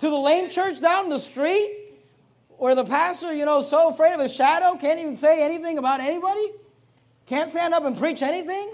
To 0.00 0.10
the 0.10 0.16
lame 0.16 0.50
church 0.50 0.80
down 0.80 1.08
the 1.08 1.18
street? 1.18 1.85
Where 2.58 2.74
the 2.74 2.84
pastor, 2.84 3.34
you 3.34 3.44
know, 3.44 3.60
so 3.60 3.90
afraid 3.90 4.14
of 4.14 4.20
his 4.20 4.34
shadow, 4.34 4.76
can't 4.78 4.98
even 4.98 5.16
say 5.16 5.44
anything 5.44 5.78
about 5.78 6.00
anybody? 6.00 6.52
Can't 7.26 7.50
stand 7.50 7.74
up 7.74 7.84
and 7.84 7.96
preach 7.96 8.22
anything? 8.22 8.72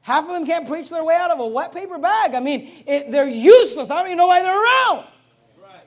Half 0.00 0.24
of 0.24 0.30
them 0.30 0.46
can't 0.46 0.66
preach 0.66 0.88
their 0.88 1.04
way 1.04 1.14
out 1.14 1.30
of 1.30 1.38
a 1.38 1.46
wet 1.46 1.72
paper 1.72 1.98
bag. 1.98 2.34
I 2.34 2.40
mean, 2.40 2.70
it, 2.86 3.10
they're 3.10 3.28
useless. 3.28 3.90
I 3.90 3.98
don't 3.98 4.06
even 4.06 4.18
know 4.18 4.26
why 4.26 4.42
they're 4.42 4.62
around. 4.62 5.04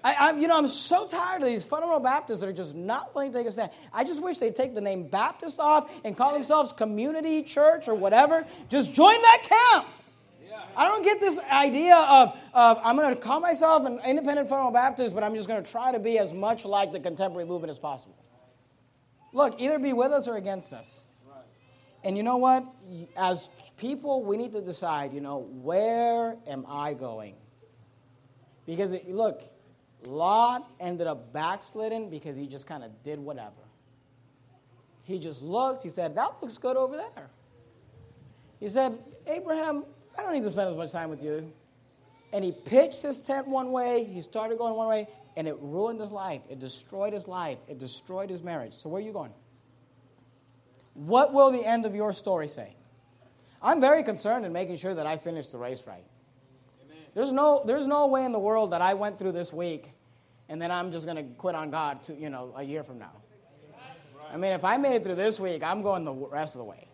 I, 0.04 0.30
am 0.30 0.42
you 0.42 0.48
know, 0.48 0.58
I'm 0.58 0.68
so 0.68 1.08
tired 1.08 1.44
of 1.44 1.48
these 1.48 1.64
fundamental 1.64 2.00
Baptists 2.00 2.40
that 2.40 2.50
are 2.50 2.54
just 2.54 2.76
not 2.76 3.14
willing 3.14 3.32
to 3.32 3.38
take 3.38 3.48
a 3.48 3.52
stand. 3.52 3.72
I 3.94 4.04
just 4.04 4.22
wish 4.22 4.40
they'd 4.40 4.56
take 4.56 4.74
the 4.74 4.82
name 4.82 5.08
Baptist 5.08 5.60
off 5.60 5.94
and 6.04 6.18
call 6.18 6.34
themselves 6.34 6.74
Community 6.74 7.44
Church 7.44 7.88
or 7.88 7.94
whatever. 7.96 8.46
Just 8.70 8.94
join 8.94 9.22
that 9.22 9.44
camp. 9.44 9.88
I 10.76 10.88
don't 10.88 11.04
get 11.04 11.20
this 11.20 11.40
idea 11.40 11.96
of, 11.96 12.38
of 12.54 12.80
I'm 12.84 12.96
going 12.96 13.14
to 13.14 13.20
call 13.20 13.40
myself 13.40 13.86
an 13.86 14.00
independent 14.06 14.50
fundamental 14.50 14.72
Baptist, 14.72 15.14
but 15.14 15.24
I'm 15.24 15.36
just 15.36 15.48
going 15.48 15.64
to 15.64 15.72
try 15.72 15.92
to 15.92 16.00
be 16.00 16.18
as 16.18 16.34
much 16.34 16.66
like 16.66 16.92
the 16.92 17.00
contemporary 17.00 17.48
movement 17.48 17.72
as 17.72 17.80
possible. 17.80 18.16
Look, 19.34 19.60
either 19.60 19.80
be 19.80 19.94
with 19.94 20.12
us 20.12 20.28
or 20.28 20.38
against 20.38 20.74
us. 20.74 21.06
And 22.04 22.18
you 22.18 22.24
know 22.24 22.38
what? 22.38 22.66
As 23.16 23.50
people, 23.78 24.24
we 24.24 24.38
need 24.38 24.54
to 24.54 24.62
decide, 24.62 25.14
you 25.14 25.22
know, 25.22 25.48
where 25.52 26.36
am 26.48 26.66
I 26.68 26.94
going? 26.94 27.36
Because, 28.66 28.94
it, 28.94 29.10
look, 29.10 29.42
Lot 30.04 30.70
ended 30.80 31.08
up 31.08 31.32
backsliding 31.32 32.10
because 32.10 32.36
he 32.38 32.48
just 32.48 32.66
kind 32.66 32.84
of 32.84 33.04
did 33.04 33.20
whatever. 33.20 33.52
He 35.04 35.20
just 35.20 35.44
looked, 35.44 35.84
he 35.84 35.90
said, 35.90 36.16
That 36.16 36.38
looks 36.42 36.58
good 36.58 36.78
over 36.78 36.96
there. 36.96 37.30
He 38.60 38.68
said, 38.68 38.98
Abraham, 39.28 39.86
I 40.18 40.22
don't 40.22 40.34
need 40.34 40.44
to 40.44 40.50
spend 40.50 40.70
as 40.70 40.76
much 40.76 40.92
time 40.92 41.10
with 41.10 41.24
you. 41.24 41.52
And 42.34 42.46
he 42.46 42.52
pitched 42.52 43.02
his 43.02 43.20
tent 43.20 43.48
one 43.48 43.72
way, 43.72 44.06
he 44.06 44.22
started 44.22 44.58
going 44.58 44.76
one 44.76 44.88
way, 44.88 45.08
and 45.36 45.48
it 45.48 45.58
ruined 45.60 46.00
his 46.00 46.12
life. 46.12 46.42
It 46.50 46.60
destroyed 46.60 47.14
his 47.14 47.28
life. 47.28 47.58
It 47.68 47.78
destroyed 47.78 48.30
his 48.30 48.42
marriage. 48.42 48.74
So, 48.74 48.90
where 48.90 49.02
are 49.02 49.06
you 49.06 49.14
going? 49.14 49.34
What 50.94 51.34
will 51.34 51.52
the 51.52 51.66
end 51.66 51.86
of 51.86 51.96
your 51.96 52.14
story 52.14 52.48
say? 52.48 52.76
I'm 53.62 53.80
very 53.80 54.04
concerned 54.04 54.46
in 54.46 54.54
making 54.54 54.78
sure 54.78 54.94
that 54.94 55.06
I 55.06 55.18
finish 55.18 55.50
the 55.50 55.58
race 55.58 55.86
right. 55.88 56.04
There's 57.14 57.32
no, 57.32 57.64
there's 57.66 57.88
no 57.88 58.08
way 58.08 58.26
in 58.26 58.32
the 58.32 58.40
world 58.40 58.72
that 58.72 58.82
I 58.82 58.94
went 58.94 59.20
through 59.20 59.34
this 59.34 59.52
week 59.52 59.92
and 60.52 60.62
then 60.62 60.70
I'm 60.70 60.92
just 60.92 61.06
going 61.06 61.16
to 61.16 61.24
quit 61.24 61.56
on 61.56 61.72
God 61.72 62.04
to, 62.04 62.14
you 62.14 62.30
know, 62.30 62.54
a 62.58 62.62
year 62.62 62.84
from 62.84 63.00
now. 63.00 63.14
I 64.34 64.36
mean, 64.36 64.52
if 64.52 64.66
I 64.66 64.76
made 64.76 64.96
it 64.96 65.04
through 65.04 65.16
this 65.16 65.40
week, 65.40 65.64
I'm 65.64 65.82
going 65.82 66.04
the 66.04 66.12
rest 66.14 66.56
of 66.56 66.60
the 66.60 66.66
way. 66.66 66.90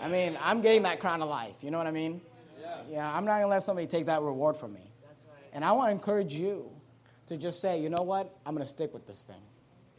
I 0.00 0.08
mean, 0.08 0.38
I'm 0.40 0.60
getting 0.62 0.82
that 0.82 1.00
crown 1.00 1.22
of 1.22 1.28
life. 1.28 1.56
You 1.62 1.70
know 1.70 1.78
what 1.78 1.86
I 1.86 1.90
mean? 1.90 2.20
Yeah, 2.60 2.76
yeah 2.90 3.16
I'm 3.16 3.24
not 3.24 3.32
going 3.32 3.42
to 3.42 3.48
let 3.48 3.62
somebody 3.62 3.86
take 3.86 4.06
that 4.06 4.22
reward 4.22 4.56
from 4.56 4.72
me. 4.72 4.80
Right. 4.80 5.44
And 5.52 5.64
I 5.64 5.72
want 5.72 5.88
to 5.88 5.92
encourage 5.92 6.34
you 6.34 6.70
to 7.26 7.36
just 7.36 7.60
say, 7.60 7.80
you 7.80 7.90
know 7.90 8.02
what? 8.02 8.34
I'm 8.46 8.54
going 8.54 8.64
to 8.64 8.70
stick 8.70 8.92
with 8.92 9.06
this 9.06 9.22
thing. 9.22 9.42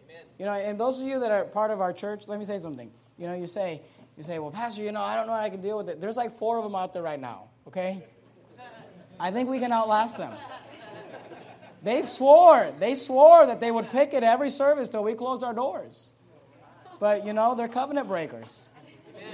Amen. 0.10 0.24
You 0.40 0.46
know, 0.46 0.54
and 0.54 0.80
those 0.80 1.00
of 1.00 1.08
you 1.08 1.20
that 1.20 1.32
are 1.32 1.46
part 1.46 1.72
of 1.72 1.82
our 1.82 1.94
church, 1.94 2.28
let 2.28 2.40
me 2.40 2.46
say 2.46 2.60
something. 2.60 2.92
You 3.18 3.28
know, 3.28 3.36
you 3.36 3.48
say, 3.48 3.82
you 4.18 4.24
say, 4.24 4.40
well, 4.40 4.52
Pastor, 4.52 4.82
you 4.82 4.92
know, 4.92 5.02
I 5.02 5.16
don't 5.16 5.28
know 5.28 5.34
how 5.34 5.42
I 5.42 5.50
can 5.50 5.62
deal 5.62 5.78
with 5.78 5.90
it. 5.90 6.02
There's 6.02 6.18
like 6.18 6.38
four 6.38 6.58
of 6.58 6.64
them 6.64 6.76
out 6.76 6.94
there 6.94 7.04
right 7.04 7.20
now, 7.20 7.50
okay? 7.68 8.04
I 9.20 9.30
think 9.30 9.50
we 9.50 9.60
can 9.60 9.72
outlast 9.72 10.18
them. 10.18 10.34
They've 11.84 12.10
swore, 12.10 12.72
they 12.80 12.96
swore 12.96 13.48
that 13.48 13.60
they 13.60 13.72
would 13.72 13.90
pick 13.90 14.14
it 14.14 14.24
every 14.24 14.50
service 14.50 14.88
till 14.88 15.04
we 15.04 15.14
closed 15.14 15.44
our 15.44 15.54
doors. 15.54 16.10
But 17.00 17.26
you 17.26 17.34
know, 17.34 17.56
they're 17.56 17.68
covenant 17.68 18.08
breakers. 18.08 18.62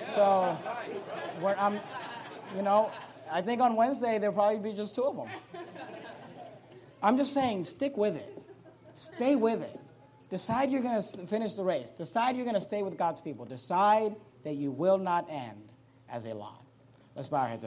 So, 0.07 0.57
where 1.41 1.59
I'm, 1.59 1.79
you 2.55 2.61
know, 2.61 2.91
I 3.29 3.41
think 3.41 3.61
on 3.61 3.75
Wednesday 3.75 4.17
there'll 4.19 4.33
probably 4.33 4.59
be 4.59 4.75
just 4.75 4.95
two 4.95 5.03
of 5.03 5.17
them. 5.17 5.27
I'm 7.03 7.17
just 7.17 7.33
saying, 7.33 7.65
stick 7.65 7.97
with 7.97 8.15
it. 8.15 8.41
Stay 8.95 9.35
with 9.35 9.61
it. 9.61 9.79
Decide 10.29 10.71
you're 10.71 10.81
going 10.81 10.99
to 11.01 11.27
finish 11.27 11.53
the 11.53 11.63
race. 11.63 11.91
Decide 11.91 12.35
you're 12.35 12.45
going 12.45 12.55
to 12.55 12.61
stay 12.61 12.83
with 12.83 12.97
God's 12.97 13.21
people. 13.21 13.45
Decide 13.45 14.15
that 14.43 14.55
you 14.55 14.71
will 14.71 14.97
not 14.97 15.27
end 15.29 15.73
as 16.09 16.25
a 16.25 16.33
Lot. 16.33 16.63
Let's 17.15 17.27
bow 17.27 17.37
our 17.37 17.47
heads. 17.47 17.55